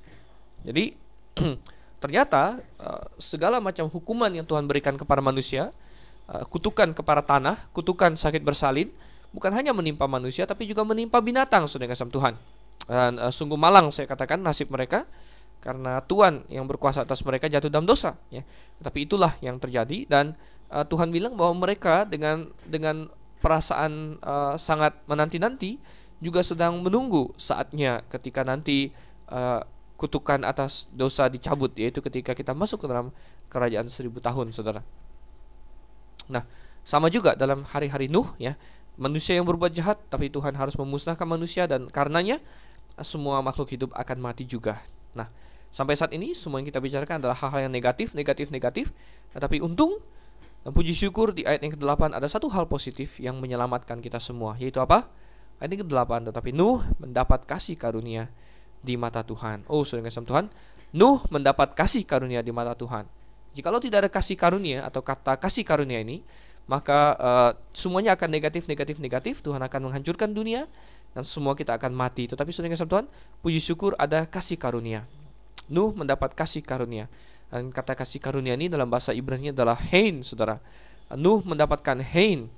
Jadi 0.62 0.94
ternyata 2.02 2.58
eh, 2.60 3.04
segala 3.20 3.58
macam 3.58 3.90
hukuman 3.90 4.30
yang 4.30 4.46
Tuhan 4.46 4.64
berikan 4.64 4.94
kepada 4.96 5.20
manusia 5.20 5.74
Eh, 6.30 6.44
kutukan 6.46 6.94
kepada 6.94 7.26
tanah, 7.26 7.58
kutukan 7.74 8.14
sakit 8.14 8.46
bersalin, 8.46 8.86
bukan 9.34 9.50
hanya 9.50 9.74
menimpa 9.74 10.06
manusia 10.06 10.46
tapi 10.46 10.62
juga 10.62 10.86
menimpa 10.86 11.18
binatang 11.18 11.66
saudara 11.66 11.90
kasih 11.90 12.06
Tuhan. 12.06 12.34
Dan 12.86 13.18
uh, 13.18 13.30
sungguh 13.34 13.58
malang 13.58 13.90
saya 13.90 14.06
katakan 14.06 14.38
nasib 14.38 14.70
mereka 14.70 15.02
karena 15.60 16.00
Tuhan 16.04 16.48
yang 16.48 16.64
berkuasa 16.64 17.04
atas 17.04 17.20
mereka 17.22 17.46
jatuh 17.46 17.68
dalam 17.68 17.84
dosa 17.84 18.16
ya. 18.32 18.40
Tapi 18.80 19.04
itulah 19.04 19.36
yang 19.44 19.60
terjadi 19.60 20.08
dan 20.08 20.32
uh, 20.72 20.84
Tuhan 20.88 21.12
bilang 21.12 21.36
bahwa 21.36 21.68
mereka 21.68 22.08
dengan 22.08 22.48
dengan 22.64 23.12
perasaan 23.40 24.20
uh, 24.20 24.56
sangat 24.56 24.96
menanti-nanti 25.04 25.76
juga 26.20 26.44
sedang 26.44 26.80
menunggu 26.84 27.32
saatnya 27.40 28.04
ketika 28.12 28.44
nanti 28.44 28.92
uh, 29.32 29.64
kutukan 30.00 30.40
atas 30.48 30.88
dosa 30.96 31.28
dicabut 31.28 31.72
yaitu 31.76 32.00
ketika 32.00 32.32
kita 32.32 32.56
masuk 32.56 32.84
ke 32.84 32.86
dalam 32.88 33.12
kerajaan 33.52 33.84
seribu 33.88 34.20
tahun 34.20 34.48
saudara. 34.52 34.80
Nah, 36.32 36.44
sama 36.84 37.12
juga 37.12 37.36
dalam 37.36 37.64
hari-hari 37.68 38.08
Nuh 38.08 38.32
ya. 38.40 38.56
Manusia 39.00 39.32
yang 39.32 39.48
berbuat 39.48 39.72
jahat 39.72 39.96
tapi 40.12 40.28
Tuhan 40.28 40.52
harus 40.56 40.76
memusnahkan 40.76 41.24
manusia 41.24 41.64
dan 41.64 41.88
karenanya 41.88 42.36
semua 43.00 43.40
makhluk 43.40 43.72
hidup 43.72 43.90
akan 43.96 44.20
mati 44.20 44.44
juga. 44.44 44.76
Nah, 45.16 45.28
sampai 45.70 45.94
saat 45.94 46.10
ini 46.12 46.34
semua 46.34 46.58
yang 46.58 46.68
kita 46.68 46.82
bicarakan 46.82 47.22
adalah 47.22 47.38
hal-hal 47.38 47.70
yang 47.70 47.72
negatif, 47.72 48.12
negatif, 48.12 48.50
negatif. 48.50 48.90
Nah, 49.34 49.40
tapi 49.40 49.62
untung 49.62 49.94
puji 50.66 50.92
syukur 50.92 51.32
di 51.32 51.48
ayat 51.48 51.64
yang 51.64 51.72
ke-8 51.72 52.12
ada 52.12 52.28
satu 52.28 52.52
hal 52.52 52.68
positif 52.68 53.16
yang 53.22 53.38
menyelamatkan 53.40 54.02
kita 54.04 54.20
semua, 54.20 54.58
yaitu 54.60 54.82
apa? 54.82 55.08
Ayat 55.62 55.78
yang 55.78 55.88
ke-8, 55.88 56.28
tetapi 56.28 56.50
Nuh 56.52 56.84
mendapat 57.00 57.48
kasih 57.48 57.80
karunia 57.80 58.28
di 58.84 59.00
mata 59.00 59.24
Tuhan. 59.24 59.64
Oh, 59.72 59.86
saudara 59.86 60.12
kasih 60.12 60.26
Tuhan, 60.26 60.46
Nuh 60.92 61.22
mendapat 61.32 61.72
kasih 61.72 62.04
karunia 62.04 62.44
di 62.44 62.52
mata 62.52 62.76
Tuhan. 62.76 63.08
Jikalau 63.50 63.82
tidak 63.82 64.06
ada 64.06 64.10
kasih 64.12 64.36
karunia 64.38 64.86
atau 64.86 65.02
kata 65.02 65.38
kasih 65.40 65.66
karunia 65.66 66.02
ini, 66.02 66.22
maka 66.70 67.18
uh, 67.18 67.50
semuanya 67.74 68.14
akan 68.14 68.30
negatif, 68.30 68.70
negatif, 68.70 69.02
negatif. 69.02 69.42
Tuhan 69.42 69.58
akan 69.58 69.90
menghancurkan 69.90 70.30
dunia 70.30 70.70
dan 71.16 71.26
semua 71.26 71.58
kita 71.58 71.74
akan 71.74 71.90
mati. 71.90 72.30
Tetapi 72.30 72.50
saudara 72.54 72.78
kasih 72.78 72.86
Tuhan, 72.86 73.06
puji 73.42 73.58
syukur 73.58 73.98
ada 73.98 74.22
kasih 74.28 74.54
karunia. 74.54 75.02
Nuh 75.70 75.94
mendapat 75.94 76.34
kasih 76.34 76.60
karunia. 76.66 77.06
Dan 77.50 77.70
kata 77.70 77.94
kasih 77.94 78.18
karunia 78.18 78.54
ini 78.58 78.66
dalam 78.70 78.90
bahasa 78.90 79.14
Ibrani 79.14 79.54
adalah 79.54 79.78
hein, 79.90 80.22
saudara. 80.26 80.58
Nuh 81.14 81.42
mendapatkan 81.42 81.98
Hein. 81.98 82.50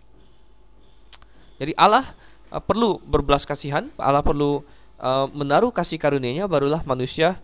Jadi 1.56 1.72
Allah 1.76 2.04
uh, 2.52 2.60
perlu 2.60 3.00
berbelas 3.04 3.48
kasihan, 3.48 3.88
Allah 4.00 4.24
perlu 4.24 4.60
uh, 5.00 5.26
menaruh 5.32 5.70
kasih 5.72 5.96
karunia-Nya 5.96 6.48
barulah 6.48 6.84
manusia 6.84 7.40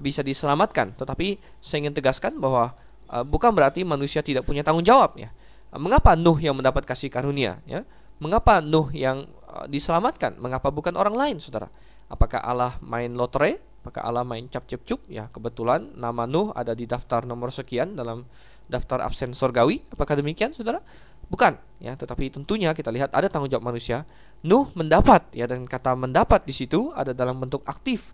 bisa 0.00 0.20
diselamatkan. 0.24 0.96
Tetapi 0.96 1.40
saya 1.60 1.84
ingin 1.84 1.96
tegaskan 1.96 2.36
bahwa 2.40 2.72
uh, 3.12 3.24
bukan 3.24 3.52
berarti 3.52 3.84
manusia 3.84 4.24
tidak 4.24 4.44
punya 4.48 4.64
tanggung 4.64 4.84
jawab 4.84 5.16
ya. 5.16 5.32
Mengapa 5.76 6.16
Nuh 6.16 6.40
yang 6.40 6.56
mendapat 6.56 6.88
kasih 6.88 7.12
karunia 7.12 7.60
ya? 7.68 7.84
Mengapa 8.16 8.64
Nuh 8.64 8.88
yang 8.96 9.28
diselamatkan? 9.68 10.36
Mengapa 10.40 10.72
bukan 10.72 10.96
orang 10.96 11.12
lain, 11.12 11.36
Saudara? 11.36 11.68
Apakah 12.06 12.38
Allah 12.42 12.78
main 12.82 13.10
lotre? 13.14 13.58
Apakah 13.82 14.02
Allah 14.02 14.26
main 14.26 14.46
cap 14.50 14.66
cap 14.66 14.82
cup? 14.82 14.98
Ya, 15.06 15.30
kebetulan 15.30 15.94
nama 15.94 16.26
Nuh 16.26 16.50
ada 16.54 16.74
di 16.74 16.90
daftar 16.90 17.22
nomor 17.22 17.54
sekian 17.54 17.94
dalam 17.94 18.26
daftar 18.66 19.02
absen 19.02 19.30
sorgawi. 19.30 19.78
Apakah 19.94 20.18
demikian, 20.18 20.50
saudara? 20.50 20.82
Bukan, 21.30 21.54
ya. 21.78 21.94
Tetapi 21.94 22.34
tentunya 22.34 22.74
kita 22.74 22.90
lihat 22.90 23.14
ada 23.14 23.30
tanggung 23.30 23.50
jawab 23.50 23.70
manusia. 23.70 24.02
Nuh 24.42 24.70
mendapat, 24.74 25.30
ya, 25.34 25.46
dan 25.46 25.66
kata 25.70 25.94
mendapat 25.94 26.42
di 26.42 26.54
situ 26.54 26.90
ada 26.98 27.14
dalam 27.14 27.38
bentuk 27.38 27.62
aktif. 27.66 28.10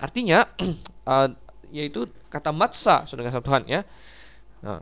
Artinya, 0.00 0.48
uh, 1.12 1.28
yaitu 1.68 2.08
kata 2.32 2.52
matsa, 2.52 3.04
saudara 3.04 3.32
Tuhan, 3.32 3.68
ya. 3.68 3.84
Nah, 4.64 4.80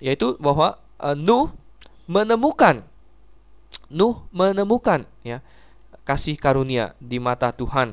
yaitu 0.00 0.36
bahwa 0.40 0.76
uh, 1.00 1.16
Nuh 1.16 1.52
menemukan, 2.04 2.84
Nuh 3.88 4.28
menemukan, 4.32 5.08
ya, 5.24 5.40
kasih 6.08 6.40
karunia 6.40 6.96
di 6.96 7.20
mata 7.20 7.52
Tuhan 7.52 7.92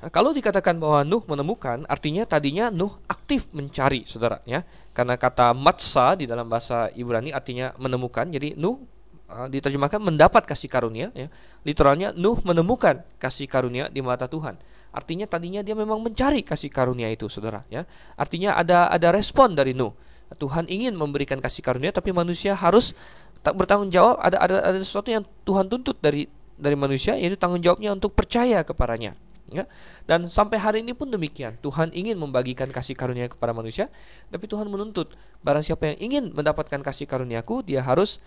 Nah, 0.00 0.08
kalau 0.08 0.32
dikatakan 0.32 0.80
bahwa 0.80 1.04
Nuh 1.04 1.20
menemukan, 1.28 1.84
artinya 1.84 2.24
tadinya 2.24 2.72
Nuh 2.72 2.88
aktif 3.04 3.52
mencari, 3.52 4.08
saudara, 4.08 4.40
ya. 4.48 4.64
Karena 4.96 5.20
kata 5.20 5.52
matsa 5.52 6.16
di 6.16 6.24
dalam 6.24 6.48
bahasa 6.48 6.88
Ibrani 6.96 7.36
artinya 7.36 7.76
menemukan. 7.76 8.24
Jadi 8.32 8.56
Nuh 8.56 8.80
uh, 9.28 9.44
diterjemahkan 9.52 10.00
mendapat 10.00 10.48
kasih 10.48 10.72
karunia, 10.72 11.12
ya. 11.12 11.28
Literalnya 11.68 12.16
Nuh 12.16 12.40
menemukan 12.48 13.04
kasih 13.20 13.44
karunia 13.44 13.92
di 13.92 14.00
mata 14.00 14.24
Tuhan. 14.24 14.56
Artinya 14.88 15.28
tadinya 15.28 15.60
dia 15.60 15.76
memang 15.76 16.00
mencari 16.00 16.40
kasih 16.40 16.72
karunia 16.72 17.12
itu, 17.12 17.28
saudara, 17.28 17.60
ya. 17.68 17.84
Artinya 18.16 18.56
ada 18.56 18.88
ada 18.88 19.12
respon 19.12 19.52
dari 19.52 19.76
Nuh. 19.76 19.92
Tuhan 20.32 20.64
ingin 20.64 20.96
memberikan 20.96 21.36
kasih 21.44 21.60
karunia, 21.60 21.92
tapi 21.92 22.08
manusia 22.16 22.56
harus 22.56 22.96
tak 23.44 23.52
bertanggung 23.52 23.92
jawab. 23.92 24.16
Ada 24.16 24.40
ada 24.40 24.56
ada 24.64 24.78
sesuatu 24.80 25.12
yang 25.12 25.28
Tuhan 25.44 25.68
tuntut 25.68 26.00
dari 26.00 26.39
dari 26.60 26.76
manusia, 26.76 27.16
yaitu 27.16 27.40
tanggung 27.40 27.64
jawabnya 27.64 27.96
untuk 27.96 28.12
percaya 28.12 28.60
kepadanya 28.60 29.16
ya. 29.50 29.66
Dan 30.06 30.24
sampai 30.26 30.56
hari 30.56 30.78
ini 30.86 30.94
pun 30.94 31.10
demikian. 31.10 31.58
Tuhan 31.60 31.90
ingin 31.92 32.16
membagikan 32.16 32.70
kasih 32.70 32.94
karunia 32.94 33.26
kepada 33.26 33.50
manusia, 33.50 33.90
tapi 34.30 34.46
Tuhan 34.46 34.70
menuntut 34.70 35.12
barang 35.42 35.62
siapa 35.66 35.92
yang 35.92 35.98
ingin 36.00 36.24
mendapatkan 36.32 36.80
kasih 36.80 37.04
karuniaku, 37.04 37.66
dia 37.66 37.82
harus 37.82 38.22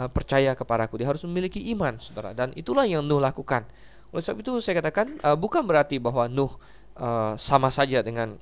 uh, 0.00 0.08
percaya 0.08 0.56
kepadaku, 0.56 0.98
dia 0.98 1.06
harus 1.06 1.22
memiliki 1.28 1.60
iman, 1.76 2.00
Saudara. 2.00 2.32
Dan 2.32 2.50
itulah 2.56 2.88
yang 2.88 3.04
Nuh 3.04 3.20
lakukan. 3.20 3.68
Oleh 4.12 4.20
sebab 4.24 4.44
itu 4.44 4.52
saya 4.60 4.80
katakan 4.80 5.08
uh, 5.24 5.36
bukan 5.36 5.64
berarti 5.64 6.00
bahwa 6.00 6.26
Nuh 6.26 6.50
uh, 6.98 7.36
sama 7.36 7.68
saja 7.68 8.00
dengan 8.04 8.36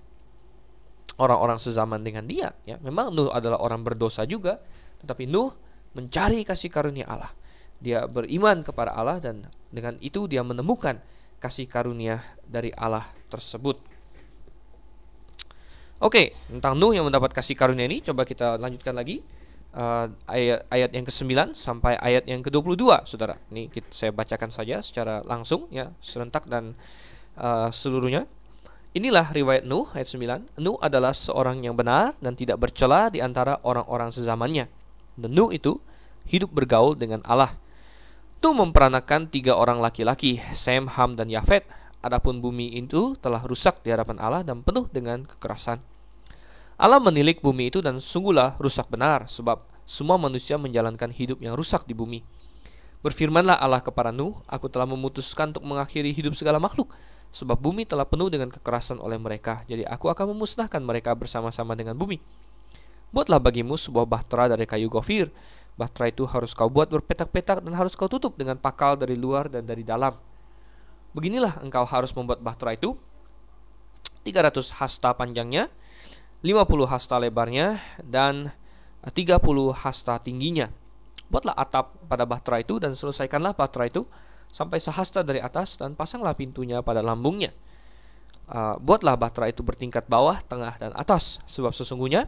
orang-orang 1.20 1.60
sezaman 1.60 2.00
dengan 2.00 2.24
dia, 2.24 2.54
ya. 2.64 2.80
Memang 2.80 3.12
Nuh 3.12 3.28
adalah 3.28 3.60
orang 3.60 3.84
berdosa 3.84 4.24
juga, 4.24 4.62
tetapi 5.02 5.28
Nuh 5.28 5.52
mencari 5.92 6.46
kasih 6.46 6.70
karunia 6.70 7.06
Allah. 7.10 7.34
Dia 7.80 8.04
beriman 8.04 8.60
kepada 8.60 8.92
Allah 8.92 9.18
dan 9.18 9.42
dengan 9.72 9.96
itu 10.04 10.28
dia 10.28 10.44
menemukan 10.44 11.00
kasih 11.40 11.64
karunia 11.64 12.20
dari 12.44 12.68
Allah 12.76 13.04
tersebut. 13.32 13.80
Oke, 16.00 16.32
tentang 16.48 16.76
Nuh 16.80 16.96
yang 16.96 17.04
mendapat 17.04 17.32
kasih 17.32 17.56
karunia 17.56 17.84
ini 17.84 18.00
coba 18.00 18.24
kita 18.24 18.56
lanjutkan 18.56 18.96
lagi 18.96 19.20
uh, 19.76 20.08
ayat 20.24 20.64
ayat 20.72 20.90
yang 20.96 21.04
ke-9 21.04 21.52
sampai 21.52 21.96
ayat 22.00 22.24
yang 22.24 22.40
ke-22, 22.40 23.04
Saudara. 23.04 23.36
Ini 23.52 23.68
kita, 23.68 23.88
saya 23.92 24.10
bacakan 24.12 24.48
saja 24.48 24.80
secara 24.80 25.20
langsung 25.28 25.68
ya, 25.68 25.92
serentak 26.00 26.48
dan 26.48 26.72
uh, 27.36 27.68
seluruhnya. 27.68 28.24
Inilah 28.90 29.30
riwayat 29.30 29.68
Nuh 29.68 29.86
ayat 29.94 30.08
9. 30.10 30.58
Nuh 30.58 30.80
adalah 30.82 31.14
seorang 31.14 31.62
yang 31.62 31.78
benar 31.78 32.18
dan 32.18 32.34
tidak 32.34 32.58
bercela 32.58 33.06
di 33.12 33.22
antara 33.22 33.60
orang-orang 33.62 34.10
sezamannya. 34.10 34.66
Dan 35.14 35.30
Nuh 35.36 35.54
itu 35.54 35.78
hidup 36.26 36.50
bergaul 36.50 36.98
dengan 36.98 37.22
Allah 37.28 37.54
itu 38.40 38.56
memperanakan 38.56 39.28
tiga 39.28 39.52
orang 39.52 39.84
laki-laki, 39.84 40.40
Sem, 40.56 40.88
Ham, 40.88 41.12
dan 41.12 41.28
Yafet. 41.28 41.68
Adapun 42.00 42.40
bumi 42.40 42.72
itu 42.72 43.12
telah 43.20 43.44
rusak 43.44 43.84
di 43.84 43.92
hadapan 43.92 44.16
Allah 44.16 44.40
dan 44.40 44.64
penuh 44.64 44.88
dengan 44.88 45.28
kekerasan. 45.28 45.76
Allah 46.80 46.96
menilik 47.04 47.44
bumi 47.44 47.68
itu 47.68 47.84
dan 47.84 48.00
sungguhlah 48.00 48.56
rusak 48.56 48.88
benar, 48.88 49.28
sebab 49.28 49.60
semua 49.84 50.16
manusia 50.16 50.56
menjalankan 50.56 51.12
hidup 51.12 51.36
yang 51.44 51.52
rusak 51.52 51.84
di 51.84 51.92
bumi. 51.92 52.24
Berfirmanlah 53.04 53.60
Allah 53.60 53.84
kepada 53.84 54.08
Nuh, 54.08 54.40
Aku 54.48 54.72
telah 54.72 54.88
memutuskan 54.88 55.52
untuk 55.52 55.68
mengakhiri 55.68 56.08
hidup 56.08 56.32
segala 56.32 56.56
makhluk, 56.56 56.96
sebab 57.36 57.60
bumi 57.60 57.84
telah 57.84 58.08
penuh 58.08 58.32
dengan 58.32 58.48
kekerasan 58.48 59.04
oleh 59.04 59.20
mereka. 59.20 59.68
Jadi 59.68 59.84
aku 59.84 60.08
akan 60.08 60.32
memusnahkan 60.32 60.80
mereka 60.80 61.12
bersama-sama 61.12 61.76
dengan 61.76 61.92
bumi. 61.92 62.16
Buatlah 63.12 63.36
bagimu 63.36 63.76
sebuah 63.76 64.08
bahtera 64.08 64.48
dari 64.48 64.64
kayu 64.64 64.88
gofir, 64.88 65.28
Bahtera 65.80 66.12
itu 66.12 66.28
harus 66.28 66.52
kau 66.52 66.68
buat 66.68 66.92
berpetak-petak 66.92 67.64
dan 67.64 67.72
harus 67.72 67.96
kau 67.96 68.04
tutup 68.04 68.36
dengan 68.36 68.60
pakal 68.60 69.00
dari 69.00 69.16
luar 69.16 69.48
dan 69.48 69.64
dari 69.64 69.80
dalam. 69.80 70.12
Beginilah 71.16 71.64
engkau 71.64 71.88
harus 71.88 72.12
membuat 72.12 72.44
bahtera 72.44 72.76
itu 72.76 72.92
300 74.28 74.76
hasta 74.76 75.16
panjangnya, 75.16 75.72
50 76.44 76.84
hasta 76.84 77.16
lebarnya, 77.16 77.80
dan 78.04 78.52
30 79.08 79.40
hasta 79.72 80.20
tingginya. 80.20 80.68
Buatlah 81.32 81.56
atap 81.56 81.96
pada 82.04 82.28
bahtera 82.28 82.60
itu 82.60 82.76
dan 82.76 82.92
selesaikanlah 82.92 83.56
bahtera 83.56 83.88
itu 83.88 84.04
sampai 84.52 84.82
sehasta 84.82 85.24
dari 85.24 85.40
atas 85.40 85.80
dan 85.80 85.96
pasanglah 85.96 86.36
pintunya 86.36 86.84
pada 86.84 87.00
lambungnya. 87.00 87.56
Uh, 88.50 88.74
buatlah 88.82 89.14
bahtera 89.14 89.46
itu 89.46 89.62
bertingkat 89.62 90.10
bawah, 90.10 90.36
tengah, 90.42 90.74
dan 90.76 90.90
atas, 90.98 91.38
sebab 91.46 91.70
sesungguhnya 91.70 92.26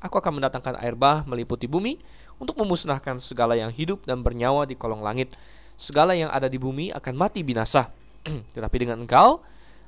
aku 0.00 0.18
akan 0.18 0.40
mendatangkan 0.40 0.80
air 0.82 0.98
bah 0.98 1.22
meliputi 1.28 1.70
bumi 1.70 2.00
untuk 2.42 2.58
memusnahkan 2.58 3.20
segala 3.22 3.54
yang 3.54 3.70
hidup 3.70 4.02
dan 4.08 4.24
bernyawa 4.24 4.66
di 4.66 4.74
kolong 4.74 5.04
langit. 5.04 5.34
Segala 5.74 6.14
yang 6.14 6.30
ada 6.30 6.46
di 6.46 6.58
bumi 6.58 6.90
akan 6.94 7.14
mati 7.14 7.42
binasa. 7.42 7.90
Tetapi 8.54 8.76
dengan 8.78 9.02
engkau, 9.02 9.42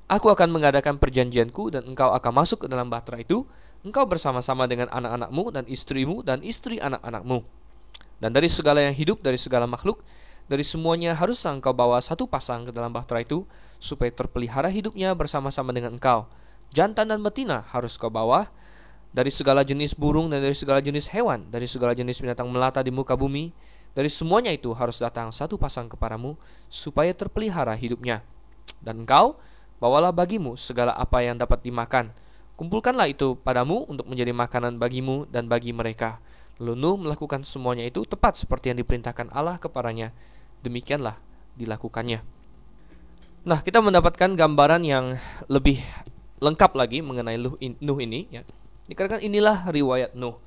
aku 0.06 0.26
akan 0.30 0.50
mengadakan 0.50 0.98
perjanjianku 0.98 1.74
dan 1.74 1.86
engkau 1.86 2.10
akan 2.14 2.32
masuk 2.34 2.66
ke 2.66 2.68
dalam 2.70 2.90
bahtera 2.90 3.22
itu, 3.22 3.46
engkau 3.86 4.06
bersama-sama 4.06 4.66
dengan 4.66 4.90
anak-anakmu 4.90 5.44
dan 5.54 5.64
istrimu 5.70 6.22
dan 6.26 6.42
istri 6.42 6.82
anak-anakmu. 6.82 7.42
Dan 8.18 8.32
dari 8.32 8.48
segala 8.50 8.82
yang 8.82 8.96
hidup, 8.96 9.20
dari 9.22 9.36
segala 9.36 9.68
makhluk, 9.68 10.00
dari 10.46 10.62
semuanya 10.62 11.14
harus 11.14 11.42
engkau 11.42 11.74
bawa 11.74 11.98
satu 11.98 12.30
pasang 12.30 12.66
ke 12.66 12.72
dalam 12.74 12.94
bahtera 12.94 13.22
itu, 13.22 13.44
supaya 13.82 14.08
terpelihara 14.10 14.70
hidupnya 14.70 15.12
bersama-sama 15.12 15.74
dengan 15.74 15.98
engkau. 15.98 16.26
Jantan 16.74 17.10
dan 17.10 17.20
betina 17.22 17.66
harus 17.70 17.94
kau 17.98 18.10
bawa, 18.10 18.48
dari 19.16 19.32
segala 19.32 19.64
jenis 19.64 19.96
burung 19.96 20.28
dan 20.28 20.44
dari 20.44 20.52
segala 20.52 20.84
jenis 20.84 21.08
hewan, 21.08 21.48
dari 21.48 21.64
segala 21.64 21.96
jenis 21.96 22.20
binatang 22.20 22.52
melata 22.52 22.84
di 22.84 22.92
muka 22.92 23.16
bumi, 23.16 23.48
dari 23.96 24.12
semuanya 24.12 24.52
itu 24.52 24.76
harus 24.76 25.00
datang 25.00 25.32
satu 25.32 25.56
pasang 25.56 25.88
kepadamu 25.88 26.36
supaya 26.68 27.16
terpelihara 27.16 27.72
hidupnya. 27.72 28.20
Dan 28.84 29.08
engkau 29.08 29.40
bawalah 29.80 30.12
bagimu 30.12 30.52
segala 30.60 30.92
apa 30.92 31.24
yang 31.24 31.40
dapat 31.40 31.64
dimakan. 31.64 32.12
Kumpulkanlah 32.60 33.08
itu 33.08 33.40
padamu 33.40 33.88
untuk 33.88 34.04
menjadi 34.04 34.36
makanan 34.36 34.76
bagimu 34.76 35.24
dan 35.32 35.48
bagi 35.48 35.72
mereka. 35.72 36.20
Lalu 36.60 36.76
Nuh 36.76 36.96
melakukan 37.00 37.40
semuanya 37.40 37.88
itu 37.88 38.04
tepat 38.04 38.36
seperti 38.36 38.68
yang 38.68 38.84
diperintahkan 38.84 39.32
Allah 39.32 39.56
kepadanya. 39.56 40.12
Demikianlah 40.60 41.16
dilakukannya. 41.56 42.20
Nah, 43.48 43.64
kita 43.64 43.80
mendapatkan 43.80 44.36
gambaran 44.36 44.84
yang 44.84 45.16
lebih 45.48 45.80
lengkap 46.44 46.76
lagi 46.76 47.00
mengenai 47.00 47.40
Nuh 47.80 47.98
ini 48.00 48.28
ya. 48.28 48.44
Dikarenakan 48.86 49.22
inilah 49.22 49.66
riwayat 49.70 50.14
Nuh. 50.14 50.38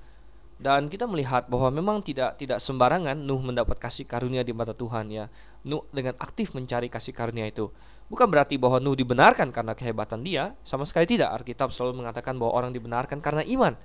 Dan 0.59 0.91
kita 0.91 1.07
melihat 1.07 1.47
bahwa 1.47 1.71
memang 1.71 2.03
tidak 2.03 2.35
tidak 2.35 2.59
sembarangan 2.59 3.15
Nuh 3.15 3.39
mendapat 3.39 3.79
kasih 3.79 4.03
karunia 4.03 4.43
di 4.43 4.51
mata 4.51 4.75
Tuhan 4.75 5.07
ya. 5.07 5.31
Nuh 5.63 5.87
dengan 5.95 6.19
aktif 6.19 6.51
mencari 6.51 6.91
kasih 6.91 7.15
karunia 7.15 7.47
itu. 7.47 7.71
Bukan 8.11 8.27
berarti 8.27 8.59
bahwa 8.59 8.83
Nuh 8.83 8.97
dibenarkan 8.97 9.55
karena 9.55 9.71
kehebatan 9.71 10.19
dia, 10.19 10.51
sama 10.67 10.83
sekali 10.83 11.07
tidak. 11.07 11.31
Alkitab 11.31 11.71
selalu 11.71 12.03
mengatakan 12.03 12.35
bahwa 12.35 12.59
orang 12.59 12.71
dibenarkan 12.75 13.23
karena 13.23 13.45
iman. 13.47 13.77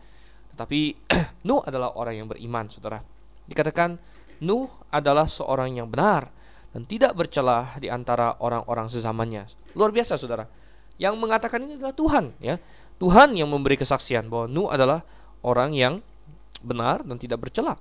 Tetapi 0.55 0.81
Nuh 1.51 1.63
adalah 1.63 1.95
orang 1.95 2.25
yang 2.25 2.27
beriman, 2.27 2.67
Saudara. 2.67 2.99
Dikatakan 3.47 4.01
Nuh 4.43 4.67
adalah 4.91 5.31
seorang 5.31 5.79
yang 5.79 5.87
benar 5.87 6.31
dan 6.75 6.83
tidak 6.91 7.15
bercelah 7.15 7.79
di 7.79 7.87
antara 7.87 8.35
orang-orang 8.43 8.91
sezamannya. 8.91 9.47
Luar 9.79 9.95
biasa, 9.95 10.19
Saudara. 10.19 10.47
Yang 10.99 11.15
mengatakan 11.23 11.63
ini 11.63 11.79
adalah 11.79 11.95
Tuhan, 11.95 12.35
ya. 12.43 12.59
Tuhan 13.03 13.35
yang 13.35 13.51
memberi 13.51 13.75
kesaksian 13.75 14.31
bahwa 14.31 14.47
Nuh 14.47 14.69
adalah 14.71 15.03
orang 15.43 15.75
yang 15.75 16.01
benar 16.65 17.05
dan 17.05 17.17
tidak 17.21 17.45
bercela. 17.45 17.77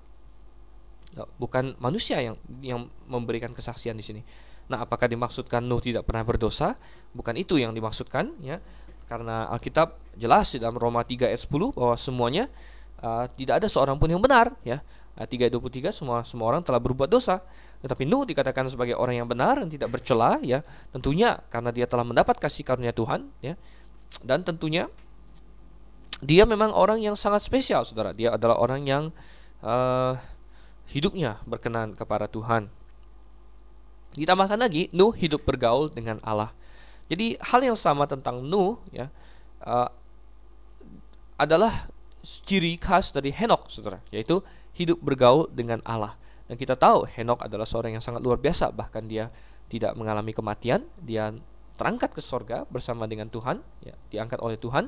Ya, 1.13 1.23
bukan 1.37 1.77
manusia 1.77 2.19
yang 2.19 2.35
yang 2.65 2.89
memberikan 3.05 3.53
kesaksian 3.53 3.93
di 3.93 4.03
sini. 4.03 4.21
Nah, 4.67 4.81
apakah 4.83 5.05
dimaksudkan 5.05 5.61
Nuh 5.61 5.79
tidak 5.79 6.09
pernah 6.09 6.25
berdosa? 6.25 6.73
Bukan 7.13 7.37
itu 7.37 7.61
yang 7.61 7.71
dimaksudkan 7.71 8.33
ya. 8.41 8.57
Karena 9.05 9.45
Alkitab 9.53 9.99
jelas 10.17 10.55
di 10.55 10.63
dalam 10.63 10.79
Roma 10.79 11.05
3 11.05 11.29
ayat 11.29 11.41
10 11.45 11.75
bahwa 11.75 11.95
semuanya 11.99 12.49
uh, 13.03 13.29
tidak 13.37 13.61
ada 13.61 13.67
seorang 13.69 13.99
pun 14.01 14.09
yang 14.09 14.23
benar 14.23 14.55
ya. 14.65 14.81
Ayat 15.13 15.29
3 15.29 15.53
23 15.53 15.93
semua 15.93 16.25
semua 16.25 16.49
orang 16.49 16.65
telah 16.65 16.81
berbuat 16.81 17.11
dosa. 17.11 17.43
Tetapi 17.83 18.07
Nuh 18.07 18.23
dikatakan 18.23 18.65
sebagai 18.71 18.95
orang 18.95 19.21
yang 19.21 19.27
benar 19.29 19.59
dan 19.59 19.69
tidak 19.69 19.93
bercela 19.93 20.39
ya. 20.41 20.63
Tentunya 20.89 21.37
karena 21.51 21.69
dia 21.69 21.85
telah 21.85 22.07
mendapat 22.07 22.39
kasih 22.39 22.63
karunia 22.65 22.95
Tuhan 22.95 23.27
ya. 23.43 23.59
Dan 24.23 24.41
tentunya 24.41 24.87
dia 26.23 26.47
memang 26.47 26.71
orang 26.71 27.03
yang 27.03 27.19
sangat 27.19 27.43
spesial 27.43 27.83
Saudara. 27.83 28.15
Dia 28.15 28.33
adalah 28.39 28.57
orang 28.57 28.81
yang 28.87 29.03
uh, 29.59 30.15
hidupnya 30.87 31.43
berkenan 31.43 31.93
kepada 31.93 32.25
Tuhan. 32.31 32.71
Ditambahkan 34.15 34.57
lagi 34.57 34.87
Nuh 34.95 35.11
hidup 35.11 35.43
bergaul 35.43 35.91
dengan 35.91 36.17
Allah. 36.23 36.55
Jadi 37.11 37.35
hal 37.43 37.61
yang 37.61 37.77
sama 37.77 38.07
tentang 38.07 38.39
Nuh 38.39 38.79
ya 38.95 39.11
uh, 39.67 39.91
adalah 41.35 41.91
ciri 42.23 42.79
khas 42.79 43.11
dari 43.11 43.35
Henok, 43.35 43.67
saudara, 43.67 43.99
yaitu 44.07 44.39
hidup 44.79 45.01
bergaul 45.03 45.51
dengan 45.51 45.83
Allah. 45.83 46.15
Dan 46.47 46.55
kita 46.55 46.79
tahu 46.79 47.03
Henok 47.03 47.43
adalah 47.43 47.67
seorang 47.67 47.99
yang 47.99 48.03
sangat 48.03 48.23
luar 48.23 48.39
biasa, 48.39 48.71
bahkan 48.71 49.03
dia 49.03 49.27
tidak 49.67 49.91
mengalami 49.99 50.31
kematian, 50.31 50.87
dia 51.03 51.35
terangkat 51.75 52.15
ke 52.15 52.21
sorga 52.23 52.63
bersama 52.71 53.09
dengan 53.09 53.27
Tuhan, 53.27 53.59
ya, 53.83 53.95
diangkat 54.13 54.39
oleh 54.39 54.55
Tuhan 54.55 54.87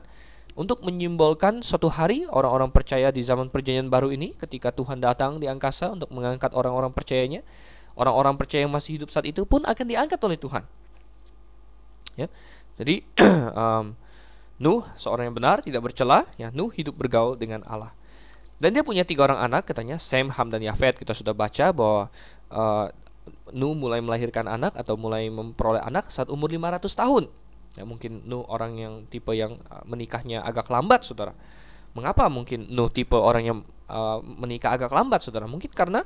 untuk 0.55 0.79
menyimbolkan 0.87 1.59
suatu 1.59 1.91
hari 1.91 2.23
orang-orang 2.31 2.71
percaya 2.71 3.11
di 3.11 3.19
zaman 3.19 3.51
perjanjian 3.51 3.91
baru 3.91 4.07
ini 4.15 4.31
ketika 4.39 4.71
Tuhan 4.71 5.03
datang 5.03 5.35
di 5.35 5.51
angkasa 5.51 5.91
untuk 5.91 6.07
mengangkat 6.15 6.55
orang-orang 6.55 6.95
percayanya, 6.95 7.43
orang-orang 7.99 8.39
percaya 8.39 8.63
yang 8.63 8.71
masih 8.71 8.99
hidup 8.99 9.11
saat 9.11 9.27
itu 9.27 9.43
pun 9.43 9.67
akan 9.67 9.85
diangkat 9.85 10.15
oleh 10.23 10.39
Tuhan. 10.39 10.63
Ya. 12.15 12.31
Jadi 12.79 13.03
um, 13.61 13.95
Nuh 14.55 14.87
seorang 14.95 15.27
yang 15.27 15.35
benar, 15.35 15.59
tidak 15.59 15.83
bercela, 15.83 16.23
ya 16.39 16.47
Nuh 16.55 16.71
hidup 16.71 16.95
bergaul 16.95 17.35
dengan 17.35 17.59
Allah. 17.67 17.91
Dan 18.55 18.71
dia 18.71 18.87
punya 18.87 19.03
tiga 19.03 19.27
orang 19.27 19.43
anak, 19.51 19.67
katanya 19.67 19.99
Sem, 19.99 20.31
Ham, 20.31 20.47
dan 20.47 20.63
Yafet. 20.63 20.95
Kita 20.95 21.11
sudah 21.11 21.35
baca 21.35 21.75
bahwa 21.75 22.07
uh, 22.55 22.87
Nuh 23.51 23.75
mulai 23.75 23.99
melahirkan 23.99 24.47
anak 24.47 24.71
atau 24.79 24.95
mulai 24.95 25.27
memperoleh 25.27 25.83
anak 25.83 26.07
saat 26.07 26.31
umur 26.31 26.47
500 26.47 26.87
tahun. 26.87 27.23
Ya 27.75 27.83
mungkin 27.83 28.23
Nuh 28.25 28.47
orang 28.47 28.79
yang 28.79 28.93
tipe 29.11 29.35
yang 29.35 29.59
uh, 29.67 29.83
menikahnya 29.87 30.43
agak 30.43 30.71
lambat, 30.71 31.03
saudara. 31.03 31.35
Mengapa 31.95 32.27
mungkin 32.31 32.71
Nuh 32.71 32.87
tipe 32.91 33.15
orang 33.15 33.43
yang 33.43 33.59
uh, 33.91 34.19
menikah 34.23 34.75
agak 34.75 34.91
lambat, 34.91 35.23
saudara? 35.23 35.47
Mungkin 35.47 35.71
karena 35.75 36.03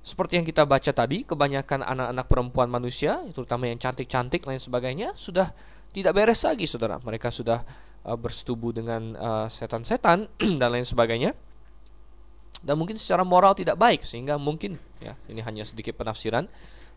seperti 0.00 0.40
yang 0.40 0.46
kita 0.48 0.64
baca 0.64 0.92
tadi, 0.96 1.28
kebanyakan 1.28 1.84
anak-anak 1.84 2.26
perempuan 2.26 2.68
manusia, 2.72 3.20
terutama 3.36 3.68
yang 3.68 3.76
cantik-cantik 3.76 4.40
lain 4.48 4.56
sebagainya, 4.56 5.12
sudah 5.12 5.52
tidak 5.92 6.16
beres 6.16 6.40
lagi, 6.48 6.64
saudara. 6.64 6.96
Mereka 7.04 7.28
sudah 7.28 7.60
uh, 8.08 8.16
bersetubuh 8.16 8.72
dengan 8.72 9.12
uh, 9.20 9.46
setan-setan 9.46 10.24
dan 10.60 10.68
lain 10.72 10.88
sebagainya 10.88 11.36
dan 12.60 12.76
mungkin 12.76 12.96
secara 13.00 13.24
moral 13.24 13.56
tidak 13.56 13.76
baik 13.80 14.04
sehingga 14.04 14.36
mungkin 14.36 14.76
ya 15.00 15.16
ini 15.32 15.40
hanya 15.40 15.64
sedikit 15.64 15.96
penafsiran 15.96 16.44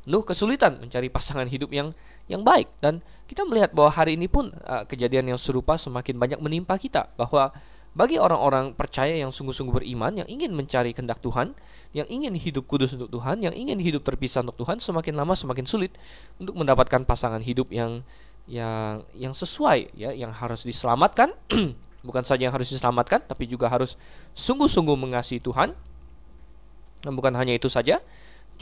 Nuh 0.03 0.23
kesulitan 0.27 0.83
mencari 0.83 1.07
pasangan 1.07 1.47
hidup 1.47 1.71
yang 1.71 1.95
yang 2.27 2.43
baik. 2.43 2.67
Dan 2.83 2.99
kita 3.23 3.47
melihat 3.47 3.71
bahwa 3.71 3.91
hari 3.91 4.19
ini 4.19 4.27
pun 4.27 4.51
uh, 4.67 4.83
kejadian 4.83 5.31
yang 5.31 5.39
serupa 5.39 5.79
semakin 5.79 6.19
banyak 6.19 6.39
menimpa 6.43 6.75
kita. 6.75 7.07
Bahwa 7.15 7.55
bagi 7.93 8.19
orang-orang 8.19 8.73
percaya 8.75 9.13
yang 9.15 9.29
sungguh-sungguh 9.29 9.85
beriman 9.85 10.25
yang 10.25 10.27
ingin 10.27 10.51
mencari 10.51 10.91
kehendak 10.91 11.23
Tuhan, 11.23 11.55
yang 11.95 12.09
ingin 12.09 12.35
hidup 12.35 12.67
kudus 12.67 12.97
untuk 12.97 13.13
Tuhan, 13.13 13.45
yang 13.45 13.55
ingin 13.55 13.79
hidup 13.79 14.03
terpisah 14.03 14.43
untuk 14.43 14.65
Tuhan, 14.65 14.81
semakin 14.81 15.13
lama 15.13 15.37
semakin 15.37 15.63
sulit 15.63 15.93
untuk 16.35 16.57
mendapatkan 16.57 17.05
pasangan 17.07 17.39
hidup 17.39 17.71
yang 17.71 18.03
yang 18.43 19.07
yang 19.15 19.31
sesuai 19.31 19.95
ya 19.95 20.11
yang 20.11 20.35
harus 20.35 20.67
diselamatkan. 20.67 21.31
Bukan 22.07 22.27
saja 22.27 22.43
yang 22.43 22.51
harus 22.51 22.67
diselamatkan 22.67 23.23
tapi 23.23 23.47
juga 23.47 23.71
harus 23.71 23.95
sungguh-sungguh 24.35 24.99
mengasihi 24.99 25.39
Tuhan. 25.39 25.71
Dan 27.03 27.19
bukan 27.19 27.35
hanya 27.35 27.51
itu 27.51 27.67
saja 27.67 27.99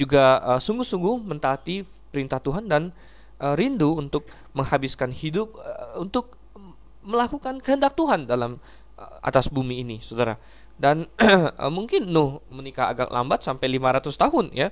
juga 0.01 0.41
uh, 0.41 0.57
sungguh-sungguh 0.57 1.21
mentaati 1.21 1.85
perintah 2.09 2.41
Tuhan 2.41 2.65
dan 2.65 2.89
uh, 3.37 3.53
rindu 3.53 4.01
untuk 4.01 4.25
menghabiskan 4.57 5.13
hidup 5.13 5.53
uh, 5.61 6.01
untuk 6.01 6.41
melakukan 7.05 7.61
kehendak 7.61 7.97
Tuhan 7.97 8.29
dalam 8.29 8.61
atas 9.25 9.49
bumi 9.49 9.81
ini 9.81 9.97
saudara. 9.97 10.37
Dan 10.77 11.09
mungkin 11.77 12.13
Nuh 12.13 12.41
menikah 12.53 12.93
agak 12.93 13.09
lambat 13.09 13.41
sampai 13.41 13.65
500 13.73 14.05
tahun 14.13 14.45
ya. 14.53 14.69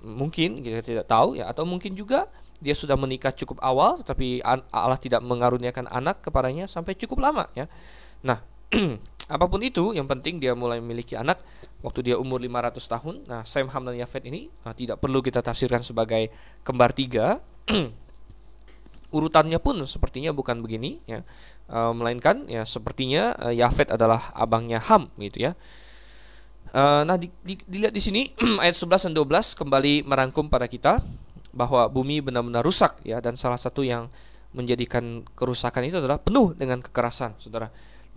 Mungkin 0.00 0.64
kita 0.64 0.80
tidak 0.80 1.04
tahu 1.04 1.36
ya. 1.36 1.44
Atau 1.52 1.68
mungkin 1.68 1.92
juga 1.92 2.32
dia 2.64 2.72
sudah 2.72 2.96
menikah 2.96 3.30
cukup 3.30 3.60
awal 3.60 4.00
tetapi 4.00 4.40
Allah 4.72 4.96
tidak 4.96 5.20
mengaruniakan 5.20 5.86
anak 5.92 6.24
kepadanya 6.24 6.64
sampai 6.64 6.96
cukup 6.96 7.20
lama 7.20 7.44
ya. 7.52 7.68
Nah, 8.24 8.40
apa 9.28 9.44
pun 9.44 9.60
itu 9.60 9.92
yang 9.92 10.08
penting 10.08 10.40
dia 10.40 10.56
mulai 10.56 10.80
memiliki 10.80 11.12
anak 11.12 11.44
waktu 11.84 12.00
dia 12.12 12.16
umur 12.16 12.40
500 12.40 12.80
tahun. 12.80 13.14
Nah, 13.28 13.44
Sam 13.44 13.68
Ham 13.68 13.84
dan 13.84 14.00
Yafet 14.00 14.24
ini 14.24 14.48
nah, 14.64 14.72
tidak 14.72 15.04
perlu 15.04 15.20
kita 15.20 15.44
tafsirkan 15.44 15.84
sebagai 15.84 16.32
kembar 16.64 16.96
tiga. 16.96 17.44
Urutannya 19.16 19.60
pun 19.60 19.76
sepertinya 19.84 20.32
bukan 20.32 20.64
begini 20.64 21.04
ya. 21.04 21.20
Uh, 21.68 21.92
melainkan 21.92 22.48
ya 22.48 22.64
sepertinya 22.64 23.36
uh, 23.36 23.52
Yafet 23.52 23.92
adalah 23.92 24.32
abangnya 24.32 24.80
Ham 24.80 25.12
gitu 25.20 25.52
ya. 25.52 25.52
Uh, 26.72 27.04
nah, 27.04 27.20
di, 27.20 27.28
di, 27.44 27.60
dilihat 27.68 27.92
di 27.92 28.00
sini 28.00 28.32
ayat 28.64 28.76
11 28.76 29.12
dan 29.12 29.14
12 29.16 29.60
kembali 29.60 29.94
merangkum 30.08 30.48
pada 30.48 30.64
kita 30.64 31.04
bahwa 31.52 31.84
bumi 31.92 32.24
benar-benar 32.24 32.64
rusak 32.64 32.96
ya 33.04 33.20
dan 33.20 33.36
salah 33.36 33.60
satu 33.60 33.84
yang 33.84 34.08
menjadikan 34.56 35.24
kerusakan 35.36 35.84
itu 35.84 36.00
adalah 36.00 36.16
penuh 36.16 36.56
dengan 36.56 36.80
kekerasan, 36.80 37.36
Saudara. 37.36 37.68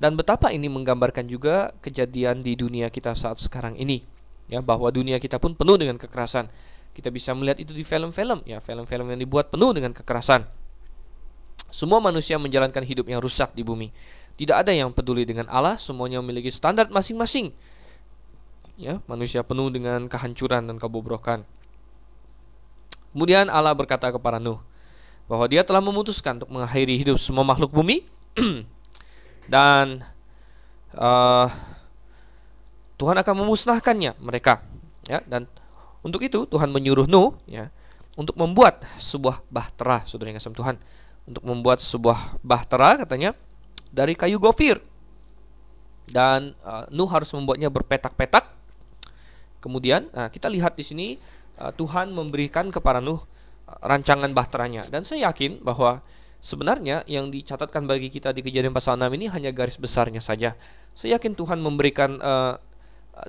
Dan 0.02 0.18
betapa 0.18 0.50
ini 0.50 0.66
menggambarkan 0.66 1.30
juga 1.30 1.70
kejadian 1.86 2.42
di 2.42 2.58
dunia 2.58 2.90
kita 2.90 3.14
saat 3.14 3.38
sekarang 3.38 3.78
ini. 3.78 4.02
Ya, 4.50 4.58
bahwa 4.58 4.90
dunia 4.90 5.22
kita 5.22 5.38
pun 5.38 5.54
penuh 5.54 5.78
dengan 5.78 6.02
kekerasan. 6.02 6.50
Kita 6.90 7.14
bisa 7.14 7.38
melihat 7.38 7.62
itu 7.62 7.70
di 7.78 7.86
film-film 7.86 8.42
ya, 8.50 8.58
film-film 8.58 9.14
yang 9.14 9.22
dibuat 9.22 9.54
penuh 9.54 9.70
dengan 9.78 9.94
kekerasan. 9.94 10.50
Semua 11.70 12.02
manusia 12.02 12.42
menjalankan 12.42 12.82
hidup 12.82 13.14
yang 13.14 13.22
rusak 13.22 13.54
di 13.54 13.62
bumi. 13.62 13.94
Tidak 14.42 14.58
ada 14.58 14.74
yang 14.74 14.90
peduli 14.90 15.22
dengan 15.22 15.46
Allah, 15.54 15.78
semuanya 15.78 16.18
memiliki 16.20 16.50
standar 16.50 16.90
masing-masing. 16.90 17.54
Ya, 18.82 19.06
manusia 19.06 19.46
penuh 19.46 19.70
dengan 19.70 20.10
kehancuran 20.10 20.66
dan 20.66 20.82
kebobrokan. 20.82 21.46
Kemudian 23.14 23.54
Allah 23.54 23.78
berkata 23.78 24.10
kepada 24.10 24.42
Nuh 24.42 24.58
bahwa 25.30 25.46
dia 25.46 25.62
telah 25.62 25.80
memutuskan 25.80 26.42
untuk 26.42 26.50
mengakhiri 26.50 26.98
hidup 26.98 27.22
semua 27.22 27.46
makhluk 27.46 27.70
bumi 27.70 28.02
dan 29.48 30.06
uh, 30.98 31.48
Tuhan 32.98 33.18
akan 33.18 33.34
memusnahkannya 33.46 34.18
mereka 34.22 34.62
ya. 35.10 35.22
Dan 35.26 35.50
untuk 36.06 36.22
itu 36.22 36.46
Tuhan 36.46 36.70
menyuruh 36.70 37.10
Nuh 37.10 37.38
ya 37.50 37.70
untuk 38.18 38.38
membuat 38.38 38.86
sebuah 38.98 39.42
bahtera 39.50 40.06
saudara 40.06 40.34
yang 40.34 40.38
kasih 40.38 40.54
Tuhan. 40.54 40.76
Untuk 41.26 41.46
membuat 41.46 41.80
sebuah 41.80 42.42
bahtera 42.42 43.02
katanya 43.06 43.38
dari 43.90 44.14
kayu 44.18 44.42
gofir. 44.42 44.82
Dan 46.12 46.58
uh, 46.66 46.86
Nuh 46.92 47.08
harus 47.08 47.32
membuatnya 47.32 47.72
berpetak-petak. 47.72 48.50
Kemudian 49.62 50.10
nah, 50.12 50.28
kita 50.28 50.50
lihat 50.50 50.74
di 50.74 50.84
sini 50.84 51.08
Eh, 51.62 51.74
Tuhan 51.78 52.10
memberikan 52.10 52.74
kepada 52.74 52.98
Nuh 52.98 53.22
rancangan 53.86 54.34
bahteranya. 54.34 54.90
Dan 54.90 55.06
saya 55.06 55.32
yakin 55.32 55.62
bahwa 55.62 56.02
sebenarnya 56.42 57.06
yang 57.06 57.30
dicatatkan 57.30 57.86
bagi 57.86 58.10
kita 58.10 58.34
di 58.34 58.42
kejadian 58.42 58.74
pasal 58.74 58.98
6 58.98 59.08
ini 59.14 59.30
hanya 59.30 59.54
garis 59.54 59.78
besarnya 59.78 60.20
saja. 60.20 60.58
Saya 60.98 61.22
yakin 61.22 61.38
Tuhan 61.38 61.62
memberikan 61.62 62.18
uh, 62.18 62.58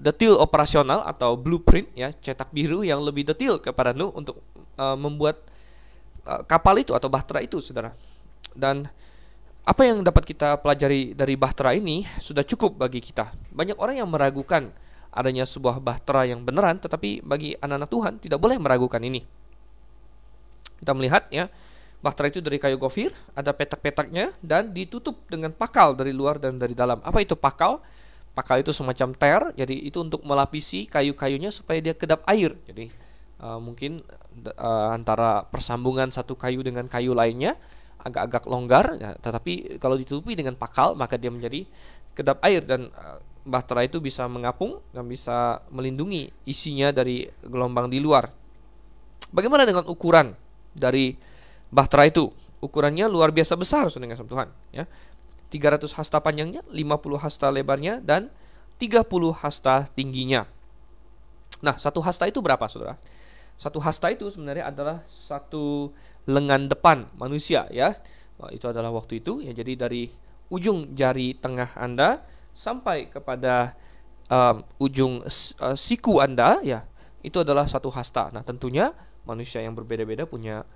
detail 0.00 0.40
operasional 0.40 1.04
atau 1.04 1.36
blueprint 1.36 1.92
ya, 1.92 2.08
cetak 2.08 2.48
biru 2.50 2.80
yang 2.80 3.04
lebih 3.04 3.28
detail 3.28 3.60
kepada 3.60 3.92
Nuh 3.92 4.10
untuk 4.16 4.40
uh, 4.80 4.96
membuat 4.96 5.44
uh, 6.24 6.40
kapal 6.48 6.80
itu 6.80 6.96
atau 6.96 7.12
bahtera 7.12 7.44
itu, 7.44 7.60
Saudara. 7.60 7.92
Dan 8.56 8.88
apa 9.62 9.82
yang 9.86 10.02
dapat 10.02 10.26
kita 10.26 10.58
pelajari 10.58 11.14
dari 11.14 11.38
bahtera 11.38 11.76
ini 11.76 12.02
sudah 12.18 12.42
cukup 12.42 12.80
bagi 12.80 12.98
kita. 12.98 13.28
Banyak 13.52 13.76
orang 13.76 14.00
yang 14.00 14.10
meragukan 14.10 14.72
adanya 15.12 15.44
sebuah 15.44 15.78
bahtera 15.84 16.24
yang 16.24 16.40
beneran, 16.40 16.80
tetapi 16.80 17.20
bagi 17.20 17.52
anak-anak 17.60 17.90
Tuhan 17.92 18.12
tidak 18.18 18.40
boleh 18.40 18.56
meragukan 18.56 18.98
ini. 19.04 19.20
Kita 20.80 20.96
melihat 20.96 21.28
ya, 21.28 21.46
bahtera 22.03 22.26
itu 22.28 22.42
dari 22.42 22.59
kayu 22.59 22.76
gofir, 22.76 23.14
ada 23.38 23.55
petak-petaknya 23.55 24.34
dan 24.42 24.74
ditutup 24.74 25.22
dengan 25.30 25.55
pakal 25.55 25.94
dari 25.94 26.11
luar 26.11 26.42
dan 26.42 26.59
dari 26.59 26.74
dalam. 26.74 26.98
Apa 27.00 27.22
itu 27.22 27.38
pakal? 27.38 27.78
Pakal 28.34 28.64
itu 28.64 28.74
semacam 28.74 29.09
ter, 29.14 29.40
jadi 29.55 29.76
itu 29.76 30.03
untuk 30.03 30.26
melapisi 30.26 30.88
kayu-kayunya 30.90 31.55
supaya 31.55 31.78
dia 31.78 31.94
kedap 31.94 32.26
air. 32.26 32.59
Jadi 32.66 32.90
uh, 33.38 33.61
mungkin 33.62 34.03
uh, 34.59 34.88
antara 34.90 35.46
persambungan 35.46 36.11
satu 36.11 36.34
kayu 36.34 36.64
dengan 36.66 36.90
kayu 36.90 37.14
lainnya 37.14 37.55
agak-agak 38.03 38.50
longgar, 38.50 38.98
ya, 38.98 39.14
tetapi 39.20 39.78
kalau 39.78 39.94
ditutupi 39.94 40.34
dengan 40.34 40.59
pakal 40.59 40.98
maka 40.98 41.14
dia 41.14 41.30
menjadi 41.30 41.62
kedap 42.18 42.42
air 42.42 42.66
dan 42.66 42.90
uh, 42.90 43.22
bahtera 43.46 43.86
itu 43.86 44.03
bisa 44.03 44.26
mengapung 44.26 44.80
dan 44.90 45.07
bisa 45.07 45.62
melindungi 45.70 46.32
isinya 46.48 46.90
dari 46.90 47.28
gelombang 47.46 47.92
di 47.92 48.03
luar. 48.03 48.26
Bagaimana 49.28 49.68
dengan 49.68 49.86
ukuran 49.86 50.32
dari 50.72 51.14
bahtera 51.72 52.06
itu? 52.06 52.30
Ukurannya 52.62 53.10
luar 53.10 53.34
biasa 53.34 53.58
besar 53.58 53.90
saudara 53.90 54.14
Tuhan, 54.14 54.48
ya. 54.70 54.84
300 55.52 55.84
hasta 55.98 56.16
panjangnya, 56.22 56.64
50 56.72 57.20
hasta 57.20 57.52
lebarnya 57.52 58.00
dan 58.00 58.32
30 58.80 59.04
hasta 59.36 59.84
tingginya. 59.92 60.48
Nah, 61.60 61.76
satu 61.76 62.00
hasta 62.00 62.24
itu 62.24 62.40
berapa, 62.40 62.64
saudara? 62.72 62.96
Satu 63.60 63.78
hasta 63.84 64.08
itu 64.08 64.32
sebenarnya 64.32 64.72
adalah 64.72 65.04
satu 65.04 65.92
lengan 66.24 66.72
depan 66.72 67.04
manusia, 67.20 67.68
ya. 67.68 67.92
Nah, 68.40 68.48
itu 68.48 68.64
adalah 68.64 68.88
waktu 68.90 69.20
itu, 69.20 69.44
ya. 69.44 69.52
Jadi 69.52 69.72
dari 69.76 70.02
ujung 70.48 70.96
jari 70.96 71.36
tengah 71.36 71.76
Anda 71.76 72.24
sampai 72.56 73.12
kepada 73.12 73.76
um, 74.32 74.64
ujung 74.80 75.20
uh, 75.20 75.76
siku 75.76 76.24
Anda, 76.24 76.64
ya, 76.64 76.88
itu 77.20 77.38
adalah 77.44 77.68
satu 77.68 77.92
hasta. 77.92 78.32
Nah, 78.32 78.40
tentunya 78.40 78.96
manusia 79.28 79.60
yang 79.62 79.76
berbeda-beda 79.76 80.26
punya 80.26 80.66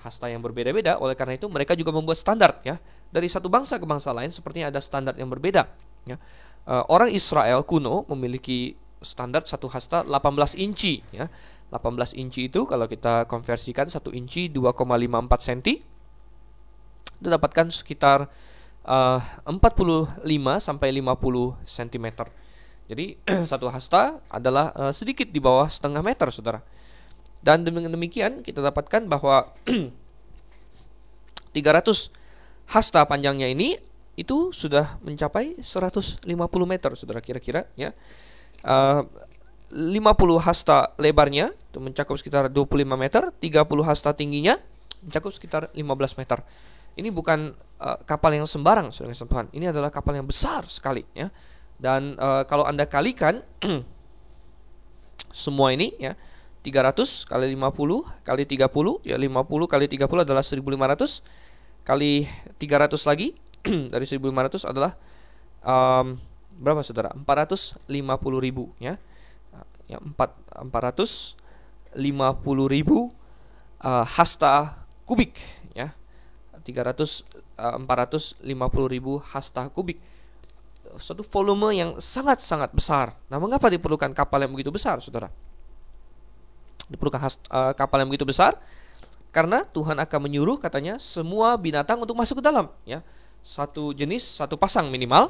hasta 0.00 0.26
yang 0.30 0.42
berbeda-beda. 0.42 0.98
Oleh 0.98 1.14
karena 1.14 1.38
itu, 1.38 1.46
mereka 1.46 1.78
juga 1.78 1.94
membuat 1.94 2.18
standar, 2.18 2.58
ya. 2.66 2.76
Dari 3.08 3.26
satu 3.30 3.46
bangsa 3.46 3.78
ke 3.80 3.86
bangsa 3.86 4.12
lain, 4.12 4.28
sepertinya 4.34 4.68
ada 4.72 4.80
standar 4.82 5.14
yang 5.16 5.30
berbeda, 5.30 5.66
ya. 6.04 6.16
Uh, 6.68 6.84
orang 6.92 7.08
Israel 7.08 7.64
kuno 7.64 8.04
memiliki 8.12 8.76
standar 9.00 9.46
satu 9.46 9.70
hasta 9.70 10.02
18 10.04 10.58
inci 10.58 11.00
ya. 11.14 11.30
18 11.70 12.18
inci 12.18 12.50
itu 12.50 12.66
kalau 12.68 12.84
kita 12.84 13.24
konversikan 13.24 13.86
1 13.88 14.04
inci 14.12 14.52
2,54 14.52 15.48
cm 15.48 15.60
itu 17.18 17.28
dapatkan 17.28 17.66
sekitar 17.74 18.30
uh, 18.86 19.20
45 19.44 20.22
sampai 20.62 20.88
50 20.94 21.66
cm. 21.66 22.06
Jadi 22.88 23.06
satu 23.50 23.66
hasta 23.68 24.22
adalah 24.30 24.70
uh, 24.72 24.94
sedikit 24.94 25.28
di 25.28 25.42
bawah 25.42 25.66
setengah 25.66 26.00
meter, 26.00 26.30
Saudara. 26.30 26.62
Dan 27.38 27.62
demikian 27.64 28.42
kita 28.42 28.60
dapatkan 28.60 29.06
bahwa 29.06 29.54
300 31.54 32.12
hasta 32.68 33.00
panjangnya 33.08 33.48
ini 33.48 33.78
itu 34.18 34.50
sudah 34.50 34.98
mencapai 35.06 35.62
150 35.62 36.26
meter, 36.66 36.90
Saudara 36.98 37.22
kira-kira 37.22 37.64
ya. 37.78 37.94
Uh, 38.66 39.06
50 39.68 40.00
hasta 40.40 40.96
lebarnya 40.96 41.52
itu 41.52 41.78
mencakup 41.78 42.16
sekitar 42.16 42.48
25 42.48 42.88
meter, 42.96 43.30
30 43.36 43.68
hasta 43.84 44.16
tingginya 44.16 44.56
mencakup 45.04 45.30
sekitar 45.30 45.68
15 45.76 46.18
meter. 46.18 46.40
Ini 46.98 47.14
bukan 47.14 47.54
uh, 47.78 47.98
kapal 48.02 48.34
yang 48.34 48.48
sembarang, 48.48 48.90
Saudara 48.90 49.14
Tuhan. 49.14 49.46
Ini 49.54 49.70
adalah 49.70 49.94
kapal 49.94 50.18
yang 50.18 50.26
besar 50.26 50.66
sekali 50.66 51.06
ya. 51.14 51.30
Dan 51.78 52.18
uh, 52.18 52.42
kalau 52.42 52.66
Anda 52.66 52.90
kalikan 52.90 53.38
semua 55.30 55.70
ini 55.70 55.94
ya 56.02 56.18
300 56.68 57.24
kali 57.24 57.56
50 57.56 58.28
kali 58.28 58.42
30 58.44 59.08
ya 59.08 59.16
50 59.16 59.72
kali 59.72 59.84
30 59.88 60.24
adalah 60.28 60.44
1500 60.44 61.88
kali 61.88 62.28
300 62.60 63.08
lagi 63.08 63.32
dari 63.92 64.04
1500 64.04 64.68
adalah 64.68 64.92
um, 65.64 66.20
berapa 66.58 66.82
saudara? 66.82 67.14
450 67.14 67.88
ribu 68.42 68.74
ya. 68.82 68.98
Ya 69.88 69.98
4 70.02 70.68
450 70.68 71.96
ribu 72.68 72.98
uh, 73.80 74.04
hasta 74.04 74.84
kubik 75.08 75.38
ya. 75.72 75.94
300 76.60 77.24
uh, 77.56 77.78
450 77.80 78.44
ribu 78.92 79.22
hasta 79.32 79.70
kubik. 79.72 79.96
Suatu 80.98 81.22
volume 81.24 81.72
yang 81.78 81.90
sangat-sangat 81.96 82.74
besar. 82.74 83.14
Nah, 83.30 83.38
mengapa 83.38 83.68
diperlukan 83.70 84.10
kapal 84.16 84.42
yang 84.42 84.52
begitu 84.52 84.72
besar, 84.72 84.98
saudara? 84.98 85.30
Diperlukan 86.88 87.20
hasta, 87.20 87.44
uh, 87.52 87.72
kapal 87.76 88.00
yang 88.00 88.08
begitu 88.08 88.24
besar 88.24 88.56
karena 89.28 89.60
Tuhan 89.60 90.00
akan 90.00 90.20
menyuruh 90.24 90.56
katanya 90.56 90.96
semua 90.96 91.54
binatang 91.60 92.00
untuk 92.00 92.16
masuk 92.16 92.40
ke 92.40 92.44
dalam 92.48 92.72
ya 92.88 93.04
satu 93.44 93.92
jenis 93.92 94.40
satu 94.40 94.56
pasang 94.56 94.88
minimal 94.88 95.28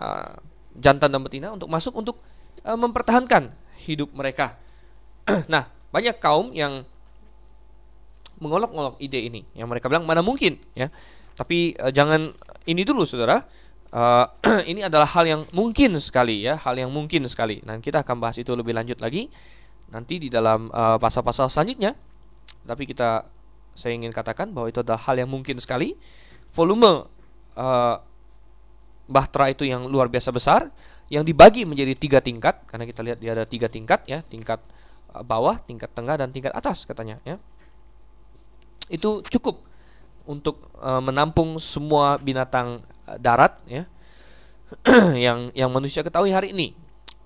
uh, 0.00 0.32
jantan 0.78 1.12
dan 1.12 1.20
betina 1.22 1.48
untuk 1.54 1.70
masuk 1.70 1.94
untuk 1.94 2.16
uh, 2.66 2.78
mempertahankan 2.78 3.50
hidup 3.84 4.10
mereka. 4.14 4.58
nah, 5.52 5.70
banyak 5.94 6.18
kaum 6.18 6.50
yang 6.50 6.82
mengolok-olok 8.42 8.98
ide 8.98 9.22
ini, 9.22 9.46
yang 9.54 9.70
mereka 9.70 9.86
bilang 9.86 10.04
mana 10.04 10.20
mungkin, 10.20 10.58
ya. 10.74 10.90
Tapi 11.38 11.78
uh, 11.78 11.90
jangan 11.94 12.30
ini 12.66 12.82
dulu, 12.82 13.06
saudara. 13.06 13.42
Uh, 13.94 14.26
ini 14.70 14.82
adalah 14.82 15.06
hal 15.06 15.24
yang 15.24 15.42
mungkin 15.54 15.94
sekali, 16.02 16.42
ya, 16.42 16.58
hal 16.58 16.74
yang 16.74 16.90
mungkin 16.90 17.22
sekali. 17.30 17.62
Dan 17.62 17.78
kita 17.78 18.02
akan 18.02 18.18
bahas 18.18 18.36
itu 18.42 18.50
lebih 18.52 18.74
lanjut 18.74 18.98
lagi 18.98 19.30
nanti 19.94 20.18
di 20.18 20.28
dalam 20.28 20.66
pasal-pasal 20.74 21.46
uh, 21.46 21.52
selanjutnya. 21.52 21.94
Tapi 22.66 22.82
kita, 22.90 23.22
saya 23.78 23.94
ingin 23.94 24.10
katakan 24.10 24.50
bahwa 24.50 24.66
itu 24.66 24.82
adalah 24.82 24.98
hal 25.06 25.14
yang 25.14 25.30
mungkin 25.30 25.62
sekali. 25.62 25.94
Volume 26.50 27.06
uh, 27.54 27.96
bahtera 29.04 29.52
itu 29.52 29.68
yang 29.68 29.84
luar 29.86 30.08
biasa 30.08 30.32
besar 30.32 30.72
yang 31.12 31.22
dibagi 31.22 31.68
menjadi 31.68 31.92
tiga 31.92 32.18
tingkat 32.24 32.64
karena 32.64 32.84
kita 32.88 33.00
lihat 33.04 33.18
dia 33.20 33.36
ada 33.36 33.44
tiga 33.44 33.68
tingkat 33.68 34.00
ya 34.08 34.24
tingkat 34.24 34.60
uh, 35.12 35.20
bawah 35.20 35.60
tingkat 35.60 35.92
tengah 35.92 36.16
dan 36.16 36.32
tingkat 36.32 36.52
atas 36.56 36.88
katanya 36.88 37.20
ya 37.28 37.36
itu 38.88 39.20
cukup 39.28 39.60
untuk 40.24 40.72
uh, 40.80 41.04
menampung 41.04 41.60
semua 41.60 42.16
binatang 42.16 42.80
uh, 43.04 43.18
darat 43.20 43.60
ya 43.68 43.84
yang 45.28 45.52
yang 45.52 45.68
manusia 45.68 46.00
ketahui 46.00 46.32
hari 46.32 46.56
ini 46.56 46.72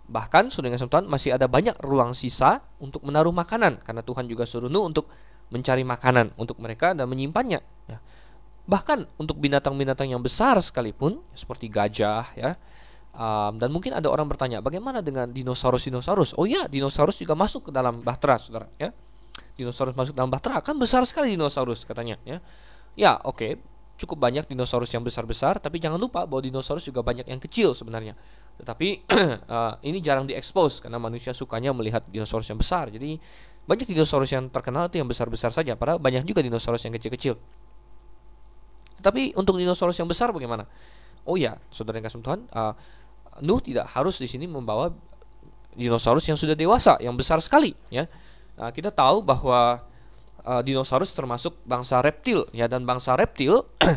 bahkan 0.08 0.48
sudah 0.48 0.72
dengan 0.72 1.04
masih 1.06 1.36
ada 1.36 1.44
banyak 1.46 1.76
ruang 1.84 2.16
sisa 2.16 2.64
untuk 2.80 3.04
menaruh 3.04 3.32
makanan. 3.32 3.84
Karena 3.84 4.00
Tuhan 4.00 4.24
juga 4.24 4.48
suruh 4.48 4.72
Nuh 4.72 4.88
untuk 4.88 5.06
mencari 5.48 5.84
makanan 5.84 6.36
untuk 6.36 6.60
mereka 6.60 6.92
dan 6.92 7.08
menyimpannya 7.08 7.60
ya. 7.88 7.98
Bahkan 8.68 9.16
untuk 9.16 9.40
binatang-binatang 9.40 10.12
yang 10.12 10.20
besar 10.20 10.60
sekalipun 10.60 11.24
seperti 11.32 11.72
gajah 11.72 12.24
ya 12.36 12.52
um, 13.16 13.56
dan 13.56 13.72
mungkin 13.72 13.96
ada 13.96 14.12
orang 14.12 14.28
bertanya 14.28 14.60
bagaimana 14.60 15.00
dengan 15.00 15.32
dinosaurus-dinosaurus? 15.32 16.36
Oh 16.36 16.44
ya 16.44 16.68
dinosaurus 16.68 17.24
juga 17.24 17.32
masuk 17.32 17.68
ke 17.68 17.70
dalam 17.72 18.04
bahtera 18.04 18.36
saudara 18.36 18.68
ya. 18.76 18.92
Dinosaurus 19.56 19.96
masuk 19.96 20.12
dalam 20.12 20.28
bahtera 20.28 20.60
kan 20.60 20.76
besar 20.76 21.00
sekali 21.08 21.32
dinosaurus 21.32 21.88
katanya 21.88 22.20
ya. 22.28 22.44
Ya 22.92 23.16
oke 23.24 23.40
okay, 23.40 23.52
cukup 23.96 24.20
banyak 24.20 24.44
dinosaurus 24.44 24.92
yang 24.92 25.00
besar-besar 25.00 25.56
tapi 25.64 25.80
jangan 25.80 25.96
lupa 25.96 26.28
bahwa 26.28 26.44
dinosaurus 26.44 26.84
juga 26.84 27.00
banyak 27.00 27.24
yang 27.24 27.40
kecil 27.40 27.72
sebenarnya 27.72 28.12
tetapi 28.58 29.06
uh, 29.46 29.78
ini 29.88 30.02
jarang 30.02 30.26
diekspos 30.26 30.82
karena 30.82 30.98
manusia 30.98 31.30
sukanya 31.30 31.70
melihat 31.70 32.02
dinosaurus 32.10 32.50
yang 32.50 32.58
besar 32.58 32.90
jadi 32.90 33.18
banyak 33.68 33.86
dinosaurus 33.86 34.32
yang 34.32 34.48
terkenal 34.50 34.88
itu 34.90 34.98
yang 34.98 35.08
besar-besar 35.08 35.54
saja 35.54 35.78
padahal 35.78 36.02
banyak 36.02 36.26
juga 36.26 36.42
dinosaurus 36.42 36.82
yang 36.88 36.94
kecil-kecil 36.96 37.38
tapi 38.98 39.30
untuk 39.38 39.58
dinosaurus 39.58 39.98
yang 39.98 40.10
besar 40.10 40.34
bagaimana? 40.34 40.66
Oh 41.22 41.38
ya, 41.38 41.54
saudara 41.70 42.02
yang 42.02 42.06
kasih 42.06 42.22
Tuhan, 42.22 42.40
uh, 42.54 42.74
Nuh 43.38 43.62
tidak 43.62 43.86
harus 43.94 44.18
di 44.18 44.26
sini 44.26 44.50
membawa 44.50 44.90
dinosaurus 45.78 46.26
yang 46.26 46.34
sudah 46.34 46.58
dewasa, 46.58 46.98
yang 46.98 47.14
besar 47.14 47.38
sekali, 47.38 47.70
ya. 47.86 48.10
Nah, 48.58 48.74
kita 48.74 48.90
tahu 48.90 49.22
bahwa 49.22 49.86
uh, 50.42 50.62
dinosaurus 50.66 51.14
termasuk 51.14 51.54
bangsa 51.62 52.02
reptil, 52.02 52.50
ya, 52.50 52.66
dan 52.66 52.82
bangsa 52.82 53.14
reptil 53.14 53.62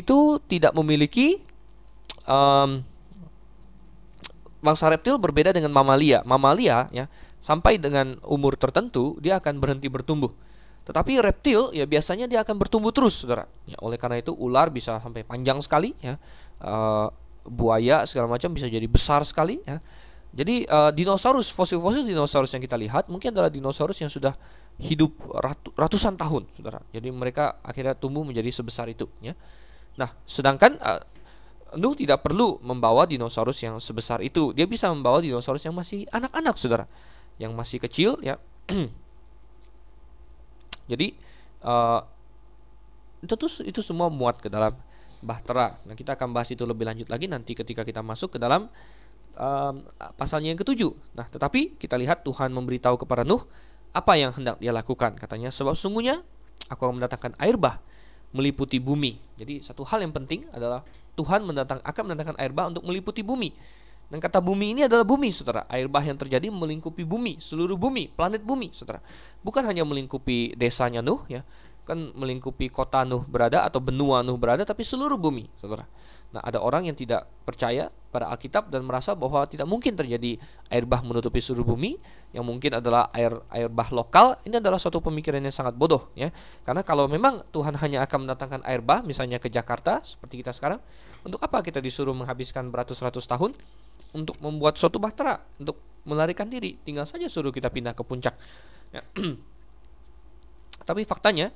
itu 0.00 0.36
tidak 0.44 0.76
memiliki 0.76 1.40
um, 2.28 2.84
bangsa 4.66 4.90
reptil 4.90 5.22
berbeda 5.22 5.54
dengan 5.54 5.70
mamalia. 5.70 6.26
Mamalia, 6.26 6.90
ya, 6.90 7.06
sampai 7.38 7.78
dengan 7.78 8.18
umur 8.26 8.58
tertentu 8.58 9.14
dia 9.22 9.38
akan 9.38 9.62
berhenti 9.62 9.86
bertumbuh. 9.86 10.34
Tetapi 10.82 11.22
reptil 11.22 11.70
ya 11.70 11.86
biasanya 11.86 12.26
dia 12.26 12.42
akan 12.42 12.58
bertumbuh 12.58 12.90
terus, 12.90 13.22
saudara. 13.22 13.46
Ya, 13.70 13.78
oleh 13.78 13.94
karena 13.94 14.18
itu 14.18 14.34
ular 14.34 14.70
bisa 14.74 14.98
sampai 14.98 15.22
panjang 15.22 15.62
sekali, 15.62 15.94
ya. 16.02 16.18
Uh, 16.58 17.06
buaya 17.46 18.02
segala 18.10 18.26
macam 18.26 18.50
bisa 18.50 18.66
jadi 18.66 18.90
besar 18.90 19.22
sekali, 19.22 19.62
ya. 19.62 19.78
Jadi 20.36 20.68
uh, 20.68 20.92
dinosaurus 20.92 21.48
fosil-fosil 21.48 22.04
dinosaurus 22.04 22.52
yang 22.52 22.60
kita 22.60 22.76
lihat 22.76 23.08
mungkin 23.08 23.32
adalah 23.32 23.48
dinosaurus 23.48 24.04
yang 24.04 24.12
sudah 24.12 24.36
hidup 24.76 25.16
ratu, 25.32 25.72
ratusan 25.72 26.18
tahun, 26.18 26.44
saudara. 26.52 26.82
Jadi 26.92 27.08
mereka 27.08 27.56
akhirnya 27.64 27.96
tumbuh 27.96 28.20
menjadi 28.20 28.50
sebesar 28.52 28.90
itu, 28.92 29.08
ya. 29.24 29.32
Nah, 29.96 30.12
sedangkan 30.28 30.76
uh, 30.76 31.00
Nuh 31.76 31.92
tidak 31.92 32.24
perlu 32.24 32.56
membawa 32.64 33.04
dinosaurus 33.04 33.60
yang 33.62 33.76
sebesar 33.76 34.24
itu. 34.24 34.52
Dia 34.56 34.64
bisa 34.64 34.88
membawa 34.88 35.20
dinosaurus 35.20 35.62
yang 35.64 35.76
masih 35.76 36.08
anak-anak, 36.08 36.56
saudara, 36.56 36.84
yang 37.36 37.52
masih 37.52 37.78
kecil, 37.80 38.16
ya. 38.24 38.40
Jadi 40.90 41.12
uh, 41.66 42.00
itu 43.22 43.34
itu 43.66 43.80
semua 43.82 44.08
muat 44.08 44.38
ke 44.38 44.48
dalam 44.48 44.72
bahtera. 45.24 45.74
Nah 45.88 45.98
kita 45.98 46.14
akan 46.14 46.30
bahas 46.30 46.48
itu 46.52 46.62
lebih 46.62 46.86
lanjut 46.86 47.08
lagi 47.10 47.26
nanti 47.26 47.56
ketika 47.56 47.82
kita 47.82 48.00
masuk 48.04 48.36
ke 48.36 48.38
dalam 48.38 48.70
um, 49.34 49.74
pasalnya 50.14 50.54
yang 50.54 50.60
ketujuh. 50.60 50.92
Nah 51.18 51.26
tetapi 51.26 51.74
kita 51.80 51.98
lihat 51.98 52.22
Tuhan 52.22 52.54
memberitahu 52.54 53.02
kepada 53.02 53.26
Nuh 53.26 53.42
apa 53.90 54.14
yang 54.14 54.30
hendak 54.30 54.62
dia 54.62 54.70
lakukan. 54.70 55.18
Katanya 55.18 55.50
sebab 55.50 55.74
sungguhnya 55.74 56.22
aku 56.70 56.86
akan 56.86 57.02
mendatangkan 57.02 57.32
air 57.42 57.58
bah 57.58 57.82
meliputi 58.34 58.82
bumi. 58.82 59.14
Jadi 59.36 59.62
satu 59.62 59.82
hal 59.86 60.02
yang 60.02 60.14
penting 60.14 60.46
adalah 60.50 60.82
Tuhan 61.16 61.44
mendatang 61.44 61.80
akan 61.80 62.02
mendatangkan 62.12 62.36
air 62.40 62.52
bah 62.52 62.68
untuk 62.68 62.84
meliputi 62.84 63.24
bumi. 63.24 63.50
Dan 64.06 64.22
kata 64.22 64.38
bumi 64.38 64.70
ini 64.70 64.86
adalah 64.86 65.02
bumi, 65.02 65.34
saudara. 65.34 65.66
Air 65.66 65.90
bah 65.90 66.02
yang 66.04 66.14
terjadi 66.14 66.46
melingkupi 66.46 67.02
bumi, 67.02 67.42
seluruh 67.42 67.74
bumi, 67.74 68.06
planet 68.06 68.38
bumi, 68.46 68.70
saudara. 68.70 69.02
Bukan 69.42 69.66
hanya 69.66 69.82
melingkupi 69.82 70.54
desanya 70.54 71.02
Nuh, 71.02 71.26
ya, 71.26 71.42
kan 71.82 72.14
melingkupi 72.14 72.70
kota 72.70 73.02
Nuh 73.02 73.26
berada 73.26 73.66
atau 73.66 73.82
benua 73.82 74.22
Nuh 74.22 74.38
berada 74.38 74.62
tapi 74.62 74.86
seluruh 74.86 75.18
bumi, 75.18 75.50
Saudara. 75.58 75.86
Nah, 76.34 76.42
ada 76.42 76.58
orang 76.58 76.84
yang 76.90 76.96
tidak 76.98 77.24
percaya 77.46 77.88
pada 78.10 78.32
Alkitab 78.32 78.72
dan 78.72 78.82
merasa 78.82 79.12
bahwa 79.12 79.44
tidak 79.44 79.68
mungkin 79.68 79.92
terjadi 79.92 80.40
air 80.72 80.84
bah 80.88 81.04
menutupi 81.04 81.38
seluruh 81.38 81.76
bumi, 81.76 82.00
yang 82.32 82.48
mungkin 82.48 82.80
adalah 82.80 83.12
air 83.12 83.36
air 83.52 83.68
bah 83.68 83.92
lokal. 83.92 84.40
Ini 84.42 84.58
adalah 84.58 84.80
suatu 84.80 85.04
pemikiran 85.04 85.38
yang 85.44 85.52
sangat 85.52 85.76
bodoh 85.76 86.10
ya. 86.16 86.32
Karena 86.64 86.80
kalau 86.80 87.06
memang 87.06 87.44
Tuhan 87.52 87.76
hanya 87.76 88.02
akan 88.08 88.26
mendatangkan 88.26 88.60
air 88.64 88.80
bah 88.80 89.04
misalnya 89.04 89.36
ke 89.36 89.52
Jakarta 89.52 90.00
seperti 90.00 90.40
kita 90.40 90.56
sekarang, 90.56 90.80
untuk 91.22 91.38
apa 91.44 91.60
kita 91.60 91.78
disuruh 91.78 92.16
menghabiskan 92.16 92.72
beratus-ratus 92.72 93.28
tahun 93.28 93.52
untuk 94.16 94.40
membuat 94.40 94.80
suatu 94.80 94.96
bahtera 94.96 95.36
untuk 95.60 95.76
melarikan 96.08 96.48
diri? 96.48 96.80
Tinggal 96.80 97.04
saja 97.04 97.28
suruh 97.28 97.52
kita 97.52 97.68
pindah 97.68 97.92
ke 97.92 98.00
puncak. 98.00 98.32
Ya. 98.96 99.04
Tapi 100.88 101.02
faktanya 101.02 101.50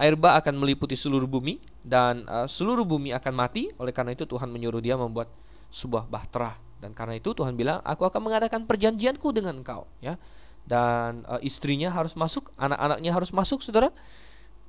air 0.00 0.16
bah 0.16 0.40
akan 0.40 0.56
meliputi 0.56 0.96
seluruh 0.96 1.28
bumi 1.28 1.60
dan 1.84 2.24
uh, 2.24 2.48
seluruh 2.48 2.88
bumi 2.88 3.12
akan 3.12 3.32
mati. 3.36 3.68
Oleh 3.76 3.92
karena 3.92 4.16
itu 4.16 4.24
Tuhan 4.24 4.48
menyuruh 4.48 4.80
dia 4.80 4.96
membuat 4.96 5.28
sebuah 5.68 6.08
bahtera 6.08 6.56
dan 6.80 6.96
karena 6.96 7.20
itu 7.20 7.36
Tuhan 7.36 7.54
bilang, 7.54 7.84
aku 7.84 8.08
akan 8.08 8.24
mengadakan 8.24 8.64
perjanjianku 8.64 9.28
dengan 9.36 9.60
engkau, 9.60 9.84
ya. 10.00 10.16
Dan 10.64 11.28
uh, 11.28 11.38
istrinya 11.44 11.92
harus 11.92 12.16
masuk, 12.16 12.48
anak-anaknya 12.56 13.12
harus 13.12 13.30
masuk, 13.36 13.60
saudara. 13.60 13.92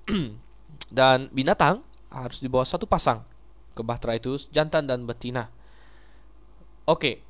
dan 0.92 1.32
binatang 1.32 1.80
harus 2.12 2.44
dibawa 2.44 2.68
satu 2.68 2.84
pasang 2.84 3.24
ke 3.72 3.80
bahtera 3.80 4.20
itu 4.20 4.36
jantan 4.52 4.84
dan 4.84 5.08
betina. 5.08 5.48
Oke. 6.84 7.24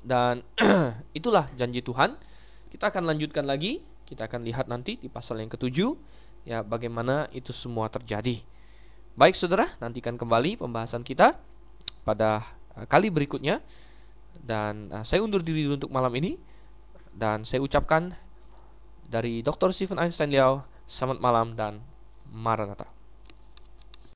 Dan 0.00 0.46
itulah 1.18 1.50
janji 1.58 1.82
Tuhan. 1.82 2.14
Kita 2.70 2.94
akan 2.94 3.10
lanjutkan 3.10 3.42
lagi. 3.42 3.82
Kita 4.06 4.30
akan 4.30 4.46
lihat 4.46 4.70
nanti 4.70 4.98
di 4.98 5.10
pasal 5.10 5.42
yang 5.42 5.50
ketujuh 5.50 5.94
ya 6.44 6.64
bagaimana 6.64 7.28
itu 7.34 7.52
semua 7.52 7.88
terjadi. 7.88 8.40
Baik 9.18 9.36
saudara, 9.36 9.66
nantikan 9.82 10.16
kembali 10.16 10.60
pembahasan 10.60 11.04
kita 11.04 11.36
pada 12.06 12.44
eh, 12.78 12.86
kali 12.88 13.12
berikutnya 13.12 13.60
dan 14.40 14.88
uh, 14.94 15.04
saya 15.04 15.20
undur 15.20 15.42
diri 15.42 15.66
untuk 15.66 15.90
malam 15.92 16.14
ini 16.16 16.38
dan 17.12 17.42
saya 17.42 17.60
ucapkan 17.60 18.14
dari 19.10 19.42
Dr. 19.42 19.74
Stephen 19.74 19.98
Einstein 19.98 20.30
Liao 20.30 20.64
selamat 20.86 21.18
malam 21.18 21.46
dan 21.58 21.82
Maranatha. 22.30 22.99